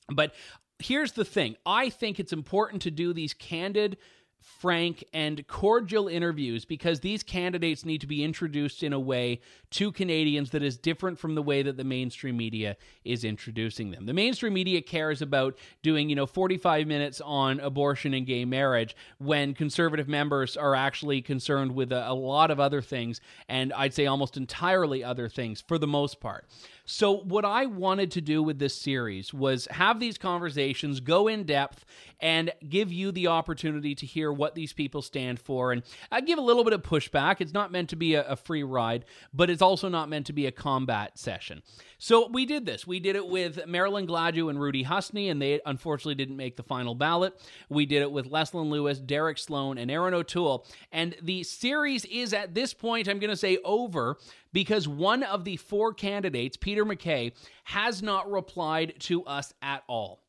But 0.08 0.34
here's 0.78 1.12
the 1.12 1.24
thing 1.24 1.56
I 1.64 1.90
think 1.90 2.18
it's 2.18 2.32
important 2.32 2.82
to 2.82 2.90
do 2.90 3.12
these 3.12 3.34
candid 3.34 3.96
frank, 4.44 5.02
and 5.14 5.46
cordial 5.46 6.06
interviews 6.06 6.66
because 6.66 7.00
these 7.00 7.22
candidates 7.22 7.84
need 7.84 8.02
to 8.02 8.06
be 8.06 8.22
introduced 8.22 8.82
in 8.82 8.92
a 8.92 9.00
way 9.00 9.40
to 9.70 9.90
Canadians 9.90 10.50
that 10.50 10.62
is 10.62 10.76
different 10.76 11.18
from 11.18 11.34
the 11.34 11.42
way 11.42 11.62
that 11.62 11.78
the 11.78 11.84
mainstream 11.84 12.36
media 12.36 12.76
is 13.04 13.24
introducing 13.24 13.90
them. 13.90 14.04
The 14.04 14.12
mainstream 14.12 14.52
media 14.52 14.82
cares 14.82 15.22
about 15.22 15.56
doing, 15.82 16.10
you 16.10 16.16
know, 16.16 16.26
45 16.26 16.86
minutes 16.86 17.22
on 17.22 17.58
abortion 17.60 18.12
and 18.12 18.26
gay 18.26 18.44
marriage 18.44 18.94
when 19.18 19.54
conservative 19.54 20.08
members 20.08 20.58
are 20.58 20.74
actually 20.74 21.22
concerned 21.22 21.74
with 21.74 21.90
a, 21.90 22.10
a 22.10 22.14
lot 22.14 22.50
of 22.50 22.60
other 22.60 22.82
things, 22.82 23.22
and 23.48 23.72
I'd 23.72 23.94
say 23.94 24.06
almost 24.06 24.36
entirely 24.36 25.02
other 25.02 25.28
things 25.28 25.62
for 25.66 25.78
the 25.78 25.86
most 25.86 26.20
part. 26.20 26.46
So, 26.86 27.16
what 27.16 27.46
I 27.46 27.64
wanted 27.64 28.10
to 28.12 28.20
do 28.20 28.42
with 28.42 28.58
this 28.58 28.76
series 28.76 29.32
was 29.32 29.66
have 29.70 30.00
these 30.00 30.18
conversations, 30.18 31.00
go 31.00 31.28
in 31.28 31.44
depth, 31.44 31.86
and 32.20 32.52
give 32.68 32.92
you 32.92 33.10
the 33.10 33.28
opportunity 33.28 33.94
to 33.94 34.04
hear 34.04 34.30
what 34.30 34.54
these 34.54 34.74
people 34.74 35.00
stand 35.00 35.40
for. 35.40 35.72
And 35.72 35.82
I 36.12 36.20
give 36.20 36.38
a 36.38 36.42
little 36.42 36.62
bit 36.62 36.74
of 36.74 36.82
pushback. 36.82 37.40
It's 37.40 37.54
not 37.54 37.72
meant 37.72 37.88
to 37.90 37.96
be 37.96 38.14
a, 38.14 38.24
a 38.28 38.36
free 38.36 38.62
ride, 38.62 39.06
but 39.32 39.48
it's 39.48 39.62
also 39.62 39.88
not 39.88 40.10
meant 40.10 40.26
to 40.26 40.34
be 40.34 40.44
a 40.44 40.52
combat 40.52 41.18
session. 41.18 41.62
So, 42.06 42.28
we 42.28 42.44
did 42.44 42.66
this. 42.66 42.86
We 42.86 43.00
did 43.00 43.16
it 43.16 43.26
with 43.26 43.66
Marilyn 43.66 44.06
Gladu 44.06 44.50
and 44.50 44.60
Rudy 44.60 44.84
Husny, 44.84 45.30
and 45.30 45.40
they 45.40 45.62
unfortunately 45.64 46.16
didn't 46.16 46.36
make 46.36 46.54
the 46.54 46.62
final 46.62 46.94
ballot. 46.94 47.32
We 47.70 47.86
did 47.86 48.02
it 48.02 48.12
with 48.12 48.30
Leslyn 48.30 48.68
Lewis, 48.68 48.98
Derek 48.98 49.38
Sloan, 49.38 49.78
and 49.78 49.90
Erin 49.90 50.12
O'Toole. 50.12 50.66
And 50.92 51.16
the 51.22 51.44
series 51.44 52.04
is 52.04 52.34
at 52.34 52.54
this 52.54 52.74
point, 52.74 53.08
I'm 53.08 53.20
going 53.20 53.30
to 53.30 53.36
say, 53.36 53.56
over 53.64 54.18
because 54.52 54.86
one 54.86 55.22
of 55.22 55.44
the 55.44 55.56
four 55.56 55.94
candidates, 55.94 56.58
Peter 56.58 56.84
MacKay, 56.84 57.32
has 57.64 58.02
not 58.02 58.30
replied 58.30 58.96
to 58.98 59.24
us 59.24 59.54
at 59.62 59.82
all. 59.88 60.23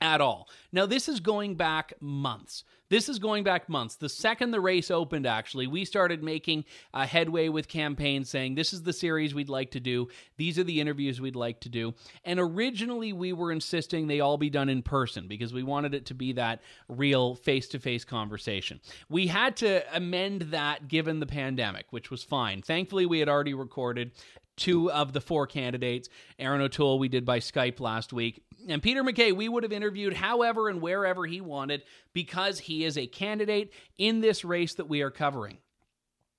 At 0.00 0.20
all. 0.20 0.48
Now, 0.72 0.86
this 0.86 1.08
is 1.08 1.20
going 1.20 1.54
back 1.56 1.94
months. 2.00 2.64
This 2.88 3.08
is 3.08 3.18
going 3.18 3.42
back 3.42 3.68
months. 3.68 3.96
The 3.96 4.08
second 4.08 4.52
the 4.52 4.60
race 4.60 4.92
opened, 4.92 5.26
actually, 5.26 5.66
we 5.66 5.84
started 5.84 6.22
making 6.22 6.64
a 6.94 7.04
headway 7.04 7.48
with 7.48 7.66
campaigns 7.66 8.30
saying, 8.30 8.54
This 8.54 8.72
is 8.72 8.84
the 8.84 8.92
series 8.92 9.34
we'd 9.34 9.48
like 9.48 9.72
to 9.72 9.80
do. 9.80 10.08
These 10.36 10.56
are 10.58 10.64
the 10.64 10.80
interviews 10.80 11.20
we'd 11.20 11.34
like 11.34 11.60
to 11.60 11.68
do. 11.68 11.94
And 12.24 12.38
originally, 12.38 13.12
we 13.12 13.32
were 13.32 13.50
insisting 13.50 14.06
they 14.06 14.20
all 14.20 14.38
be 14.38 14.50
done 14.50 14.68
in 14.68 14.82
person 14.82 15.26
because 15.26 15.52
we 15.52 15.64
wanted 15.64 15.94
it 15.94 16.06
to 16.06 16.14
be 16.14 16.32
that 16.34 16.62
real 16.88 17.34
face 17.34 17.66
to 17.68 17.80
face 17.80 18.04
conversation. 18.04 18.80
We 19.08 19.26
had 19.26 19.56
to 19.58 19.82
amend 19.96 20.42
that 20.42 20.86
given 20.86 21.18
the 21.18 21.26
pandemic, 21.26 21.86
which 21.90 22.12
was 22.12 22.22
fine. 22.22 22.62
Thankfully, 22.62 23.06
we 23.06 23.18
had 23.18 23.28
already 23.28 23.54
recorded 23.54 24.12
two 24.56 24.90
of 24.90 25.12
the 25.12 25.20
four 25.20 25.46
candidates. 25.46 26.08
Erin 26.38 26.60
O'Toole, 26.60 26.98
we 26.98 27.08
did 27.08 27.24
by 27.24 27.38
Skype 27.38 27.80
last 27.80 28.12
week. 28.12 28.42
And 28.68 28.82
Peter 28.82 29.02
MacKay, 29.04 29.32
we 29.32 29.48
would 29.48 29.62
have 29.62 29.72
interviewed 29.72 30.14
however 30.14 30.68
and 30.68 30.80
wherever 30.80 31.26
he 31.26 31.40
wanted 31.40 31.82
because 32.12 32.58
he 32.58 32.84
is 32.84 32.96
a 32.96 33.06
candidate 33.06 33.72
in 33.98 34.20
this 34.20 34.44
race 34.44 34.74
that 34.74 34.88
we 34.88 35.02
are 35.02 35.10
covering. 35.10 35.58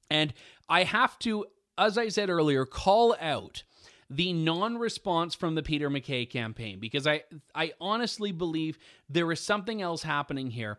And 0.10 0.34
I 0.68 0.84
have 0.84 1.18
to, 1.20 1.46
as 1.78 1.98
I 1.98 2.10
said 2.10 2.30
earlier, 2.30 2.66
call 2.66 3.16
out 3.20 3.64
the 4.10 4.34
non-response 4.34 5.36
from 5.36 5.56
the 5.56 5.64
Peter 5.64 5.90
MacKay 5.90 6.26
campaign 6.26 6.80
because 6.80 7.06
I 7.06 7.24
I 7.54 7.74
honestly 7.82 8.32
believe 8.32 8.80
there 9.10 9.30
is 9.32 9.42
something 9.42 9.82
else 9.82 10.04
happening 10.04 10.50
here 10.50 10.78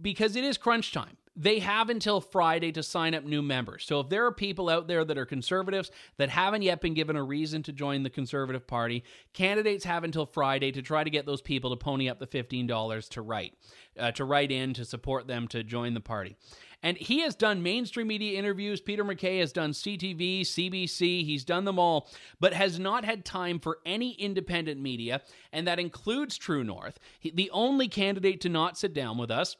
because 0.00 0.36
it 0.36 0.44
is 0.44 0.56
crunch 0.56 0.92
time 0.92 1.16
they 1.36 1.58
have 1.58 1.90
until 1.90 2.20
Friday 2.20 2.70
to 2.72 2.82
sign 2.82 3.14
up 3.14 3.24
new 3.24 3.42
members. 3.42 3.84
So 3.84 4.00
if 4.00 4.08
there 4.08 4.24
are 4.26 4.32
people 4.32 4.68
out 4.68 4.86
there 4.86 5.04
that 5.04 5.18
are 5.18 5.26
conservatives 5.26 5.90
that 6.16 6.28
haven't 6.28 6.62
yet 6.62 6.80
been 6.80 6.94
given 6.94 7.16
a 7.16 7.22
reason 7.22 7.62
to 7.64 7.72
join 7.72 8.02
the 8.02 8.10
Conservative 8.10 8.66
Party, 8.66 9.02
candidates 9.32 9.84
have 9.84 10.04
until 10.04 10.26
Friday 10.26 10.70
to 10.72 10.82
try 10.82 11.02
to 11.02 11.10
get 11.10 11.26
those 11.26 11.42
people 11.42 11.70
to 11.70 11.76
pony 11.76 12.08
up 12.08 12.20
the 12.20 12.26
$15 12.26 13.08
to 13.10 13.22
write, 13.22 13.54
uh, 13.98 14.12
to 14.12 14.24
write 14.24 14.52
in 14.52 14.74
to 14.74 14.84
support 14.84 15.26
them 15.26 15.48
to 15.48 15.64
join 15.64 15.94
the 15.94 16.00
party. 16.00 16.36
And 16.84 16.98
he 16.98 17.20
has 17.20 17.34
done 17.34 17.62
mainstream 17.62 18.08
media 18.08 18.38
interviews. 18.38 18.80
Peter 18.82 19.04
MacKay 19.04 19.38
has 19.38 19.52
done 19.52 19.72
CTV, 19.72 20.42
CBC, 20.42 21.24
he's 21.24 21.42
done 21.42 21.64
them 21.64 21.78
all, 21.78 22.10
but 22.40 22.52
has 22.52 22.78
not 22.78 23.06
had 23.06 23.24
time 23.24 23.58
for 23.58 23.78
any 23.86 24.12
independent 24.12 24.80
media, 24.80 25.22
and 25.50 25.66
that 25.66 25.80
includes 25.80 26.36
True 26.36 26.62
North. 26.62 27.00
He, 27.18 27.30
the 27.30 27.50
only 27.52 27.88
candidate 27.88 28.42
to 28.42 28.50
not 28.50 28.76
sit 28.76 28.92
down 28.92 29.16
with 29.16 29.30
us 29.30 29.56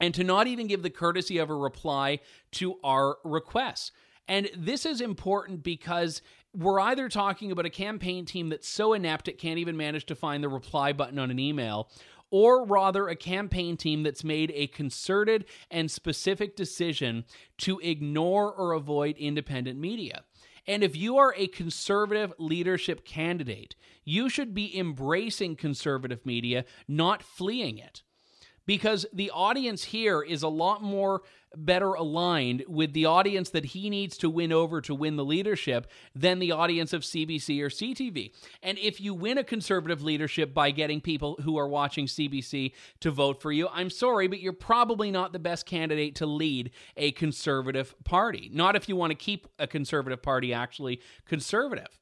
and 0.00 0.14
to 0.14 0.24
not 0.24 0.46
even 0.46 0.66
give 0.66 0.82
the 0.82 0.90
courtesy 0.90 1.38
of 1.38 1.50
a 1.50 1.54
reply 1.54 2.18
to 2.52 2.78
our 2.82 3.18
requests. 3.24 3.92
And 4.26 4.50
this 4.56 4.86
is 4.86 5.00
important 5.00 5.62
because 5.62 6.22
we're 6.54 6.80
either 6.80 7.08
talking 7.08 7.50
about 7.52 7.66
a 7.66 7.70
campaign 7.70 8.24
team 8.24 8.48
that's 8.48 8.68
so 8.68 8.92
inept 8.92 9.28
it 9.28 9.38
can't 9.38 9.58
even 9.58 9.76
manage 9.76 10.06
to 10.06 10.14
find 10.14 10.42
the 10.42 10.48
reply 10.48 10.92
button 10.92 11.18
on 11.18 11.30
an 11.30 11.38
email, 11.38 11.90
or 12.30 12.64
rather 12.64 13.08
a 13.08 13.16
campaign 13.16 13.76
team 13.76 14.02
that's 14.02 14.24
made 14.24 14.50
a 14.54 14.66
concerted 14.68 15.44
and 15.70 15.90
specific 15.90 16.56
decision 16.56 17.24
to 17.58 17.78
ignore 17.80 18.52
or 18.52 18.72
avoid 18.72 19.16
independent 19.18 19.78
media. 19.78 20.24
And 20.66 20.82
if 20.82 20.96
you 20.96 21.18
are 21.18 21.34
a 21.36 21.46
conservative 21.46 22.32
leadership 22.38 23.04
candidate, 23.04 23.76
you 24.04 24.30
should 24.30 24.54
be 24.54 24.76
embracing 24.76 25.56
conservative 25.56 26.24
media, 26.24 26.64
not 26.88 27.22
fleeing 27.22 27.76
it 27.76 28.02
because 28.66 29.06
the 29.12 29.30
audience 29.30 29.84
here 29.84 30.22
is 30.22 30.42
a 30.42 30.48
lot 30.48 30.82
more 30.82 31.22
better 31.56 31.94
aligned 31.94 32.64
with 32.68 32.92
the 32.92 33.06
audience 33.06 33.50
that 33.50 33.66
he 33.66 33.90
needs 33.90 34.16
to 34.18 34.30
win 34.30 34.52
over 34.52 34.80
to 34.80 34.94
win 34.94 35.16
the 35.16 35.24
leadership 35.24 35.86
than 36.14 36.38
the 36.38 36.52
audience 36.52 36.92
of 36.92 37.02
CBC 37.02 37.60
or 37.62 37.68
CTV. 37.68 38.32
And 38.62 38.78
if 38.78 39.00
you 39.00 39.14
win 39.14 39.38
a 39.38 39.44
conservative 39.44 40.02
leadership 40.02 40.52
by 40.52 40.70
getting 40.70 41.00
people 41.00 41.36
who 41.42 41.56
are 41.58 41.68
watching 41.68 42.06
CBC 42.06 42.72
to 43.00 43.10
vote 43.10 43.40
for 43.40 43.52
you, 43.52 43.68
I'm 43.68 43.90
sorry, 43.90 44.28
but 44.28 44.40
you're 44.40 44.52
probably 44.52 45.10
not 45.10 45.32
the 45.32 45.38
best 45.38 45.66
candidate 45.66 46.16
to 46.16 46.26
lead 46.26 46.70
a 46.96 47.12
conservative 47.12 47.94
party. 48.04 48.50
Not 48.52 48.76
if 48.76 48.88
you 48.88 48.96
want 48.96 49.10
to 49.10 49.16
keep 49.16 49.46
a 49.58 49.66
conservative 49.66 50.22
party 50.22 50.52
actually 50.52 51.00
conservative. 51.26 52.00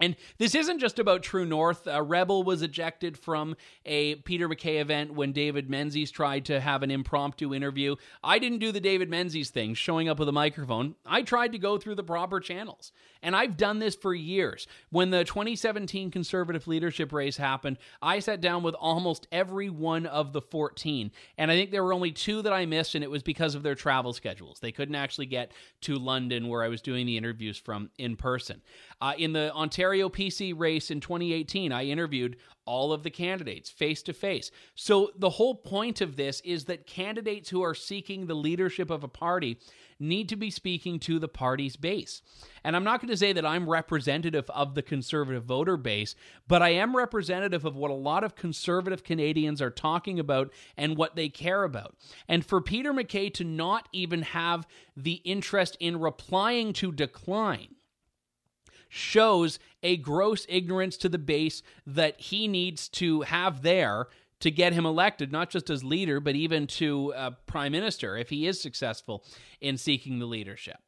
And 0.00 0.16
this 0.38 0.54
isn't 0.54 0.78
just 0.78 0.98
about 0.98 1.22
True 1.22 1.44
North. 1.44 1.86
A 1.86 2.02
Rebel 2.02 2.42
was 2.42 2.62
ejected 2.62 3.18
from 3.18 3.54
a 3.84 4.14
Peter 4.16 4.48
MacKay 4.48 4.78
event 4.78 5.12
when 5.12 5.32
David 5.32 5.68
Menzies 5.68 6.10
tried 6.10 6.46
to 6.46 6.58
have 6.58 6.82
an 6.82 6.90
impromptu 6.90 7.54
interview. 7.54 7.96
I 8.24 8.38
didn't 8.38 8.58
do 8.58 8.72
the 8.72 8.80
David 8.80 9.10
Menzies 9.10 9.50
thing, 9.50 9.74
showing 9.74 10.08
up 10.08 10.18
with 10.18 10.28
a 10.28 10.32
microphone. 10.32 10.94
I 11.04 11.22
tried 11.22 11.52
to 11.52 11.58
go 11.58 11.76
through 11.76 11.96
the 11.96 12.02
proper 12.02 12.40
channels. 12.40 12.92
And 13.22 13.36
I've 13.36 13.58
done 13.58 13.78
this 13.78 13.94
for 13.94 14.14
years. 14.14 14.66
When 14.88 15.10
the 15.10 15.24
2017 15.24 16.10
conservative 16.10 16.66
leadership 16.66 17.12
race 17.12 17.36
happened, 17.36 17.76
I 18.00 18.20
sat 18.20 18.40
down 18.40 18.62
with 18.62 18.74
almost 18.74 19.26
every 19.30 19.68
one 19.68 20.06
of 20.06 20.32
the 20.32 20.40
14. 20.40 21.10
And 21.36 21.50
I 21.50 21.54
think 21.54 21.70
there 21.70 21.84
were 21.84 21.92
only 21.92 22.12
two 22.12 22.40
that 22.42 22.52
I 22.52 22.64
missed, 22.64 22.94
and 22.94 23.04
it 23.04 23.10
was 23.10 23.22
because 23.22 23.54
of 23.54 23.62
their 23.62 23.74
travel 23.74 24.14
schedules. 24.14 24.60
They 24.60 24.72
couldn't 24.72 24.94
actually 24.94 25.26
get 25.26 25.52
to 25.82 25.96
London, 25.96 26.48
where 26.48 26.62
I 26.62 26.68
was 26.68 26.80
doing 26.80 27.04
the 27.04 27.18
interviews 27.18 27.58
from 27.58 27.90
in 27.98 28.16
person. 28.16 28.62
Uh, 29.00 29.14
in 29.16 29.32
the 29.32 29.52
Ontario 29.54 30.08
PC 30.08 30.52
race 30.56 30.90
in 30.90 31.00
2018, 31.00 31.72
I 31.72 31.84
interviewed 31.84 32.36
all 32.66 32.92
of 32.92 33.02
the 33.02 33.10
candidates 33.10 33.70
face 33.70 34.02
to 34.02 34.12
face. 34.12 34.50
So, 34.74 35.10
the 35.16 35.30
whole 35.30 35.54
point 35.54 36.00
of 36.00 36.16
this 36.16 36.40
is 36.42 36.66
that 36.66 36.86
candidates 36.86 37.48
who 37.48 37.62
are 37.62 37.74
seeking 37.74 38.26
the 38.26 38.34
leadership 38.34 38.90
of 38.90 39.02
a 39.02 39.08
party 39.08 39.58
need 39.98 40.28
to 40.28 40.36
be 40.36 40.50
speaking 40.50 40.98
to 41.00 41.18
the 41.18 41.28
party's 41.28 41.76
base. 41.76 42.22
And 42.62 42.76
I'm 42.76 42.84
not 42.84 43.00
going 43.00 43.10
to 43.10 43.16
say 43.16 43.32
that 43.32 43.44
I'm 43.44 43.68
representative 43.68 44.48
of 44.50 44.74
the 44.74 44.82
conservative 44.82 45.44
voter 45.44 45.76
base, 45.76 46.14
but 46.46 46.62
I 46.62 46.70
am 46.70 46.96
representative 46.96 47.64
of 47.64 47.76
what 47.76 47.90
a 47.90 47.94
lot 47.94 48.24
of 48.24 48.36
conservative 48.36 49.02
Canadians 49.02 49.60
are 49.60 49.70
talking 49.70 50.18
about 50.18 50.52
and 50.76 50.96
what 50.96 51.16
they 51.16 51.28
care 51.28 51.64
about. 51.64 51.96
And 52.28 52.44
for 52.44 52.60
Peter 52.60 52.92
MacKay 52.92 53.30
to 53.30 53.44
not 53.44 53.88
even 53.92 54.22
have 54.22 54.66
the 54.96 55.20
interest 55.24 55.76
in 55.80 56.00
replying 56.00 56.72
to 56.74 56.92
decline 56.92 57.76
shows 58.90 59.58
a 59.82 59.96
gross 59.96 60.44
ignorance 60.48 60.98
to 60.98 61.08
the 61.08 61.18
base 61.18 61.62
that 61.86 62.20
he 62.20 62.46
needs 62.46 62.88
to 62.88 63.22
have 63.22 63.62
there 63.62 64.08
to 64.40 64.50
get 64.50 64.72
him 64.72 64.84
elected, 64.84 65.32
not 65.32 65.48
just 65.48 65.70
as 65.70 65.84
leader, 65.84 66.18
but 66.20 66.34
even 66.34 66.66
to 66.66 67.14
uh, 67.14 67.30
prime 67.46 67.72
minister 67.72 68.16
if 68.16 68.28
he 68.28 68.46
is 68.46 68.60
successful 68.60 69.24
in 69.60 69.78
seeking 69.78 70.18
the 70.18 70.26
leadership. 70.26 70.78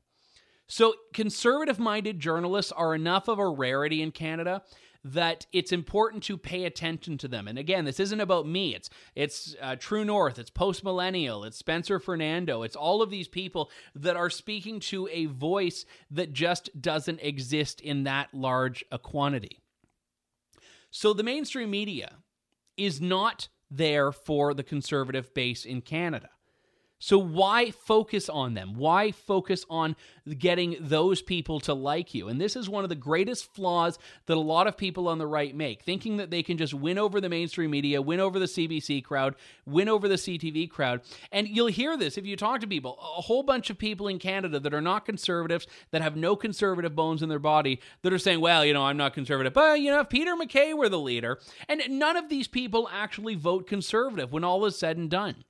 So, 0.67 0.95
conservative 1.13 1.79
minded 1.79 2.19
journalists 2.19 2.73
are 2.73 2.95
enough 2.95 3.29
of 3.29 3.39
a 3.39 3.49
rarity 3.49 4.03
in 4.03 4.11
Canada 4.11 4.63
that 5.05 5.47
it's 5.53 5.73
important 5.73 6.23
to 6.25 6.37
pay 6.37 6.65
attention 6.65 7.19
to 7.19 7.29
them. 7.29 7.49
And 7.49 7.59
again, 7.59 7.85
this 7.85 7.99
isn't 7.99 8.21
about 8.21 8.47
me. 8.47 8.75
It's 8.75 8.91
it's 9.15 9.57
uh, 9.61 9.77
True 9.77 10.05
North, 10.05 10.39
it's 10.39 10.51
Post 10.51 10.85
Millennial, 10.85 11.45
it's 11.45 11.59
Spencer 11.59 11.99
Fernando, 11.99 12.63
it's 12.63 12.77
all 12.77 13.03
of 13.03 13.11
these 13.11 13.29
people 13.29 13.71
that 13.95 14.17
are 14.17 14.31
speaking 14.31 14.81
to 14.81 15.09
a 15.09 15.27
voice 15.27 15.85
that 16.11 16.33
just 16.33 16.81
doesn't 16.81 17.21
exist 17.21 17.81
in 17.81 18.05
that 18.05 18.33
large 18.33 18.85
a 18.93 18.99
quantity. 18.99 19.59
So 20.91 21.13
the 21.13 21.23
mainstream 21.23 21.71
media 21.71 22.19
is 22.77 23.01
not 23.01 23.49
there 23.71 24.13
for 24.13 24.55
the 24.55 24.63
conservative 24.63 25.33
base 25.35 25.65
in 25.65 25.81
Canada. 25.81 26.29
So 27.03 27.19
why 27.19 27.73
focus 27.73 28.29
on 28.29 28.55
them? 28.55 28.75
Why 28.75 29.11
focus 29.11 29.67
on 29.69 29.97
getting 30.39 30.77
those 30.79 31.21
people 31.21 31.59
to 31.59 31.75
like 31.75 32.15
you? 32.15 32.29
And 32.29 32.41
this 32.41 32.55
is 32.55 32.69
one 32.69 32.85
of 32.85 32.91
the 32.91 32.95
greatest 32.95 33.53
flaws 33.53 33.99
that 34.27 34.37
a 34.37 34.41
lot 34.41 34.69
of 34.69 34.77
people 34.77 35.09
on 35.09 35.19
the 35.19 35.27
right 35.27 35.53
make, 35.53 35.83
thinking 35.83 36.19
that 36.19 36.31
they 36.31 36.45
can 36.45 36.59
just 36.59 36.73
win 36.73 36.99
over 36.99 37.21
the 37.21 37.29
mainstream 37.29 37.73
media, 37.73 38.01
win 38.01 38.21
over 38.21 38.39
the 38.39 38.47
CBC 38.47 39.03
crowd, 39.03 39.35
win 39.67 39.89
over 39.89 40.07
the 40.07 40.15
CTV 40.15 40.71
crowd. 40.71 41.01
And 41.33 41.49
you'll 41.49 41.67
hear 41.67 41.97
this 41.97 42.17
if 42.17 42.25
you 42.25 42.37
talk 42.37 42.61
to 42.61 42.69
people, 42.69 42.97
a 43.01 43.23
whole 43.23 43.43
bunch 43.43 43.69
of 43.69 43.79
people 43.79 44.07
in 44.07 44.21
Canada 44.21 44.61
that 44.61 44.73
are 44.73 44.81
not 44.81 45.05
conservatives, 45.05 45.67
that 45.91 46.03
have 46.03 46.15
no 46.15 46.37
conservative 46.37 46.95
bones 46.95 47.21
in 47.21 47.29
their 47.29 47.41
body, 47.41 47.81
that 48.03 48.13
are 48.13 48.19
saying, 48.19 48.41
well, 48.41 48.65
you 48.65 48.75
know, 48.75 48.85
I'm 48.85 48.97
not 48.97 49.13
conservative, 49.13 49.55
but, 49.55 49.81
you 49.81 49.91
know, 49.91 49.99
if 49.99 50.09
Peter 50.09 50.37
MacKay 50.37 50.73
were 50.73 50.89
the 50.89 51.01
leader. 51.01 51.41
And 51.69 51.83
none 51.89 52.17
of 52.17 52.29
these 52.29 52.47
people 52.47 52.89
actually 52.93 53.35
vote 53.35 53.67
conservative 53.67 54.33
when 54.33 54.45
all 54.45 54.65
is 54.67 54.79
said 54.79 54.97
and 54.97 55.11
done. 55.11 55.43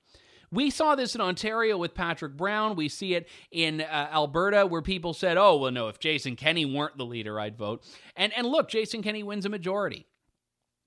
We 0.53 0.69
saw 0.69 0.95
this 0.95 1.15
in 1.15 1.21
Ontario 1.21 1.77
with 1.77 1.93
Patrick 1.93 2.37
Brown. 2.37 2.75
We 2.75 2.89
see 2.89 3.15
it 3.15 3.27
in 3.51 3.81
uh, 3.81 4.09
Alberta 4.11 4.65
where 4.65 4.81
people 4.81 5.13
said, 5.13 5.37
"Oh, 5.37 5.57
well 5.57 5.71
no, 5.71 5.87
if 5.87 5.99
Jason 5.99 6.35
Kenney 6.35 6.65
weren't 6.65 6.97
the 6.97 7.05
leader, 7.05 7.39
I'd 7.39 7.57
vote." 7.57 7.83
And 8.15 8.31
and 8.33 8.47
look, 8.47 8.69
Jason 8.69 9.01
Kenney 9.01 9.23
wins 9.23 9.45
a 9.45 9.49
majority. 9.49 10.05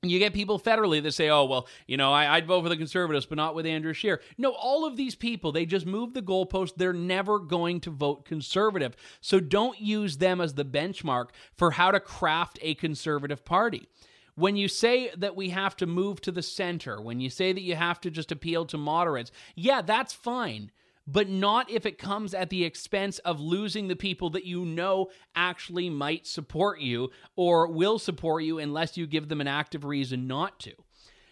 You 0.02 0.18
get 0.18 0.34
people 0.34 0.60
federally 0.60 1.02
that 1.02 1.12
say, 1.12 1.30
oh, 1.30 1.44
well, 1.44 1.66
you 1.86 1.96
know, 1.96 2.12
I, 2.12 2.38
would 2.38 2.46
vote 2.46 2.62
for 2.62 2.68
the 2.68 2.76
conservatives, 2.76 3.26
but 3.26 3.36
not 3.36 3.54
with 3.54 3.66
Andrew 3.66 3.92
Scheer. 3.92 4.20
No, 4.38 4.50
all 4.52 4.86
of 4.86 4.96
these 4.96 5.14
people, 5.14 5.52
they 5.52 5.66
just 5.66 5.86
move 5.86 6.12
the 6.12 6.22
goalpost. 6.22 6.74
They're 6.76 6.92
never 6.92 7.38
going 7.38 7.80
to 7.80 7.90
vote 7.90 8.24
conservative. 8.24 8.94
So 9.20 9.40
don't 9.40 9.80
use 9.80 10.18
them 10.18 10.40
as 10.40 10.54
the 10.54 10.64
benchmark 10.64 11.28
for 11.56 11.72
how 11.72 11.90
to 11.90 11.98
craft 11.98 12.58
a 12.62 12.74
conservative 12.74 13.44
party. 13.44 13.88
When 14.36 14.56
you 14.56 14.68
say 14.68 15.10
that 15.16 15.34
we 15.34 15.50
have 15.50 15.76
to 15.78 15.86
move 15.86 16.20
to 16.22 16.32
the 16.32 16.42
center, 16.42 17.00
when 17.00 17.20
you 17.20 17.30
say 17.30 17.52
that 17.52 17.62
you 17.62 17.74
have 17.74 18.00
to 18.02 18.10
just 18.10 18.30
appeal 18.30 18.66
to 18.66 18.78
moderates, 18.78 19.32
yeah, 19.54 19.82
that's 19.82 20.12
fine 20.12 20.70
but 21.06 21.28
not 21.28 21.70
if 21.70 21.86
it 21.86 21.98
comes 21.98 22.34
at 22.34 22.50
the 22.50 22.64
expense 22.64 23.18
of 23.20 23.40
losing 23.40 23.88
the 23.88 23.96
people 23.96 24.30
that 24.30 24.44
you 24.44 24.64
know 24.64 25.08
actually 25.34 25.88
might 25.88 26.26
support 26.26 26.80
you 26.80 27.10
or 27.36 27.68
will 27.68 27.98
support 27.98 28.42
you 28.42 28.58
unless 28.58 28.96
you 28.96 29.06
give 29.06 29.28
them 29.28 29.40
an 29.40 29.46
active 29.46 29.84
reason 29.84 30.26
not 30.26 30.58
to. 30.58 30.72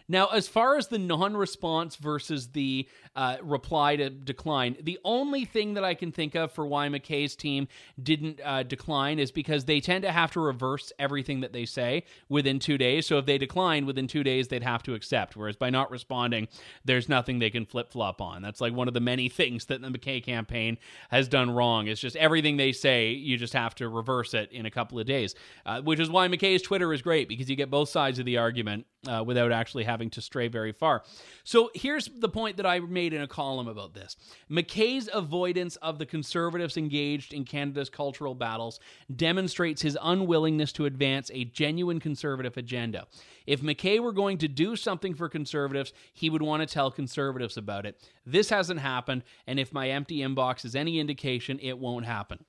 Now, 0.09 0.27
as 0.27 0.49
far 0.49 0.77
as 0.77 0.89
the 0.89 0.99
non 0.99 1.37
response 1.37 1.97
versus 1.97 2.49
the 2.49 2.87
uh, 3.17 3.37
reply 3.43 3.97
to 3.97 4.11
decline, 4.11 4.77
the 4.83 4.99
only 5.05 5.45
thing 5.45 5.75
that 5.75 5.85
I 5.85 5.95
can 5.95 6.13
think 6.13 6.35
of 6.35 6.53
for 6.53 6.67
why 6.67 6.89
MacKay's 6.89 7.35
team 7.35 7.69
didn't 8.03 8.41
uh, 8.45 8.65
decline 8.65 9.19
is 9.19 9.31
because 9.31 9.65
they 9.65 9.81
tend 9.81 10.03
to 10.03 10.13
have 10.13 10.33
to 10.33 10.41
reverse 10.41 10.93
everything 10.99 11.41
that 11.41 11.53
they 11.53 11.65
say 11.65 12.05
within 12.29 12.59
two 12.59 12.77
days. 12.77 13.07
So 13.07 13.19
if 13.19 13.27
they 13.27 13.39
decline 13.39 13.87
within 13.87 14.07
two 14.07 14.23
days, 14.23 14.49
they'd 14.49 14.63
have 14.63 14.83
to 14.85 14.95
accept. 14.95 15.37
Whereas 15.37 15.57
by 15.57 15.71
not 15.71 15.91
responding, 15.91 16.49
there's 16.85 17.09
nothing 17.09 17.39
they 17.39 17.51
can 17.51 17.65
flip 17.65 17.91
flop 17.91 18.21
on. 18.21 18.43
That's 18.43 18.61
like 18.61 18.75
one 18.75 18.89
of 18.89 18.95
the 18.95 19.01
many 19.01 19.29
things 19.35 19.67
that 19.67 19.81
the 19.81 19.91
MacKay 19.91 20.21
campaign 20.21 20.77
has 21.11 21.29
done 21.29 21.51
wrong. 21.51 21.87
It's 21.87 22.01
just 22.01 22.17
everything 22.17 22.57
they 22.57 22.73
say, 22.73 23.11
you 23.11 23.39
just 23.39 23.55
have 23.55 23.75
to 23.77 23.89
reverse 23.89 24.35
it 24.35 24.53
in 24.53 24.67
a 24.67 24.71
couple 24.71 24.99
of 24.99 25.07
days, 25.07 25.35
uh, 25.65 25.81
which 25.81 26.01
is 26.01 26.11
why 26.11 26.29
MacKay's 26.29 26.63
Twitter 26.63 26.93
is 26.93 27.01
great 27.01 27.29
because 27.29 27.49
you 27.49 27.57
get 27.57 27.71
both 27.71 27.89
sides 27.89 28.19
of 28.19 28.27
the 28.27 28.37
argument 28.37 28.87
uh, 29.09 29.23
without 29.25 29.53
actually 29.53 29.85
having 29.85 29.94
to 29.99 30.21
stray 30.21 30.49
very 30.49 30.73
far. 30.73 31.03
So 31.45 31.71
here's 31.75 32.07
the 32.07 32.29
point 32.29 32.57
that 32.57 32.67
I 32.67 32.81
made 32.81 33.13
in 33.13 33.23
a 33.23 33.29
column 33.29 33.69
about 33.69 33.95
this 33.95 34.17
MacKay's 34.49 35.09
avoidance 35.13 35.77
of 35.77 35.99
the 35.99 36.07
conservatives 36.07 36.77
engaged 36.77 37.33
in 37.33 37.45
Canada's 37.45 37.91
cultural 37.91 38.35
battles 38.35 38.81
demonstrates 39.15 39.83
his 39.83 39.97
unwillingness 40.03 40.73
to 40.73 40.87
advance 40.87 41.31
a 41.33 41.45
genuine 41.45 42.01
conservative 42.01 42.57
agenda. 42.57 43.07
If 43.47 43.63
MacKay 43.63 44.01
were 44.01 44.13
going 44.13 44.39
to 44.39 44.49
do 44.49 44.77
something 44.77 45.15
for 45.15 45.29
conservatives, 45.29 45.93
he 46.13 46.31
would 46.31 46.43
want 46.43 46.67
to 46.67 46.73
tell 46.73 46.91
conservatives 46.91 47.57
about 47.57 47.87
it. 47.87 48.01
This 48.25 48.51
hasn't 48.51 48.81
happened, 48.81 49.23
and 49.47 49.61
if 49.61 49.73
my 49.73 49.91
empty 49.91 50.19
inbox 50.19 50.65
is 50.65 50.75
any 50.75 50.99
indication, 50.99 51.59
it 51.61 51.79
won't 51.79 52.07
happen. 52.07 52.45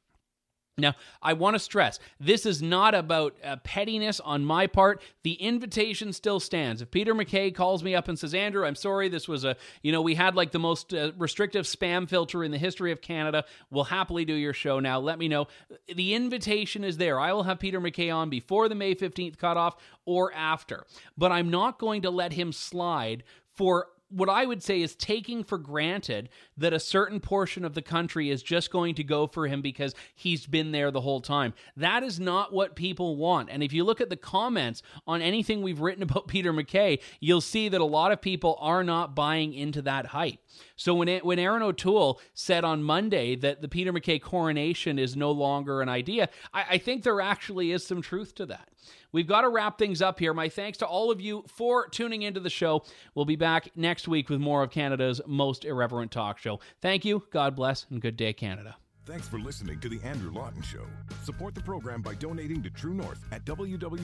Now, 0.78 0.93
I 1.21 1.32
want 1.32 1.55
to 1.55 1.59
stress 1.59 1.99
this 2.19 2.45
is 2.45 2.61
not 2.61 2.93
about 2.93 3.38
uh, 3.41 3.55
pettiness 3.63 4.19
on 4.19 4.43
my 4.43 4.67
part. 4.67 5.01
The 5.23 5.34
invitation 5.34 6.11
still 6.11 6.41
stands. 6.41 6.82
If 6.82 6.91
Peter 6.91 7.13
MacKay 7.13 7.51
calls 7.51 7.82
me 7.82 7.95
up 7.95 8.09
and 8.09 8.19
says, 8.19 8.34
Andrew, 8.34 8.65
I'm 8.65 8.76
sorry, 8.76 9.07
this 9.07 9.26
was 9.26 9.45
a, 9.45 9.55
you 9.84 9.93
know, 9.93 10.01
we 10.01 10.15
had 10.15 10.36
like 10.36 10.51
the 10.51 10.59
most 10.59 10.93
uh, 10.93 11.13
restrictive 11.17 11.63
spam 11.63 12.09
filter 12.09 12.43
in 12.43 12.51
the 12.51 12.57
history 12.57 12.91
of 12.91 12.99
Canada. 12.99 13.45
We'll 13.71 13.86
happily 13.86 14.26
do 14.26 14.34
your 14.34 14.51
show 14.51 14.82
now. 14.82 14.99
Let 14.99 15.17
me 15.17 15.30
know. 15.30 15.47
The 15.88 16.13
invitation 16.13 16.84
is 16.84 16.97
there. 16.97 17.21
I 17.21 17.32
will 17.32 17.43
have 17.43 17.57
Peter 17.57 17.80
MacKay 17.80 18.09
on 18.09 18.30
before 18.30 18.67
the 18.67 18.76
May 18.76 18.95
15th 18.95 19.38
cutoff 19.38 19.78
or 20.03 20.34
after. 20.34 20.86
But 21.17 21.32
I'm 21.32 21.49
not 21.49 21.80
going 21.80 22.01
to 22.01 22.09
let 22.09 22.34
him 22.34 22.51
slide 22.51 23.23
for 23.53 23.88
what 24.10 24.30
I 24.30 24.45
would 24.45 24.62
say 24.62 24.82
is 24.82 24.95
taking 24.95 25.43
for 25.43 25.58
granted 25.58 26.30
that 26.58 26.74
a 26.74 26.80
certain 26.80 27.20
portion 27.20 27.66
of 27.66 27.74
the 27.74 27.82
country 27.82 28.30
is 28.30 28.43
just 28.43 28.72
going 28.72 28.95
to 28.95 29.03
go 29.03 29.28
for 29.28 29.47
him 29.47 29.62
because 29.62 29.95
he's 30.14 30.45
been 30.45 30.72
there 30.72 30.91
the 30.91 31.01
whole 31.01 31.22
time. 31.22 31.53
That 31.76 32.03
is 32.03 32.20
not 32.20 32.53
what 32.53 32.76
people 32.76 33.16
want. 33.16 33.49
And 33.49 33.64
if 33.64 33.74
you 33.74 33.84
look 33.84 34.01
at 34.01 34.10
the 34.10 34.16
comments 34.16 34.84
on 35.08 35.22
anything 35.22 35.62
we've 35.62 35.82
written 35.82 36.03
about 36.10 36.28
Peter 36.28 36.53
MacKay, 36.53 36.99
you'll 37.20 37.41
see 37.41 37.68
that 37.70 37.82
a 37.82 37.86
lot 37.86 38.12
of 38.12 38.22
people 38.22 38.58
are 38.60 38.84
not 38.84 39.16
buying 39.16 39.53
into 39.53 39.82
that 39.84 40.08
hype. 40.08 40.39
So 40.76 40.93
when 40.93 41.08
it, 41.08 41.26
when 41.26 41.39
Erin 41.39 41.64
O'Toole 41.64 42.22
said 42.34 42.64
on 42.64 42.84
Monday 42.84 43.36
that 43.38 43.62
the 43.62 43.68
Peter 43.68 43.91
MacKay 43.91 44.20
coronation 44.20 44.99
is 44.99 45.16
no 45.16 45.32
longer 45.32 45.82
an 45.82 45.89
idea, 45.89 46.30
I, 46.53 46.66
I 46.72 46.78
think 46.78 47.03
there 47.03 47.22
actually 47.22 47.72
is 47.72 47.86
some 47.86 48.01
truth 48.01 48.36
to 48.36 48.45
that. 48.47 48.70
We've 49.11 49.27
got 49.27 49.41
to 49.41 49.49
wrap 49.49 49.77
things 49.77 50.01
up 50.01 50.19
here. 50.19 50.33
My 50.33 50.49
thanks 50.49 50.77
to 50.79 50.86
all 50.86 51.11
of 51.11 51.21
you 51.21 51.43
for 51.47 51.88
tuning 51.88 52.23
into 52.23 52.39
the 52.39 52.49
show. 52.49 52.83
We'll 53.13 53.25
be 53.25 53.36
back 53.36 53.69
next 53.75 54.07
week 54.07 54.29
with 54.29 54.39
more 54.39 54.63
of 54.63 54.71
Canada's 54.71 55.21
most 55.25 55.65
irreverent 55.65 56.11
talk 56.11 56.38
show. 56.38 56.59
Thank 56.81 57.05
you, 57.05 57.23
God 57.31 57.55
bless, 57.55 57.86
and 57.89 58.01
good 58.01 58.17
day, 58.17 58.33
Canada. 58.33 58.75
Thanks 59.05 59.27
for 59.27 59.38
listening 59.38 59.79
to 59.81 59.89
The 59.89 60.01
Andrew 60.03 60.31
Lawton 60.31 60.63
Show. 60.63 60.86
Support 61.23 61.53
the 61.53 61.61
program 61.61 62.01
by 62.01 62.15
donating 62.15 62.63
to 62.63 62.71
True 62.71 62.95
North 62.95 63.23
at 63.31 63.45
www.tnc.news. 63.45 63.95